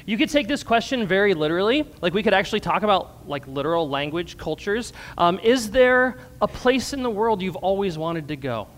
You 0.05 0.17
could 0.17 0.31
take 0.31 0.49
this 0.49 0.63
question 0.63 1.07
very 1.07 1.35
literally. 1.35 1.85
Like 2.01 2.15
we 2.15 2.23
could 2.23 2.33
actually 2.33 2.61
talk 2.61 2.83
about 2.83 3.29
like 3.29 3.47
literal 3.47 3.89
language 3.89 4.39
cultures. 4.39 4.93
Um, 5.19 5.39
is 5.41 5.71
there 5.71 6.17
a 6.41 6.49
place 6.49 6.93
in 6.93 7.03
the 7.03 7.11
world 7.11 7.43
you've 7.43 7.57
always 7.57 7.99
wanted 7.99 8.29
to 8.29 8.37
go? 8.37 8.69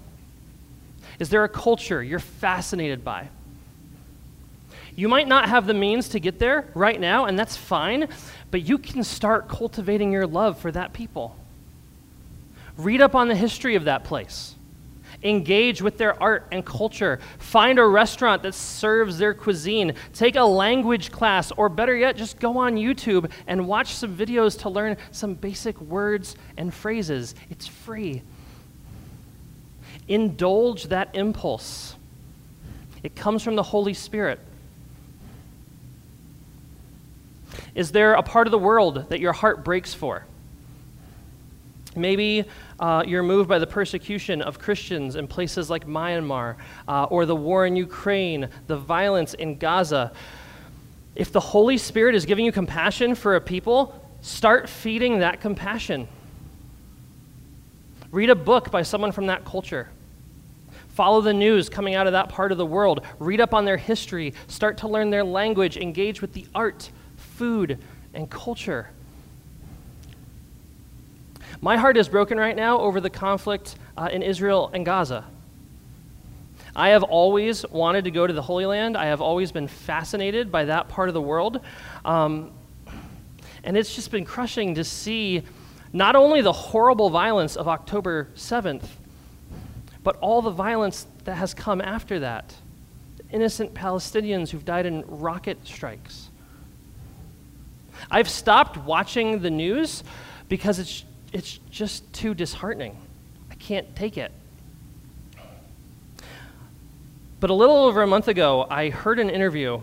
Is 1.20 1.28
there 1.28 1.44
a 1.44 1.48
culture 1.48 2.03
you're 2.03 2.18
fascinated 2.18 3.05
by? 3.05 3.28
You 5.01 5.09
might 5.09 5.28
not 5.28 5.48
have 5.48 5.66
the 5.66 5.72
means 5.72 6.11
to 6.11 6.20
get 6.20 6.38
there 6.38 6.68
right 6.74 7.01
now, 7.01 7.24
and 7.24 7.38
that's 7.38 7.57
fine, 7.57 8.07
but 8.51 8.68
you 8.68 8.76
can 8.76 9.03
start 9.03 9.48
cultivating 9.48 10.12
your 10.12 10.26
love 10.26 10.59
for 10.59 10.70
that 10.72 10.92
people. 10.92 11.38
Read 12.76 13.01
up 13.01 13.14
on 13.14 13.26
the 13.28 13.34
history 13.34 13.76
of 13.76 13.84
that 13.84 14.05
place. 14.05 14.57
Engage 15.22 15.80
with 15.80 15.96
their 15.96 16.22
art 16.22 16.48
and 16.53 16.66
culture. 16.66 17.18
Find 17.38 17.78
a 17.78 17.86
restaurant 17.86 18.42
that 18.42 18.55
serves 18.55 19.16
their 19.16 19.32
cuisine. 19.32 19.94
Take 20.12 20.36
a 20.36 20.44
language 20.44 21.11
class, 21.11 21.51
or 21.53 21.70
better 21.70 21.96
yet, 21.96 22.18
just 22.18 22.38
go 22.38 22.59
on 22.59 22.74
YouTube 22.74 23.30
and 23.46 23.66
watch 23.66 23.94
some 23.94 24.14
videos 24.14 24.59
to 24.61 24.68
learn 24.68 24.98
some 25.12 25.32
basic 25.32 25.80
words 25.80 26.36
and 26.59 26.74
phrases. 26.74 27.34
It's 27.48 27.66
free. 27.66 28.20
Indulge 30.09 30.88
that 30.88 31.09
impulse, 31.14 31.96
it 33.03 33.16
comes 33.16 33.42
from 33.42 33.57
the 33.57 33.62
Holy 33.62 33.94
Spirit. 33.94 34.40
Is 37.74 37.92
there 37.92 38.14
a 38.14 38.22
part 38.22 38.46
of 38.46 38.51
the 38.51 38.59
world 38.59 39.09
that 39.09 39.20
your 39.20 39.32
heart 39.32 39.64
breaks 39.64 39.94
for? 39.94 40.24
Maybe 41.96 42.44
uh, 42.78 43.03
you're 43.07 43.22
moved 43.22 43.48
by 43.48 43.59
the 43.59 43.66
persecution 43.66 44.42
of 44.42 44.59
Christians 44.59 45.16
in 45.16 45.26
places 45.26 45.68
like 45.70 45.86
Myanmar, 45.86 46.57
uh, 46.86 47.05
or 47.05 47.26
the 47.26 47.34
war 47.34 47.66
in 47.66 47.74
Ukraine, 47.74 48.48
the 48.68 48.76
violence 48.76 49.34
in 49.34 49.59
Gaza. 49.59 50.12
If 51.16 51.32
the 51.32 51.40
Holy 51.40 51.76
Spirit 51.78 52.14
is 52.14 52.24
giving 52.24 52.44
you 52.44 52.53
compassion 52.53 53.16
for 53.16 53.34
a 53.34 53.40
people, 53.40 54.01
start 54.20 54.68
feeding 54.68 55.18
that 55.18 55.40
compassion. 55.40 56.07
Read 58.12 58.30
a 58.30 58.36
book 58.36 58.70
by 58.70 58.82
someone 58.82 59.11
from 59.11 59.26
that 59.26 59.44
culture. 59.44 59.88
Follow 60.90 61.20
the 61.20 61.32
news 61.32 61.68
coming 61.68 61.94
out 61.94 62.07
of 62.07 62.12
that 62.12 62.28
part 62.28 62.53
of 62.53 62.59
the 62.59 62.66
world. 62.66 63.05
Read 63.18 63.40
up 63.40 63.55
on 63.55 63.64
their 63.64 63.76
history. 63.76 64.34
Start 64.46 64.78
to 64.78 64.88
learn 64.88 65.11
their 65.11 65.24
language. 65.24 65.76
Engage 65.76 66.20
with 66.20 66.32
the 66.34 66.46
art 66.55 66.90
food 67.41 67.78
and 68.12 68.28
culture. 68.28 68.91
My 71.62 71.78
heart 71.78 71.97
is 71.97 72.07
broken 72.07 72.36
right 72.36 72.55
now 72.55 72.78
over 72.78 73.01
the 73.01 73.09
conflict 73.09 73.76
uh, 73.97 74.11
in 74.12 74.22
Israel 74.22 74.70
and 74.74 74.84
Gaza. 74.84 75.24
I 76.76 76.91
have 76.91 77.03
always 77.03 77.66
wanted 77.70 78.05
to 78.05 78.11
go 78.11 78.26
to 78.26 78.32
the 78.34 78.43
Holy 78.43 78.66
Land. 78.66 78.95
I 78.95 79.07
have 79.07 79.22
always 79.22 79.53
been 79.53 79.68
fascinated 79.68 80.53
by 80.53 80.66
that 80.66 80.91
part 80.91 81.09
of 81.09 81.14
the 81.14 81.22
world. 81.22 81.62
Um, 82.05 82.51
and 83.64 83.74
it's 83.74 83.95
just 83.95 84.11
been 84.11 84.26
crushing 84.26 84.74
to 84.74 84.84
see 84.84 85.43
not 85.95 86.16
only 86.16 86.43
the 86.43 86.53
horrible 86.53 87.09
violence 87.09 87.57
of 87.57 87.68
October 87.68 88.28
7th, 88.36 88.84
but 90.05 90.16
all 90.16 90.43
the 90.43 90.51
violence 90.51 91.07
that 91.24 91.36
has 91.36 91.55
come 91.55 91.80
after 91.80 92.18
that. 92.18 92.55
Innocent 93.32 93.72
Palestinians 93.72 94.51
who've 94.51 94.66
died 94.66 94.84
in 94.84 95.05
rocket 95.09 95.66
strikes. 95.66 96.30
I've 98.11 98.28
stopped 98.28 98.76
watching 98.76 99.40
the 99.40 99.51
news 99.51 100.05
because 100.48 100.78
it's, 100.78 101.05
it's 101.32 101.59
just 101.70 102.12
too 102.12 102.34
disheartening. 102.34 102.96
I 103.51 103.55
can't 103.57 103.94
take 103.96 104.18
it. 104.18 104.32
But 107.40 107.51
a 107.51 107.55
little 107.55 107.76
over 107.76 108.03
a 108.03 108.07
month 108.07 108.28
ago, 108.28 108.66
I 108.70 108.90
heard 108.90 109.18
an 109.18 109.30
interview 109.30 109.80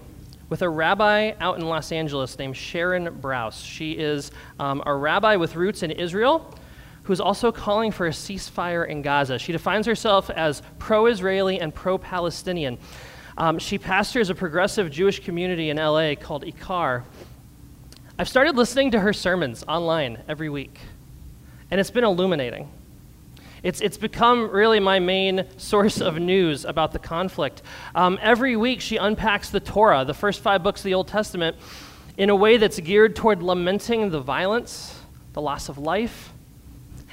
with 0.49 0.61
a 0.61 0.69
rabbi 0.69 1.33
out 1.39 1.59
in 1.59 1.67
Los 1.67 1.91
Angeles 1.91 2.37
named 2.37 2.55
Sharon 2.55 3.07
Brous. 3.19 3.65
She 3.65 3.93
is 3.93 4.31
um, 4.59 4.81
a 4.85 4.93
rabbi 4.93 5.35
with 5.35 5.55
roots 5.55 5.83
in 5.83 5.91
Israel 5.91 6.53
who's 7.03 7.21
also 7.21 7.51
calling 7.53 7.89
for 7.91 8.07
a 8.07 8.11
ceasefire 8.11 8.85
in 8.87 9.01
Gaza. 9.01 9.39
She 9.39 9.53
defines 9.53 9.85
herself 9.85 10.29
as 10.29 10.61
pro 10.77 11.05
Israeli 11.05 11.59
and 11.59 11.73
pro 11.73 11.97
Palestinian. 11.97 12.77
Um, 13.37 13.59
she 13.59 13.77
pastors 13.77 14.29
a 14.29 14.35
progressive 14.35 14.91
Jewish 14.91 15.23
community 15.23 15.69
in 15.69 15.77
LA 15.77 16.15
called 16.15 16.43
Ikar. 16.43 17.03
I've 18.19 18.27
started 18.27 18.55
listening 18.55 18.89
to 18.91 18.99
her 18.99 19.13
sermons 19.13 19.63
online 19.67 20.17
every 20.27 20.49
week, 20.49 20.79
and 21.69 21.79
it's 21.79 21.91
been 21.91 22.03
illuminating. 22.03 22.67
It's, 23.61 23.79
it's 23.79 23.97
become 23.97 24.49
really 24.49 24.79
my 24.79 24.97
main 24.97 25.45
source 25.57 26.01
of 26.01 26.17
news 26.17 26.65
about 26.65 26.93
the 26.93 26.99
conflict. 26.99 27.61
Um, 27.93 28.17
every 28.19 28.55
week, 28.55 28.81
she 28.81 28.97
unpacks 28.97 29.51
the 29.51 29.59
Torah, 29.59 30.03
the 30.03 30.15
first 30.15 30.41
five 30.41 30.63
books 30.63 30.79
of 30.79 30.85
the 30.85 30.95
Old 30.95 31.07
Testament, 31.07 31.57
in 32.17 32.31
a 32.31 32.35
way 32.35 32.57
that's 32.57 32.79
geared 32.79 33.15
toward 33.15 33.43
lamenting 33.43 34.09
the 34.09 34.19
violence, 34.19 34.99
the 35.33 35.41
loss 35.41 35.69
of 35.69 35.77
life, 35.77 36.33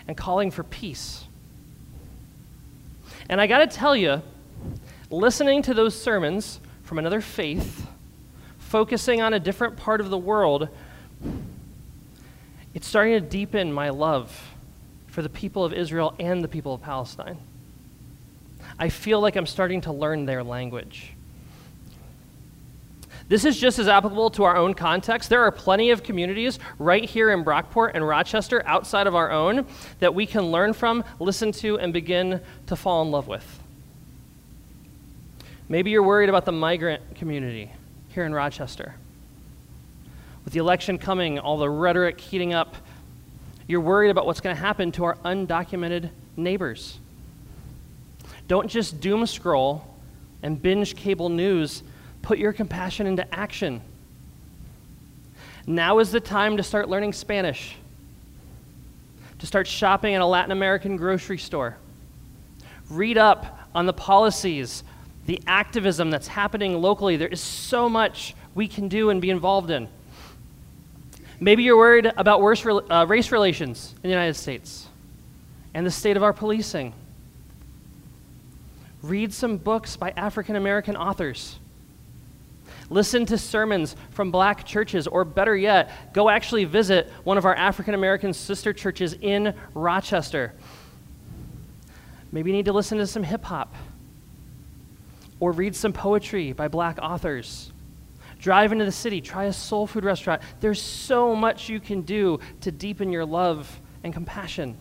and 0.08 0.16
calling 0.16 0.50
for 0.50 0.62
peace. 0.62 1.24
And 3.28 3.42
I 3.42 3.46
got 3.46 3.58
to 3.58 3.66
tell 3.66 3.94
you, 3.94 4.22
listening 5.10 5.60
to 5.62 5.74
those 5.74 6.00
sermons 6.00 6.60
from 6.82 6.98
another 6.98 7.20
faith, 7.20 7.86
focusing 8.56 9.20
on 9.20 9.34
a 9.34 9.38
different 9.38 9.76
part 9.76 10.00
of 10.00 10.08
the 10.08 10.16
world, 10.16 10.70
it's 12.74 12.86
starting 12.86 13.14
to 13.14 13.20
deepen 13.20 13.72
my 13.72 13.90
love 13.90 14.54
for 15.06 15.22
the 15.22 15.28
people 15.28 15.64
of 15.64 15.72
Israel 15.72 16.14
and 16.18 16.42
the 16.42 16.48
people 16.48 16.74
of 16.74 16.82
Palestine. 16.82 17.38
I 18.78 18.88
feel 18.88 19.20
like 19.20 19.36
I'm 19.36 19.46
starting 19.46 19.82
to 19.82 19.92
learn 19.92 20.26
their 20.26 20.42
language. 20.42 21.12
This 23.28 23.44
is 23.44 23.58
just 23.58 23.78
as 23.78 23.88
applicable 23.88 24.30
to 24.30 24.44
our 24.44 24.56
own 24.56 24.74
context. 24.74 25.30
There 25.30 25.42
are 25.42 25.50
plenty 25.50 25.90
of 25.90 26.02
communities 26.02 26.58
right 26.78 27.04
here 27.04 27.30
in 27.30 27.44
Brockport 27.44 27.92
and 27.94 28.06
Rochester 28.06 28.62
outside 28.66 29.06
of 29.06 29.14
our 29.14 29.30
own 29.30 29.66
that 30.00 30.14
we 30.14 30.26
can 30.26 30.50
learn 30.50 30.72
from, 30.72 31.04
listen 31.20 31.52
to, 31.52 31.78
and 31.78 31.92
begin 31.92 32.40
to 32.66 32.76
fall 32.76 33.02
in 33.02 33.10
love 33.10 33.26
with. 33.26 33.60
Maybe 35.68 35.90
you're 35.90 36.02
worried 36.02 36.28
about 36.28 36.44
the 36.44 36.52
migrant 36.52 37.14
community 37.14 37.72
here 38.10 38.24
in 38.24 38.34
Rochester. 38.34 38.94
With 40.44 40.52
the 40.52 40.60
election 40.60 40.98
coming, 40.98 41.38
all 41.38 41.56
the 41.56 41.70
rhetoric 41.70 42.20
heating 42.20 42.52
up, 42.52 42.76
you're 43.66 43.80
worried 43.80 44.10
about 44.10 44.26
what's 44.26 44.40
going 44.40 44.54
to 44.54 44.60
happen 44.60 44.92
to 44.92 45.04
our 45.04 45.16
undocumented 45.24 46.10
neighbors. 46.36 46.98
Don't 48.46 48.68
just 48.68 49.00
doom 49.00 49.26
scroll 49.26 49.86
and 50.42 50.60
binge 50.60 50.96
cable 50.96 51.30
news. 51.30 51.82
Put 52.20 52.38
your 52.38 52.52
compassion 52.52 53.06
into 53.06 53.32
action. 53.34 53.80
Now 55.66 55.98
is 55.98 56.12
the 56.12 56.20
time 56.20 56.58
to 56.58 56.62
start 56.62 56.90
learning 56.90 57.14
Spanish, 57.14 57.76
to 59.38 59.46
start 59.46 59.66
shopping 59.66 60.12
in 60.12 60.20
a 60.20 60.26
Latin 60.26 60.52
American 60.52 60.98
grocery 60.98 61.38
store. 61.38 61.78
Read 62.90 63.16
up 63.16 63.60
on 63.74 63.86
the 63.86 63.94
policies, 63.94 64.84
the 65.24 65.40
activism 65.46 66.10
that's 66.10 66.28
happening 66.28 66.82
locally. 66.82 67.16
There 67.16 67.28
is 67.28 67.40
so 67.40 67.88
much 67.88 68.34
we 68.54 68.68
can 68.68 68.88
do 68.88 69.08
and 69.08 69.22
be 69.22 69.30
involved 69.30 69.70
in. 69.70 69.88
Maybe 71.40 71.62
you're 71.64 71.76
worried 71.76 72.10
about 72.16 72.40
worse 72.40 72.64
uh, 72.64 73.06
race 73.08 73.32
relations 73.32 73.94
in 73.96 74.02
the 74.02 74.08
United 74.08 74.34
States 74.34 74.88
and 75.74 75.84
the 75.84 75.90
state 75.90 76.16
of 76.16 76.22
our 76.22 76.32
policing. 76.32 76.94
Read 79.02 79.32
some 79.32 79.56
books 79.58 79.96
by 79.96 80.12
African 80.16 80.56
American 80.56 80.96
authors. 80.96 81.58
Listen 82.90 83.26
to 83.26 83.38
sermons 83.38 83.96
from 84.10 84.30
black 84.30 84.64
churches, 84.64 85.06
or 85.06 85.24
better 85.24 85.56
yet, 85.56 85.90
go 86.12 86.28
actually 86.28 86.64
visit 86.64 87.10
one 87.24 87.38
of 87.38 87.44
our 87.44 87.54
African 87.54 87.94
American 87.94 88.32
sister 88.32 88.72
churches 88.72 89.16
in 89.20 89.54
Rochester. 89.74 90.54
Maybe 92.30 92.50
you 92.50 92.56
need 92.56 92.66
to 92.66 92.72
listen 92.72 92.98
to 92.98 93.06
some 93.06 93.22
hip 93.22 93.44
hop 93.44 93.74
or 95.40 95.52
read 95.52 95.74
some 95.74 95.92
poetry 95.92 96.52
by 96.52 96.68
black 96.68 96.98
authors. 97.00 97.72
Drive 98.44 98.72
into 98.72 98.84
the 98.84 98.92
city, 98.92 99.22
try 99.22 99.44
a 99.44 99.54
soul 99.54 99.86
food 99.86 100.04
restaurant. 100.04 100.42
There's 100.60 100.82
so 100.82 101.34
much 101.34 101.70
you 101.70 101.80
can 101.80 102.02
do 102.02 102.40
to 102.60 102.70
deepen 102.70 103.10
your 103.10 103.24
love 103.24 103.80
and 104.02 104.12
compassion, 104.12 104.76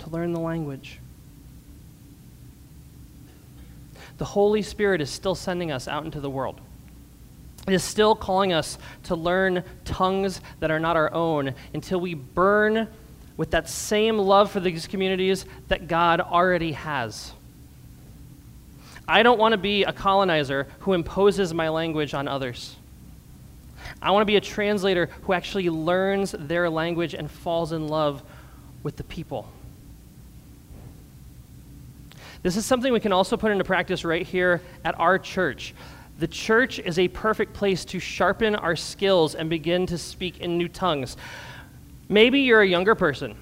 to 0.00 0.10
learn 0.10 0.32
the 0.32 0.40
language. 0.40 0.98
The 4.18 4.24
Holy 4.24 4.62
Spirit 4.62 5.00
is 5.00 5.10
still 5.10 5.36
sending 5.36 5.70
us 5.70 5.86
out 5.86 6.04
into 6.04 6.18
the 6.18 6.28
world. 6.28 6.60
It 7.68 7.72
is 7.72 7.84
still 7.84 8.16
calling 8.16 8.52
us 8.52 8.78
to 9.04 9.14
learn 9.14 9.62
tongues 9.84 10.40
that 10.58 10.72
are 10.72 10.80
not 10.80 10.96
our 10.96 11.14
own 11.14 11.54
until 11.72 12.00
we 12.00 12.14
burn 12.14 12.88
with 13.36 13.52
that 13.52 13.68
same 13.68 14.18
love 14.18 14.50
for 14.50 14.58
these 14.58 14.88
communities 14.88 15.46
that 15.68 15.86
God 15.86 16.20
already 16.20 16.72
has. 16.72 17.32
I 19.06 19.22
don't 19.22 19.38
want 19.38 19.52
to 19.52 19.58
be 19.58 19.84
a 19.84 19.92
colonizer 19.92 20.66
who 20.80 20.94
imposes 20.94 21.52
my 21.52 21.68
language 21.68 22.14
on 22.14 22.26
others. 22.26 22.76
I 24.00 24.10
want 24.10 24.22
to 24.22 24.26
be 24.26 24.36
a 24.36 24.40
translator 24.40 25.10
who 25.22 25.32
actually 25.32 25.68
learns 25.68 26.34
their 26.38 26.70
language 26.70 27.14
and 27.14 27.30
falls 27.30 27.72
in 27.72 27.88
love 27.88 28.22
with 28.82 28.96
the 28.96 29.04
people. 29.04 29.48
This 32.42 32.56
is 32.56 32.66
something 32.66 32.92
we 32.92 33.00
can 33.00 33.12
also 33.12 33.36
put 33.36 33.52
into 33.52 33.64
practice 33.64 34.04
right 34.04 34.26
here 34.26 34.60
at 34.84 34.98
our 34.98 35.18
church. 35.18 35.74
The 36.18 36.28
church 36.28 36.78
is 36.78 36.98
a 36.98 37.08
perfect 37.08 37.54
place 37.54 37.84
to 37.86 37.98
sharpen 37.98 38.54
our 38.54 38.76
skills 38.76 39.34
and 39.34 39.50
begin 39.50 39.86
to 39.86 39.98
speak 39.98 40.40
in 40.40 40.58
new 40.58 40.68
tongues. 40.68 41.16
Maybe 42.08 42.40
you're 42.40 42.60
a 42.60 42.66
younger 42.66 42.94
person, 42.94 43.34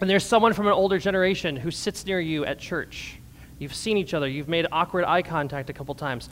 and 0.00 0.08
there's 0.08 0.24
someone 0.24 0.52
from 0.52 0.66
an 0.66 0.72
older 0.72 0.98
generation 0.98 1.56
who 1.56 1.70
sits 1.70 2.04
near 2.04 2.20
you 2.20 2.44
at 2.44 2.58
church. 2.58 3.19
You've 3.60 3.74
seen 3.74 3.98
each 3.98 4.14
other, 4.14 4.26
you've 4.26 4.48
made 4.48 4.66
awkward 4.72 5.04
eye 5.04 5.20
contact 5.20 5.68
a 5.68 5.74
couple 5.74 5.94
times. 5.94 6.30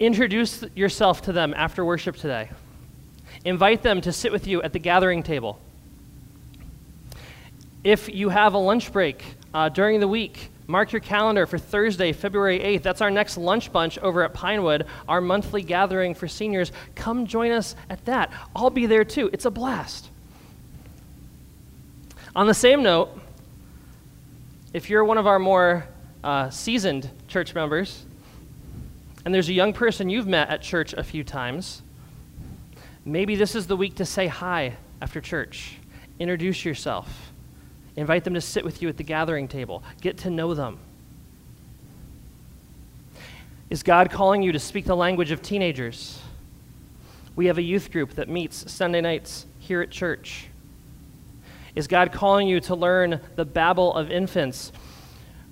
Introduce 0.00 0.64
yourself 0.74 1.22
to 1.22 1.32
them 1.32 1.52
after 1.54 1.84
worship 1.84 2.16
today. 2.16 2.48
Invite 3.44 3.82
them 3.82 4.00
to 4.00 4.10
sit 4.10 4.32
with 4.32 4.46
you 4.46 4.62
at 4.62 4.72
the 4.72 4.78
gathering 4.78 5.22
table. 5.22 5.60
If 7.84 8.08
you 8.08 8.30
have 8.30 8.54
a 8.54 8.58
lunch 8.58 8.90
break 8.90 9.22
uh, 9.52 9.68
during 9.68 10.00
the 10.00 10.08
week, 10.08 10.50
mark 10.66 10.92
your 10.92 11.00
calendar 11.00 11.46
for 11.46 11.58
Thursday, 11.58 12.12
February 12.12 12.58
8th. 12.58 12.82
That's 12.82 13.00
our 13.02 13.10
next 13.10 13.36
lunch 13.36 13.70
bunch 13.70 13.98
over 13.98 14.22
at 14.22 14.32
Pinewood, 14.32 14.86
our 15.08 15.20
monthly 15.20 15.62
gathering 15.62 16.14
for 16.14 16.26
seniors. 16.26 16.72
Come 16.94 17.26
join 17.26 17.52
us 17.52 17.76
at 17.90 18.02
that. 18.06 18.32
I'll 18.56 18.70
be 18.70 18.86
there 18.86 19.04
too. 19.04 19.28
It's 19.34 19.44
a 19.44 19.50
blast. 19.50 20.08
On 22.34 22.46
the 22.46 22.54
same 22.54 22.82
note, 22.82 23.10
if 24.72 24.88
you're 24.88 25.04
one 25.04 25.18
of 25.18 25.26
our 25.26 25.38
more 25.38 25.86
uh, 26.24 26.50
seasoned 26.50 27.10
church 27.28 27.54
members, 27.54 28.04
and 29.24 29.34
there's 29.34 29.48
a 29.48 29.52
young 29.52 29.72
person 29.72 30.08
you've 30.08 30.26
met 30.26 30.48
at 30.48 30.62
church 30.62 30.92
a 30.94 31.04
few 31.04 31.22
times, 31.24 31.82
maybe 33.04 33.36
this 33.36 33.54
is 33.54 33.66
the 33.66 33.76
week 33.76 33.94
to 33.96 34.04
say 34.04 34.26
hi 34.26 34.76
after 35.00 35.20
church. 35.20 35.76
Introduce 36.18 36.64
yourself. 36.64 37.32
Invite 37.96 38.24
them 38.24 38.34
to 38.34 38.40
sit 38.40 38.64
with 38.64 38.80
you 38.82 38.88
at 38.88 38.96
the 38.96 39.02
gathering 39.02 39.48
table. 39.48 39.82
Get 40.00 40.18
to 40.18 40.30
know 40.30 40.54
them. 40.54 40.78
Is 43.70 43.82
God 43.82 44.10
calling 44.10 44.42
you 44.42 44.52
to 44.52 44.58
speak 44.58 44.86
the 44.86 44.96
language 44.96 45.30
of 45.30 45.42
teenagers? 45.42 46.20
We 47.36 47.46
have 47.46 47.58
a 47.58 47.62
youth 47.62 47.92
group 47.92 48.14
that 48.14 48.28
meets 48.28 48.70
Sunday 48.72 49.00
nights 49.00 49.46
here 49.58 49.82
at 49.82 49.90
church. 49.90 50.48
Is 51.74 51.86
God 51.86 52.12
calling 52.12 52.48
you 52.48 52.60
to 52.60 52.74
learn 52.74 53.20
the 53.36 53.44
babble 53.44 53.94
of 53.94 54.10
infants? 54.10 54.72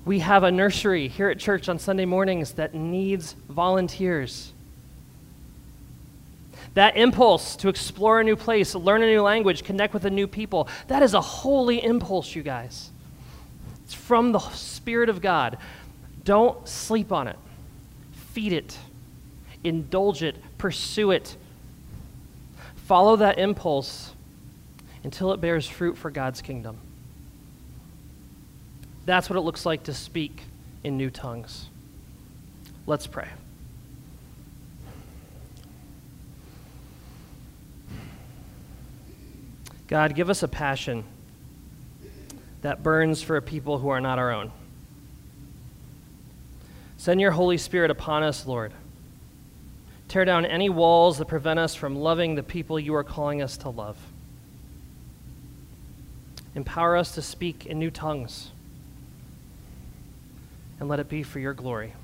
We 0.07 0.20
have 0.20 0.44
a 0.44 0.52
nursery 0.52 1.09
here 1.09 1.28
at 1.30 1.40
church 1.40 1.68
on 1.68 1.80
Sunday 1.80 2.04
mornings 2.04 2.52
that 2.52 2.74
needs 2.74 3.32
volunteers. 3.48 4.52
That 6.74 6.96
impulse 6.96 7.57
to 7.57 7.68
explore 7.68 8.20
a 8.20 8.24
new 8.24 8.36
place, 8.36 8.76
learn 8.76 9.02
a 9.02 9.07
new 9.07 9.20
language, 9.20 9.64
connect 9.64 9.92
with 9.92 10.04
a 10.04 10.11
new 10.11 10.28
people, 10.28 10.68
that 10.86 11.02
is 11.02 11.12
a 11.12 11.20
holy 11.20 11.82
impulse, 11.82 12.36
you 12.36 12.44
guys. 12.44 12.90
It's 13.84 13.94
from 13.94 14.30
the 14.30 14.38
Spirit 14.38 15.09
of 15.09 15.20
God. 15.20 15.59
Don't 16.22 16.68
sleep 16.68 17.11
on 17.11 17.26
it. 17.26 17.38
Feed 18.30 18.52
it. 18.52 18.78
Indulge 19.64 20.22
it. 20.22 20.36
Pursue 20.57 21.11
it. 21.11 21.36
Follow 22.84 23.16
that 23.16 23.40
impulse 23.40 24.12
until 25.02 25.32
it 25.32 25.40
bears 25.40 25.66
fruit 25.66 25.98
for 25.98 26.12
God's 26.12 26.42
kingdom. 26.42 26.78
That's 29.07 29.30
what 29.30 29.36
it 29.36 29.42
looks 29.42 29.64
like 29.64 29.84
to 29.84 29.94
speak 29.94 30.42
in 30.82 30.96
new 30.96 31.11
tongues. 31.11 31.68
Let's 32.86 33.07
pray. 33.07 33.28
God, 39.86 40.16
give 40.16 40.28
us 40.28 40.42
a 40.42 40.48
passion 40.48 41.04
that 42.62 42.82
burns 42.82 43.22
for 43.22 43.36
a 43.36 43.42
people 43.42 43.78
who 43.78 43.88
are 43.88 44.00
not 44.00 44.18
our 44.18 44.32
own. 44.32 44.50
Send 46.96 47.20
your 47.20 47.30
Holy 47.30 47.59
Spirit 47.59 47.92
upon 47.92 48.24
us, 48.24 48.44
Lord. 48.44 48.72
Tear 50.09 50.24
down 50.24 50.44
any 50.44 50.68
walls 50.68 51.18
that 51.18 51.28
prevent 51.28 51.61
us 51.61 51.76
from 51.76 51.94
loving 51.94 52.34
the 52.34 52.42
people 52.42 52.80
you 52.80 52.96
are 52.96 53.04
calling 53.04 53.40
us 53.40 53.57
to 53.59 53.68
love. 53.68 53.96
Empower 56.57 56.96
us 56.96 57.14
to 57.14 57.22
speak 57.22 57.66
in 57.66 57.78
new 57.78 57.90
tongues. 57.90 58.50
And 60.78 60.88
let 60.88 61.00
it 61.00 61.08
be 61.08 61.22
for 61.22 61.38
your 61.38 61.54
glory. 61.54 61.94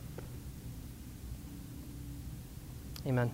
Amen. 3.07 3.33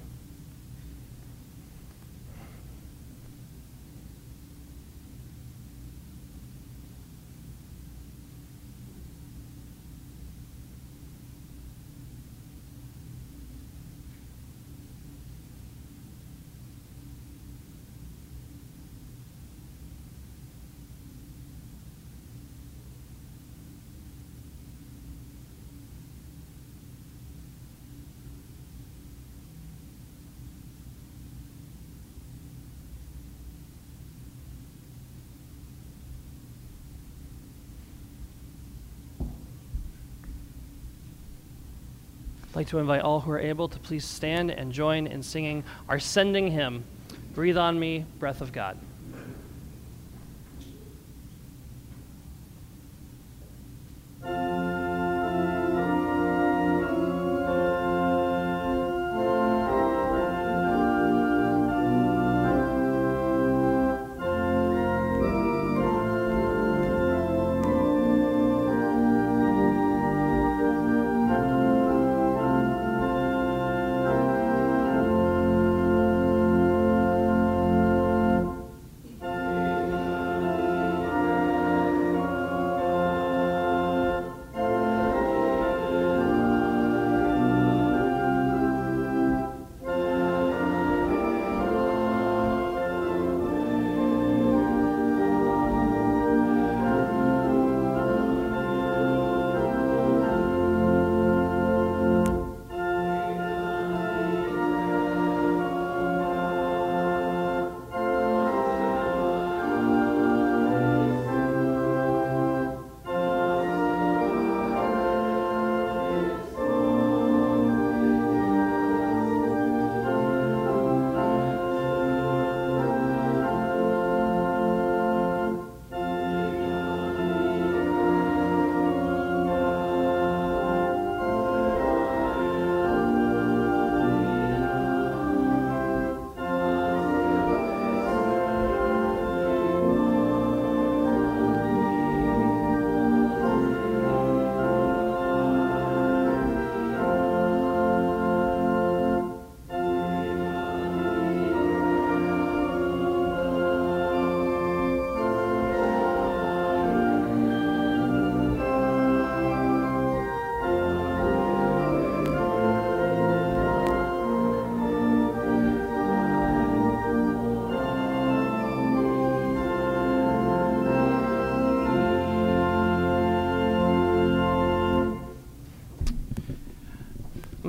Like 42.58 42.66
to 42.66 42.78
invite 42.78 43.02
all 43.02 43.20
who 43.20 43.30
are 43.30 43.38
able 43.38 43.68
to 43.68 43.78
please 43.78 44.04
stand 44.04 44.50
and 44.50 44.72
join 44.72 45.06
in 45.06 45.22
singing 45.22 45.62
our 45.88 46.00
sending 46.00 46.50
hymn, 46.50 46.82
Breathe 47.32 47.56
on 47.56 47.78
Me, 47.78 48.04
Breath 48.18 48.40
of 48.40 48.50
God. 48.50 48.76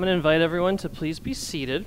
I'm 0.00 0.04
going 0.04 0.12
to 0.12 0.16
invite 0.16 0.40
everyone 0.40 0.78
to 0.78 0.88
please 0.88 1.20
be 1.20 1.34
seated. 1.34 1.84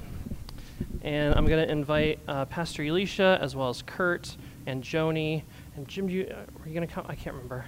And 1.02 1.34
I'm 1.34 1.48
going 1.48 1.66
to 1.66 1.72
invite 1.72 2.20
uh, 2.28 2.46
Pastor 2.46 2.84
Elisha 2.84 3.40
as 3.42 3.56
well 3.56 3.70
as 3.70 3.82
Kurt 3.82 4.38
and 4.68 4.84
Joni 4.84 5.42
and 5.76 5.88
Jim. 5.88 6.08
You, 6.08 6.28
uh, 6.30 6.36
are 6.36 6.68
you 6.68 6.76
going 6.76 6.88
to 6.88 6.94
come? 6.94 7.08
I 7.10 7.16
can't 7.16 7.34
remember. 7.34 7.66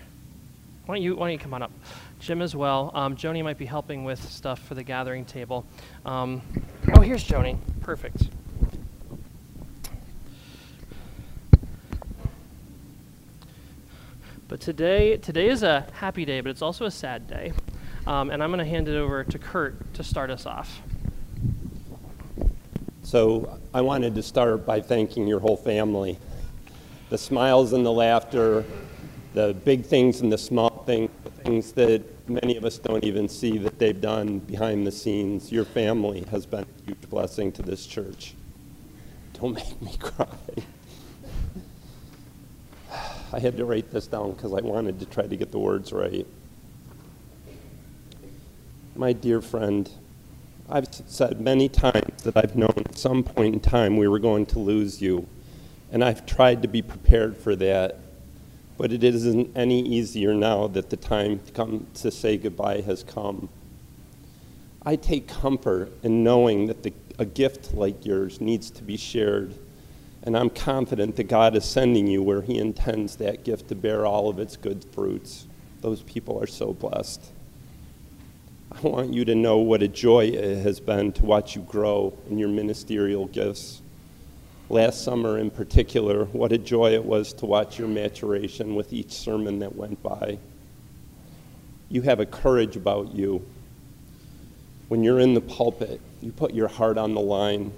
Why 0.85 0.93
don't 0.93 1.01
you 1.01 1.15
Why 1.15 1.25
don't 1.25 1.31
you 1.31 1.39
come 1.39 1.55
on 1.55 1.63
up? 1.63 1.71
Jim 2.19 2.43
as 2.43 2.55
well. 2.55 2.91
Um, 2.93 3.15
Joni 3.15 3.43
might 3.43 3.57
be 3.57 3.65
helping 3.65 4.03
with 4.03 4.21
stuff 4.21 4.59
for 4.59 4.75
the 4.75 4.83
gathering 4.83 5.25
table. 5.25 5.65
Um, 6.05 6.43
oh, 6.95 7.01
here's 7.01 7.27
Joni. 7.27 7.57
Perfect. 7.81 8.29
But 14.47 14.61
today, 14.61 15.17
today 15.17 15.47
is 15.47 15.63
a 15.63 15.87
happy 15.93 16.23
day, 16.23 16.41
but 16.41 16.51
it's 16.51 16.61
also 16.61 16.85
a 16.85 16.91
sad 16.91 17.25
day. 17.25 17.51
Um, 18.07 18.29
and 18.29 18.43
I'm 18.43 18.49
going 18.49 18.59
to 18.59 18.69
hand 18.69 18.87
it 18.87 18.95
over 18.95 19.23
to 19.23 19.39
Kurt 19.39 19.93
to 19.95 20.03
start 20.03 20.29
us 20.29 20.45
off. 20.45 20.81
So 23.01 23.59
I 23.73 23.81
wanted 23.81 24.13
to 24.15 24.23
start 24.23 24.65
by 24.65 24.81
thanking 24.81 25.27
your 25.27 25.39
whole 25.39 25.57
family. 25.57 26.19
The 27.09 27.17
smiles 27.17 27.73
and 27.73 27.85
the 27.85 27.91
laughter, 27.91 28.63
the 29.33 29.55
big 29.65 29.85
things 29.85 30.21
and 30.21 30.31
the 30.31 30.37
small 30.37 30.83
things, 30.85 31.09
the 31.23 31.29
things 31.31 31.71
that 31.73 32.29
many 32.29 32.57
of 32.57 32.65
us 32.65 32.77
don't 32.77 33.03
even 33.03 33.27
see 33.27 33.57
that 33.59 33.79
they've 33.79 33.99
done 33.99 34.39
behind 34.39 34.85
the 34.85 34.91
scenes. 34.91 35.51
Your 35.51 35.65
family 35.65 36.25
has 36.29 36.45
been 36.45 36.63
a 36.63 36.85
huge 36.85 37.09
blessing 37.09 37.51
to 37.53 37.63
this 37.63 37.87
church. 37.87 38.33
Don't 39.33 39.53
make 39.53 39.81
me 39.81 39.95
cry. 39.99 40.27
I 43.33 43.39
had 43.39 43.57
to 43.57 43.65
write 43.65 43.91
this 43.91 44.07
down 44.07 44.31
because 44.31 44.53
I 44.53 44.61
wanted 44.61 44.99
to 44.99 45.05
try 45.05 45.25
to 45.25 45.35
get 45.35 45.51
the 45.51 45.59
words 45.59 45.91
right 45.91 46.25
my 48.97 49.11
dear 49.11 49.41
friend, 49.41 49.89
I've 50.69 50.87
said 50.89 51.41
many 51.41 51.67
times 51.67 52.23
that 52.23 52.37
I've 52.37 52.55
known 52.55 52.73
at 52.77 52.97
some 52.97 53.23
point 53.23 53.55
in 53.55 53.59
time 53.59 53.97
we 53.97 54.07
were 54.07 54.19
going 54.19 54.45
to 54.47 54.59
lose 54.59 55.01
you, 55.01 55.27
and 55.91 56.03
I've 56.03 56.25
tried 56.25 56.61
to 56.61 56.67
be 56.69 56.81
prepared 56.81 57.35
for 57.35 57.55
that. 57.57 57.99
But 58.77 58.91
it 58.91 59.03
isn't 59.03 59.55
any 59.55 59.81
easier 59.81 60.33
now 60.33 60.67
that 60.67 60.89
the 60.89 60.97
time 60.97 61.39
to 61.39 61.51
come 61.51 61.87
to 61.95 62.09
say 62.09 62.37
goodbye 62.37 62.81
has 62.81 63.03
come. 63.03 63.49
I 64.85 64.95
take 64.95 65.27
comfort 65.27 65.91
in 66.03 66.23
knowing 66.23 66.67
that 66.67 66.83
the, 66.83 66.93
a 67.19 67.25
gift 67.25 67.73
like 67.73 68.05
yours 68.05 68.39
needs 68.39 68.69
to 68.71 68.83
be 68.83 68.97
shared, 68.97 69.55
and 70.23 70.37
I'm 70.37 70.49
confident 70.49 71.17
that 71.17 71.25
God 71.25 71.55
is 71.55 71.65
sending 71.65 72.07
you 72.07 72.23
where 72.23 72.41
He 72.41 72.57
intends 72.57 73.17
that 73.17 73.43
gift 73.43 73.67
to 73.69 73.75
bear 73.75 74.05
all 74.05 74.29
of 74.29 74.39
its 74.39 74.55
good 74.55 74.85
fruits. 74.93 75.47
Those 75.81 76.01
people 76.01 76.41
are 76.41 76.47
so 76.47 76.73
blessed. 76.73 77.31
I 78.83 78.87
want 78.87 79.13
you 79.13 79.23
to 79.25 79.35
know 79.35 79.59
what 79.59 79.81
a 79.81 79.87
joy 79.87 80.25
it 80.25 80.57
has 80.63 80.81
been 80.81 81.13
to 81.13 81.25
watch 81.25 81.55
you 81.55 81.61
grow 81.61 82.13
in 82.29 82.37
your 82.37 82.49
ministerial 82.49 83.25
gifts. 83.27 83.81
Last 84.69 85.01
summer, 85.01 85.39
in 85.39 85.49
particular, 85.49 86.25
what 86.25 86.51
a 86.51 86.57
joy 86.57 86.93
it 86.93 87.05
was 87.05 87.31
to 87.33 87.45
watch 87.45 87.79
your 87.79 87.87
maturation 87.87 88.75
with 88.75 88.91
each 88.91 89.13
sermon 89.13 89.59
that 89.59 89.73
went 89.73 90.03
by. 90.03 90.39
You 91.89 92.01
have 92.01 92.19
a 92.19 92.25
courage 92.25 92.75
about 92.75 93.15
you. 93.15 93.45
When 94.89 95.03
you're 95.03 95.21
in 95.21 95.35
the 95.35 95.41
pulpit, 95.41 96.01
you 96.21 96.33
put 96.33 96.53
your 96.53 96.67
heart 96.67 96.97
on 96.97 97.13
the 97.13 97.21
line. 97.21 97.71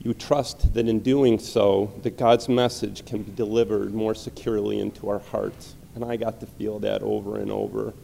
You 0.00 0.12
trust 0.12 0.74
that 0.74 0.86
in 0.86 1.00
doing 1.00 1.38
so, 1.38 1.94
that 2.02 2.18
God's 2.18 2.50
message 2.50 3.06
can 3.06 3.22
be 3.22 3.32
delivered 3.32 3.94
more 3.94 4.14
securely 4.14 4.80
into 4.80 5.08
our 5.08 5.20
hearts. 5.20 5.74
And 5.94 6.04
I 6.04 6.16
got 6.16 6.40
to 6.40 6.46
feel 6.46 6.78
that 6.80 7.00
over 7.02 7.38
and 7.38 7.50
over. 7.50 7.94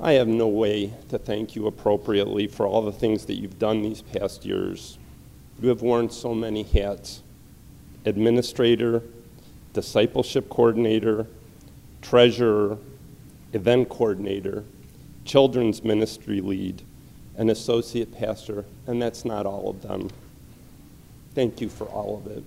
I 0.00 0.12
have 0.12 0.28
no 0.28 0.48
way 0.48 0.92
to 1.08 1.18
thank 1.18 1.54
you 1.54 1.66
appropriately 1.66 2.46
for 2.46 2.66
all 2.66 2.82
the 2.82 2.92
things 2.92 3.26
that 3.26 3.34
you've 3.34 3.58
done 3.58 3.82
these 3.82 4.02
past 4.02 4.44
years. 4.44 4.98
You 5.62 5.68
have 5.68 5.82
worn 5.82 6.10
so 6.10 6.34
many 6.34 6.62
hats 6.64 7.22
administrator, 8.06 9.02
discipleship 9.72 10.48
coordinator, 10.50 11.26
treasurer, 12.02 12.76
event 13.54 13.88
coordinator, 13.88 14.64
children's 15.24 15.82
ministry 15.82 16.40
lead, 16.40 16.82
and 17.36 17.50
associate 17.50 18.14
pastor, 18.14 18.64
and 18.86 19.00
that's 19.00 19.24
not 19.24 19.46
all 19.46 19.70
of 19.70 19.82
them. 19.82 20.10
Thank 21.34 21.60
you 21.60 21.68
for 21.68 21.86
all 21.86 22.18
of 22.18 22.30
it. 22.30 22.44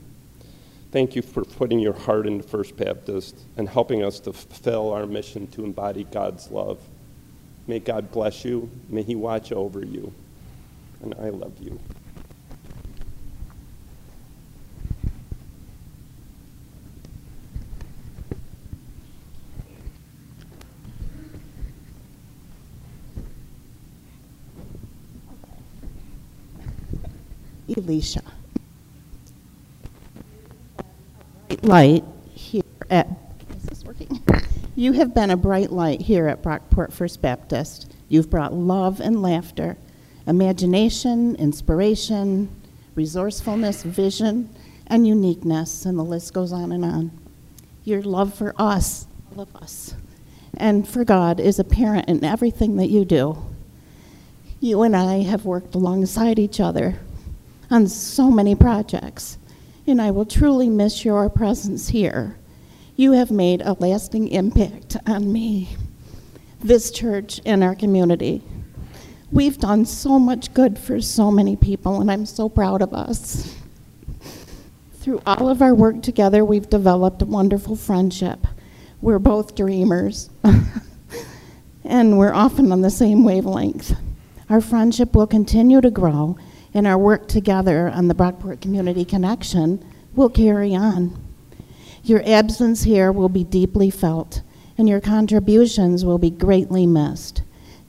Thank 0.92 1.16
you 1.16 1.22
for 1.22 1.44
putting 1.44 1.80
your 1.80 1.94
heart 1.94 2.28
into 2.28 2.44
First 2.44 2.78
Baptist 2.78 3.36
and 3.58 3.68
helping 3.68 4.04
us 4.04 4.20
to 4.22 4.34
fulfill 4.34 4.94
our 4.94 5.06
mission 5.06 5.48
to 5.48 5.66
embody 5.66 6.06
God's 6.06 6.50
love. 6.50 6.80
May 7.68 7.80
God 7.80 8.12
bless 8.12 8.46
you. 8.46 8.70
May 8.88 9.04
He 9.04 9.16
watch 9.16 9.52
over 9.52 9.86
you. 9.86 10.14
And 11.02 11.14
I 11.16 11.30
love 11.30 11.54
you. 11.60 11.80
Elisha. 27.76 28.22
Light 31.64 32.04
here 32.34 32.64
at? 32.90 33.27
You 34.78 34.92
have 34.92 35.16
been 35.16 35.32
a 35.32 35.38
bright 35.38 35.72
light 35.72 36.02
here 36.02 36.28
at 36.28 36.44
Brockport 36.44 36.94
First 36.94 37.20
Baptist. 37.20 37.92
You've 38.10 38.30
brought 38.30 38.54
love 38.54 39.00
and 39.00 39.24
laughter, 39.24 39.76
imagination, 40.28 41.36
inspiration, 41.38 42.48
resourcefulness, 42.94 43.82
vision, 43.82 44.54
and 44.86 45.08
uniqueness, 45.08 45.84
and 45.84 45.98
the 45.98 46.04
list 46.04 46.32
goes 46.32 46.54
on 46.54 46.72
and 46.72 46.86
on. 46.86 47.10
Your 47.86 48.04
love 48.04 48.36
for 48.36 48.54
us, 48.60 49.08
all 49.32 49.42
of 49.42 49.56
us, 49.56 49.96
and 50.56 50.88
for 50.88 51.04
God 51.04 51.40
is 51.40 51.58
apparent 51.58 52.08
in 52.08 52.24
everything 52.24 52.76
that 52.76 52.92
you 52.92 53.04
do. 53.04 53.36
You 54.60 54.84
and 54.84 54.96
I 54.96 55.24
have 55.24 55.44
worked 55.44 55.74
alongside 55.74 56.38
each 56.38 56.60
other 56.60 57.00
on 57.72 57.88
so 57.88 58.30
many 58.30 58.54
projects, 58.54 59.40
and 59.88 60.00
I 60.00 60.12
will 60.12 60.26
truly 60.26 60.70
miss 60.70 61.04
your 61.04 61.32
presence 61.32 61.88
here. 61.88 62.38
You 63.00 63.12
have 63.12 63.30
made 63.30 63.62
a 63.62 63.74
lasting 63.74 64.30
impact 64.30 64.98
on 65.06 65.32
me, 65.32 65.78
this 66.60 66.90
church, 66.90 67.40
and 67.46 67.64
our 67.64 67.76
community. 67.76 68.42
We've 69.32 69.60
done 69.60 69.86
so 69.86 70.18
much 70.18 70.52
good 70.56 70.80
for 70.80 71.00
so 71.00 71.30
many 71.30 71.56
people, 71.56 72.02
and 72.02 72.10
I'm 72.10 72.26
so 72.26 72.50
proud 72.50 72.82
of 72.82 72.96
us. 72.96 73.56
Through 74.94 75.22
all 75.28 75.48
of 75.48 75.62
our 75.62 75.76
work 75.76 76.02
together, 76.02 76.44
we've 76.44 76.72
developed 76.72 77.22
a 77.22 77.26
wonderful 77.26 77.76
friendship. 77.76 78.48
We're 79.00 79.20
both 79.20 79.54
dreamers, 79.54 80.32
and 81.84 82.18
we're 82.18 82.34
often 82.34 82.72
on 82.72 82.82
the 82.82 82.90
same 82.90 83.24
wavelength. 83.24 83.96
Our 84.50 84.60
friendship 84.60 85.16
will 85.16 85.28
continue 85.28 85.82
to 85.82 85.92
grow, 85.92 86.36
and 86.74 86.88
our 86.88 86.98
work 86.98 87.28
together 87.28 87.90
on 87.90 88.08
the 88.08 88.16
Brockport 88.16 88.60
Community 88.60 89.06
Connection 89.06 89.86
will 90.16 90.30
carry 90.30 90.74
on. 90.74 91.27
Your 92.08 92.24
absence 92.26 92.84
here 92.84 93.12
will 93.12 93.28
be 93.28 93.44
deeply 93.44 93.90
felt, 93.90 94.42
and 94.78 94.88
your 94.88 95.02
contributions 95.02 96.06
will 96.06 96.18
be 96.18 96.30
greatly 96.30 96.88
missed. 96.88 97.42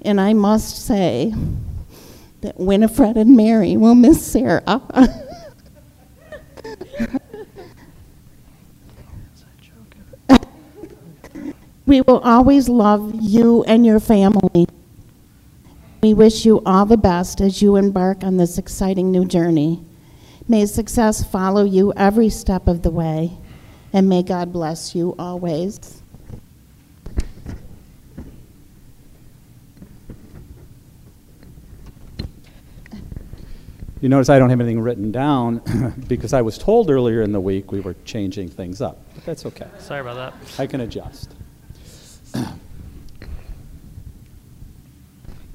And 0.02 0.20
I 0.20 0.32
must 0.32 0.84
say 0.84 1.32
that 2.40 2.58
Winifred 2.58 3.16
and 3.16 3.36
Mary 3.36 3.76
will 3.76 3.94
miss 3.94 4.20
Sarah. 4.26 4.82
we 11.86 12.00
will 12.00 12.18
always 12.18 12.68
love 12.68 13.12
you 13.14 13.62
and 13.68 13.86
your 13.86 14.00
family. 14.00 14.66
We 16.02 16.12
wish 16.12 16.44
you 16.44 16.60
all 16.66 16.86
the 16.86 16.96
best 16.96 17.40
as 17.40 17.62
you 17.62 17.76
embark 17.76 18.24
on 18.24 18.36
this 18.36 18.58
exciting 18.58 19.12
new 19.12 19.24
journey. 19.24 19.84
May 20.48 20.66
success 20.66 21.22
follow 21.22 21.62
you 21.62 21.92
every 21.96 22.30
step 22.30 22.66
of 22.66 22.82
the 22.82 22.90
way, 22.90 23.38
and 23.92 24.08
may 24.08 24.22
God 24.22 24.52
bless 24.52 24.94
you 24.94 25.14
always. 25.18 26.02
You 34.00 34.08
notice 34.08 34.28
I 34.28 34.38
don't 34.38 34.50
have 34.50 34.60
anything 34.60 34.80
written 34.80 35.10
down 35.10 35.60
because 36.08 36.32
I 36.32 36.40
was 36.40 36.56
told 36.56 36.88
earlier 36.88 37.22
in 37.22 37.32
the 37.32 37.40
week 37.40 37.72
we 37.72 37.80
were 37.80 37.96
changing 38.04 38.48
things 38.48 38.80
up. 38.80 39.02
But 39.14 39.24
that's 39.24 39.44
okay. 39.46 39.66
Sorry 39.80 40.00
about 40.00 40.14
that. 40.14 40.34
I 40.60 40.68
can 40.68 40.82
adjust. 40.82 41.34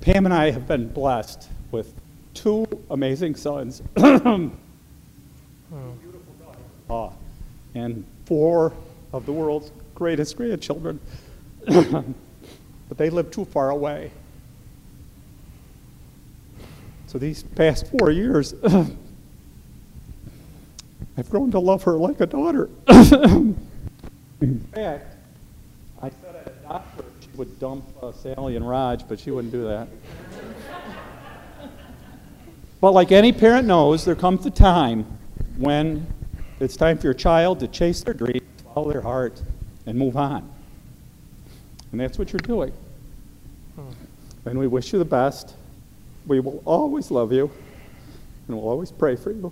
Pam 0.01 0.25
and 0.25 0.33
I 0.33 0.51
have 0.51 0.67
been 0.67 0.89
blessed 0.89 1.47
with 1.71 1.93
two 2.33 2.67
amazing 2.89 3.35
sons 3.35 3.81
uh, 3.95 4.49
and 7.75 8.05
four 8.25 8.73
of 9.11 9.25
the 9.25 9.31
world's 9.31 9.71
greatest 9.95 10.37
grandchildren. 10.37 10.99
but 11.65 12.97
they 12.97 13.09
live 13.09 13.31
too 13.31 13.45
far 13.45 13.69
away. 13.69 14.11
So 17.07 17.17
these 17.17 17.43
past 17.43 17.87
four 17.87 18.11
years, 18.11 18.55
I've 21.17 21.29
grown 21.29 21.51
to 21.51 21.59
love 21.59 21.83
her 21.83 21.93
like 21.93 22.19
a 22.21 22.25
daughter. 22.25 22.69
In 22.87 23.55
fact, 24.73 25.15
I 26.01 26.09
said 26.09 26.35
I'd 26.35 26.47
adopt 26.47 26.97
her. 26.97 27.05
She 27.21 27.29
would 27.37 27.59
dump 27.59 27.85
uh, 28.01 28.11
Sally 28.11 28.55
and 28.55 28.67
Raj, 28.67 29.07
but 29.07 29.19
she 29.19 29.29
wouldn't 29.31 29.53
do 29.53 29.63
that. 29.65 29.87
but 32.81 32.91
like 32.93 33.11
any 33.11 33.31
parent 33.31 33.67
knows, 33.67 34.05
there 34.05 34.15
comes 34.15 34.45
a 34.47 34.51
time 34.51 35.05
when 35.57 36.07
it's 36.59 36.75
time 36.75 36.97
for 36.97 37.07
your 37.07 37.13
child 37.13 37.59
to 37.59 37.67
chase 37.67 38.03
their 38.03 38.13
dreams, 38.13 38.41
follow 38.73 38.91
their 38.91 39.01
heart, 39.01 39.41
and 39.85 39.97
move 39.97 40.17
on. 40.17 40.49
And 41.91 41.99
that's 41.99 42.17
what 42.17 42.31
you're 42.33 42.39
doing. 42.39 42.73
Hmm. 43.75 43.89
And 44.45 44.59
we 44.59 44.67
wish 44.67 44.93
you 44.93 44.99
the 44.99 45.05
best. 45.05 45.55
We 46.25 46.39
will 46.39 46.61
always 46.65 47.11
love 47.11 47.31
you, 47.31 47.51
and 48.47 48.57
we'll 48.57 48.69
always 48.69 48.91
pray 48.91 49.15
for 49.15 49.31
you. 49.31 49.51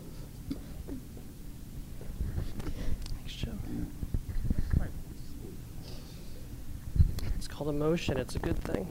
It's 7.36 7.47
called 7.47 7.70
emotion. 7.70 8.18
It's 8.18 8.36
a 8.36 8.39
good 8.39 8.58
thing. 8.60 8.88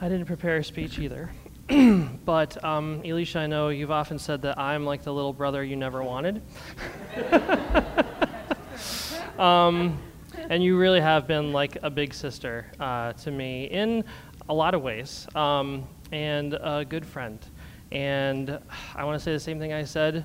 I 0.00 0.08
didn't 0.08 0.26
prepare 0.26 0.56
a 0.56 0.64
speech 0.64 0.98
either. 0.98 1.30
but 2.24 2.62
um, 2.64 3.00
Elisha, 3.04 3.38
I 3.38 3.46
know 3.46 3.68
you've 3.68 3.92
often 3.92 4.18
said 4.18 4.42
that 4.42 4.58
I'm 4.58 4.84
like 4.84 5.04
the 5.04 5.12
little 5.12 5.32
brother 5.32 5.62
you 5.62 5.76
never 5.76 6.02
wanted. 6.02 6.42
um, 9.38 9.96
and 10.48 10.64
you 10.64 10.76
really 10.76 11.00
have 11.00 11.28
been 11.28 11.52
like 11.52 11.78
a 11.82 11.90
big 11.90 12.12
sister 12.12 12.66
uh, 12.80 13.12
to 13.12 13.30
me 13.30 13.66
in 13.66 14.02
a 14.48 14.54
lot 14.54 14.74
of 14.74 14.82
ways, 14.82 15.28
um, 15.36 15.86
and 16.10 16.54
a 16.54 16.84
good 16.84 17.06
friend. 17.06 17.38
And 17.92 18.58
I 18.96 19.04
want 19.04 19.20
to 19.20 19.24
say 19.24 19.32
the 19.32 19.38
same 19.38 19.60
thing 19.60 19.72
I 19.72 19.84
said 19.84 20.24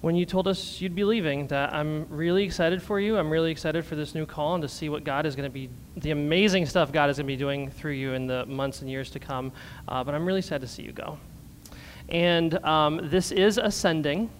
when 0.00 0.14
you 0.14 0.26
told 0.26 0.46
us 0.46 0.80
you'd 0.80 0.94
be 0.94 1.04
leaving 1.04 1.46
that 1.48 1.72
I'm 1.72 2.06
really 2.08 2.44
excited 2.44 2.82
for 2.82 3.00
you. 3.00 3.16
I'm 3.16 3.30
really 3.30 3.50
excited 3.50 3.84
for 3.84 3.96
this 3.96 4.14
new 4.14 4.26
call 4.26 4.54
and 4.54 4.62
to 4.62 4.68
see 4.68 4.88
what 4.88 5.04
God 5.04 5.26
is 5.26 5.34
going 5.34 5.48
to 5.48 5.52
be, 5.52 5.70
the 5.96 6.10
amazing 6.10 6.66
stuff 6.66 6.92
God 6.92 7.10
is 7.10 7.16
going 7.16 7.26
to 7.26 7.32
be 7.32 7.36
doing 7.36 7.70
through 7.70 7.92
you 7.92 8.12
in 8.12 8.26
the 8.26 8.44
months 8.46 8.82
and 8.82 8.90
years 8.90 9.10
to 9.10 9.18
come. 9.18 9.52
Uh, 9.88 10.04
but 10.04 10.14
I'm 10.14 10.26
really 10.26 10.42
sad 10.42 10.60
to 10.60 10.66
see 10.66 10.82
you 10.82 10.92
go. 10.92 11.18
And 12.08 12.62
um, 12.64 13.08
this 13.10 13.32
is 13.32 13.58
ascending. 13.58 14.30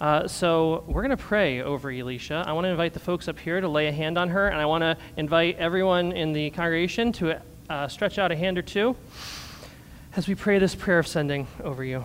Uh, 0.00 0.26
so 0.26 0.84
we're 0.86 1.02
going 1.02 1.10
to 1.10 1.22
pray 1.22 1.60
over 1.60 1.90
Elisha. 1.90 2.42
I 2.46 2.52
want 2.52 2.64
to 2.64 2.70
invite 2.70 2.94
the 2.94 3.00
folks 3.00 3.28
up 3.28 3.38
here 3.38 3.60
to 3.60 3.68
lay 3.68 3.88
a 3.88 3.92
hand 3.92 4.16
on 4.16 4.30
her, 4.30 4.48
and 4.48 4.58
I 4.58 4.64
want 4.64 4.80
to 4.82 4.96
invite 5.18 5.56
everyone 5.58 6.12
in 6.12 6.32
the 6.32 6.48
congregation 6.50 7.12
to 7.12 7.42
uh, 7.68 7.88
stretch 7.88 8.18
out 8.18 8.32
a 8.32 8.36
hand 8.36 8.56
or 8.56 8.62
two 8.62 8.96
as 10.16 10.26
we 10.26 10.34
pray 10.34 10.58
this 10.58 10.74
prayer 10.74 10.98
of 10.98 11.06
sending 11.06 11.46
over 11.62 11.84
you. 11.84 12.04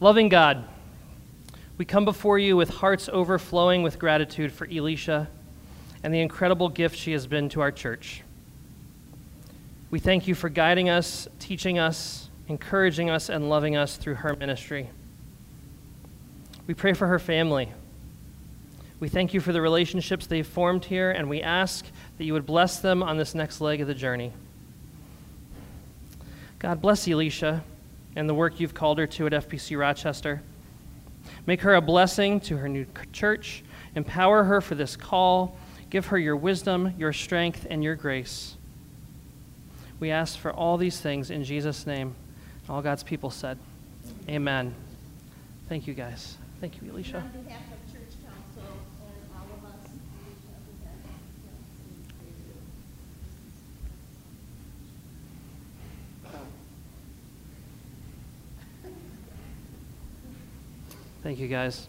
Loving 0.00 0.28
God, 0.28 0.64
we 1.76 1.84
come 1.84 2.04
before 2.04 2.38
you 2.38 2.56
with 2.56 2.68
hearts 2.68 3.08
overflowing 3.12 3.82
with 3.82 3.98
gratitude 3.98 4.52
for 4.52 4.64
Elisha 4.70 5.28
and 6.04 6.14
the 6.14 6.20
incredible 6.20 6.68
gift 6.68 6.96
she 6.96 7.10
has 7.10 7.26
been 7.26 7.48
to 7.48 7.60
our 7.60 7.72
church. 7.72 8.22
We 9.90 9.98
thank 9.98 10.28
you 10.28 10.36
for 10.36 10.48
guiding 10.48 10.88
us, 10.88 11.26
teaching 11.40 11.80
us, 11.80 12.28
encouraging 12.46 13.10
us, 13.10 13.28
and 13.28 13.48
loving 13.48 13.74
us 13.74 13.96
through 13.96 14.14
her 14.16 14.36
ministry. 14.36 14.88
We 16.68 16.74
pray 16.74 16.92
for 16.92 17.08
her 17.08 17.18
family. 17.18 17.72
We 19.00 19.08
thank 19.08 19.34
you 19.34 19.40
for 19.40 19.52
the 19.52 19.60
relationships 19.60 20.28
they've 20.28 20.46
formed 20.46 20.84
here, 20.84 21.10
and 21.10 21.28
we 21.28 21.42
ask 21.42 21.84
that 22.18 22.24
you 22.24 22.34
would 22.34 22.46
bless 22.46 22.78
them 22.78 23.02
on 23.02 23.16
this 23.16 23.34
next 23.34 23.60
leg 23.60 23.80
of 23.80 23.88
the 23.88 23.94
journey. 23.94 24.32
God 26.60 26.80
bless 26.80 27.08
Elisha 27.08 27.64
and 28.16 28.28
the 28.28 28.34
work 28.34 28.60
you've 28.60 28.74
called 28.74 28.98
her 28.98 29.06
to 29.06 29.26
at 29.26 29.32
FPC 29.32 29.78
Rochester. 29.78 30.42
Make 31.46 31.60
her 31.62 31.74
a 31.74 31.80
blessing 31.80 32.40
to 32.40 32.56
her 32.56 32.68
new 32.68 32.86
church. 33.12 33.62
Empower 33.94 34.44
her 34.44 34.60
for 34.60 34.74
this 34.74 34.96
call. 34.96 35.56
Give 35.90 36.06
her 36.06 36.18
your 36.18 36.36
wisdom, 36.36 36.94
your 36.98 37.12
strength, 37.12 37.66
and 37.68 37.82
your 37.82 37.94
grace. 37.94 38.56
We 40.00 40.10
ask 40.10 40.38
for 40.38 40.52
all 40.52 40.76
these 40.76 41.00
things 41.00 41.30
in 41.30 41.44
Jesus' 41.44 41.86
name. 41.86 42.14
All 42.68 42.82
God's 42.82 43.02
people 43.02 43.30
said, 43.30 43.58
Amen. 44.28 44.74
Thank 45.68 45.86
you, 45.86 45.94
guys. 45.94 46.36
Thank 46.60 46.80
you, 46.80 46.90
Elisha. 46.90 47.22
Thank 61.28 61.40
you, 61.40 61.48
guys. 61.48 61.88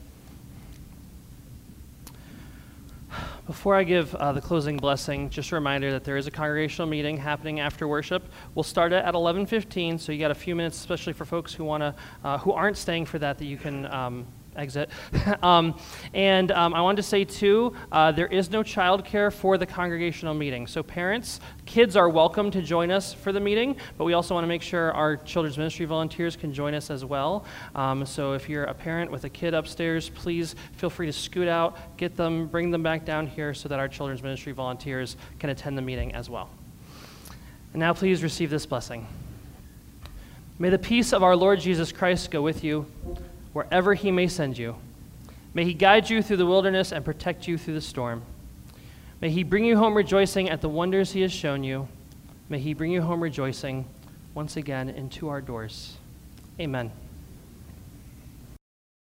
Before 3.48 3.74
I 3.74 3.86
give 3.86 4.14
uh, 4.16 4.34
the 4.34 4.42
closing 4.42 4.76
blessing, 4.76 5.30
just 5.30 5.54
a 5.54 5.56
reminder 5.56 5.94
that 5.94 6.04
there 6.04 6.18
is 6.18 6.28
a 6.28 6.32
congregational 6.32 6.90
meeting 6.90 7.16
happening 7.16 7.62
after 7.62 7.88
worship. 7.88 8.30
We'll 8.54 8.64
start 8.64 8.92
it 8.92 9.02
at 9.06 9.14
11:15, 9.14 9.98
so 9.98 10.12
you 10.12 10.20
got 10.20 10.32
a 10.32 10.36
few 10.36 10.58
minutes, 10.58 10.76
especially 10.76 11.14
for 11.14 11.24
folks 11.24 11.54
who 11.54 11.64
want 11.64 11.84
to, 11.84 11.96
uh, 12.26 12.38
who 12.40 12.52
aren't 12.52 12.76
staying 12.76 13.06
for 13.06 13.18
that, 13.20 13.38
that 13.38 13.46
you 13.46 13.56
can 13.56 13.86
um, 13.86 14.28
exit. 14.60 14.90
um, 15.44 15.80
and 16.14 16.52
um, 16.52 16.74
I 16.74 16.82
wanted 16.82 16.98
to 16.98 17.04
say, 17.04 17.24
too, 17.24 17.74
uh, 17.92 18.12
there 18.12 18.28
is 18.28 18.52
no 18.52 18.62
childcare 18.62 19.32
for 19.32 19.58
the 19.58 19.66
congregational 19.66 20.34
meeting. 20.34 20.68
So, 20.68 20.84
parents, 20.84 21.40
kids 21.66 21.96
are 21.96 22.10
welcome 22.10 22.52
to 22.52 22.62
join 22.62 22.92
us 22.92 23.14
for 23.14 23.32
the 23.32 23.40
meeting, 23.40 23.78
but 23.98 24.06
we 24.06 24.14
also 24.14 24.34
want 24.34 24.44
to 24.44 24.48
make 24.48 24.62
sure 24.62 24.92
our 24.92 25.18
children's 25.18 25.58
ministry 25.58 25.86
volunteers 25.86 26.36
can 26.36 26.54
join 26.54 26.74
us 26.74 26.92
as 26.92 27.06
well. 27.06 27.46
Um, 27.74 28.06
so, 28.06 28.34
if 28.34 28.50
you're 28.50 28.66
a 28.66 28.74
parent 28.74 29.10
with 29.10 29.24
a 29.24 29.30
kid 29.30 29.54
upstairs, 29.54 30.10
please 30.10 30.56
feel 30.74 30.90
free 30.90 31.08
to 31.08 31.14
scoot 31.14 31.48
out, 31.48 31.98
get 31.98 32.16
them, 32.16 32.48
bring 32.48 32.70
them 32.72 32.84
back 32.84 33.06
down 33.06 33.26
here 33.26 33.54
so 33.54 33.70
that 33.70 33.80
our 33.80 33.88
children's 33.88 34.22
ministry 34.22 34.52
volunteers 34.52 35.16
can 35.40 35.50
attend 35.50 35.78
the 35.78 35.82
meeting 35.82 36.14
as 36.14 36.30
well. 36.30 36.50
And 37.74 37.80
now, 37.80 37.94
please 37.94 38.22
receive 38.24 38.50
this 38.50 38.66
blessing. 38.66 39.08
May 40.58 40.70
the 40.70 40.80
peace 40.80 41.14
of 41.14 41.24
our 41.24 41.38
Lord 41.38 41.62
Jesus 41.62 41.94
Christ 41.94 42.32
go 42.32 42.42
with 42.42 42.66
you 42.66 42.86
wherever 43.60 43.94
he 43.94 44.10
may 44.10 44.26
send 44.26 44.58
you. 44.58 44.74
May 45.54 45.66
he 45.66 45.74
guide 45.74 46.10
you 46.10 46.22
through 46.22 46.38
the 46.38 46.46
wilderness 46.46 46.94
and 46.94 47.04
protect 47.04 47.46
you 47.46 47.58
through 47.58 47.74
the 47.74 47.82
storm. 47.82 48.22
May 49.20 49.32
he 49.32 49.44
bring 49.44 49.66
you 49.66 49.76
home 49.76 49.98
rejoicing 49.98 50.50
at 50.50 50.62
the 50.62 50.70
wonders 50.70 51.12
he 51.12 51.20
has 51.24 51.34
shown 51.34 51.62
you. 51.62 51.90
May 52.48 52.60
he 52.60 52.74
bring 52.74 52.90
you 52.90 53.02
home 53.02 53.22
rejoicing 53.22 53.84
once 54.34 54.56
again 54.56 54.88
into 54.88 55.28
our 55.28 55.42
doors. 55.42 55.98
Amen. 56.58 56.90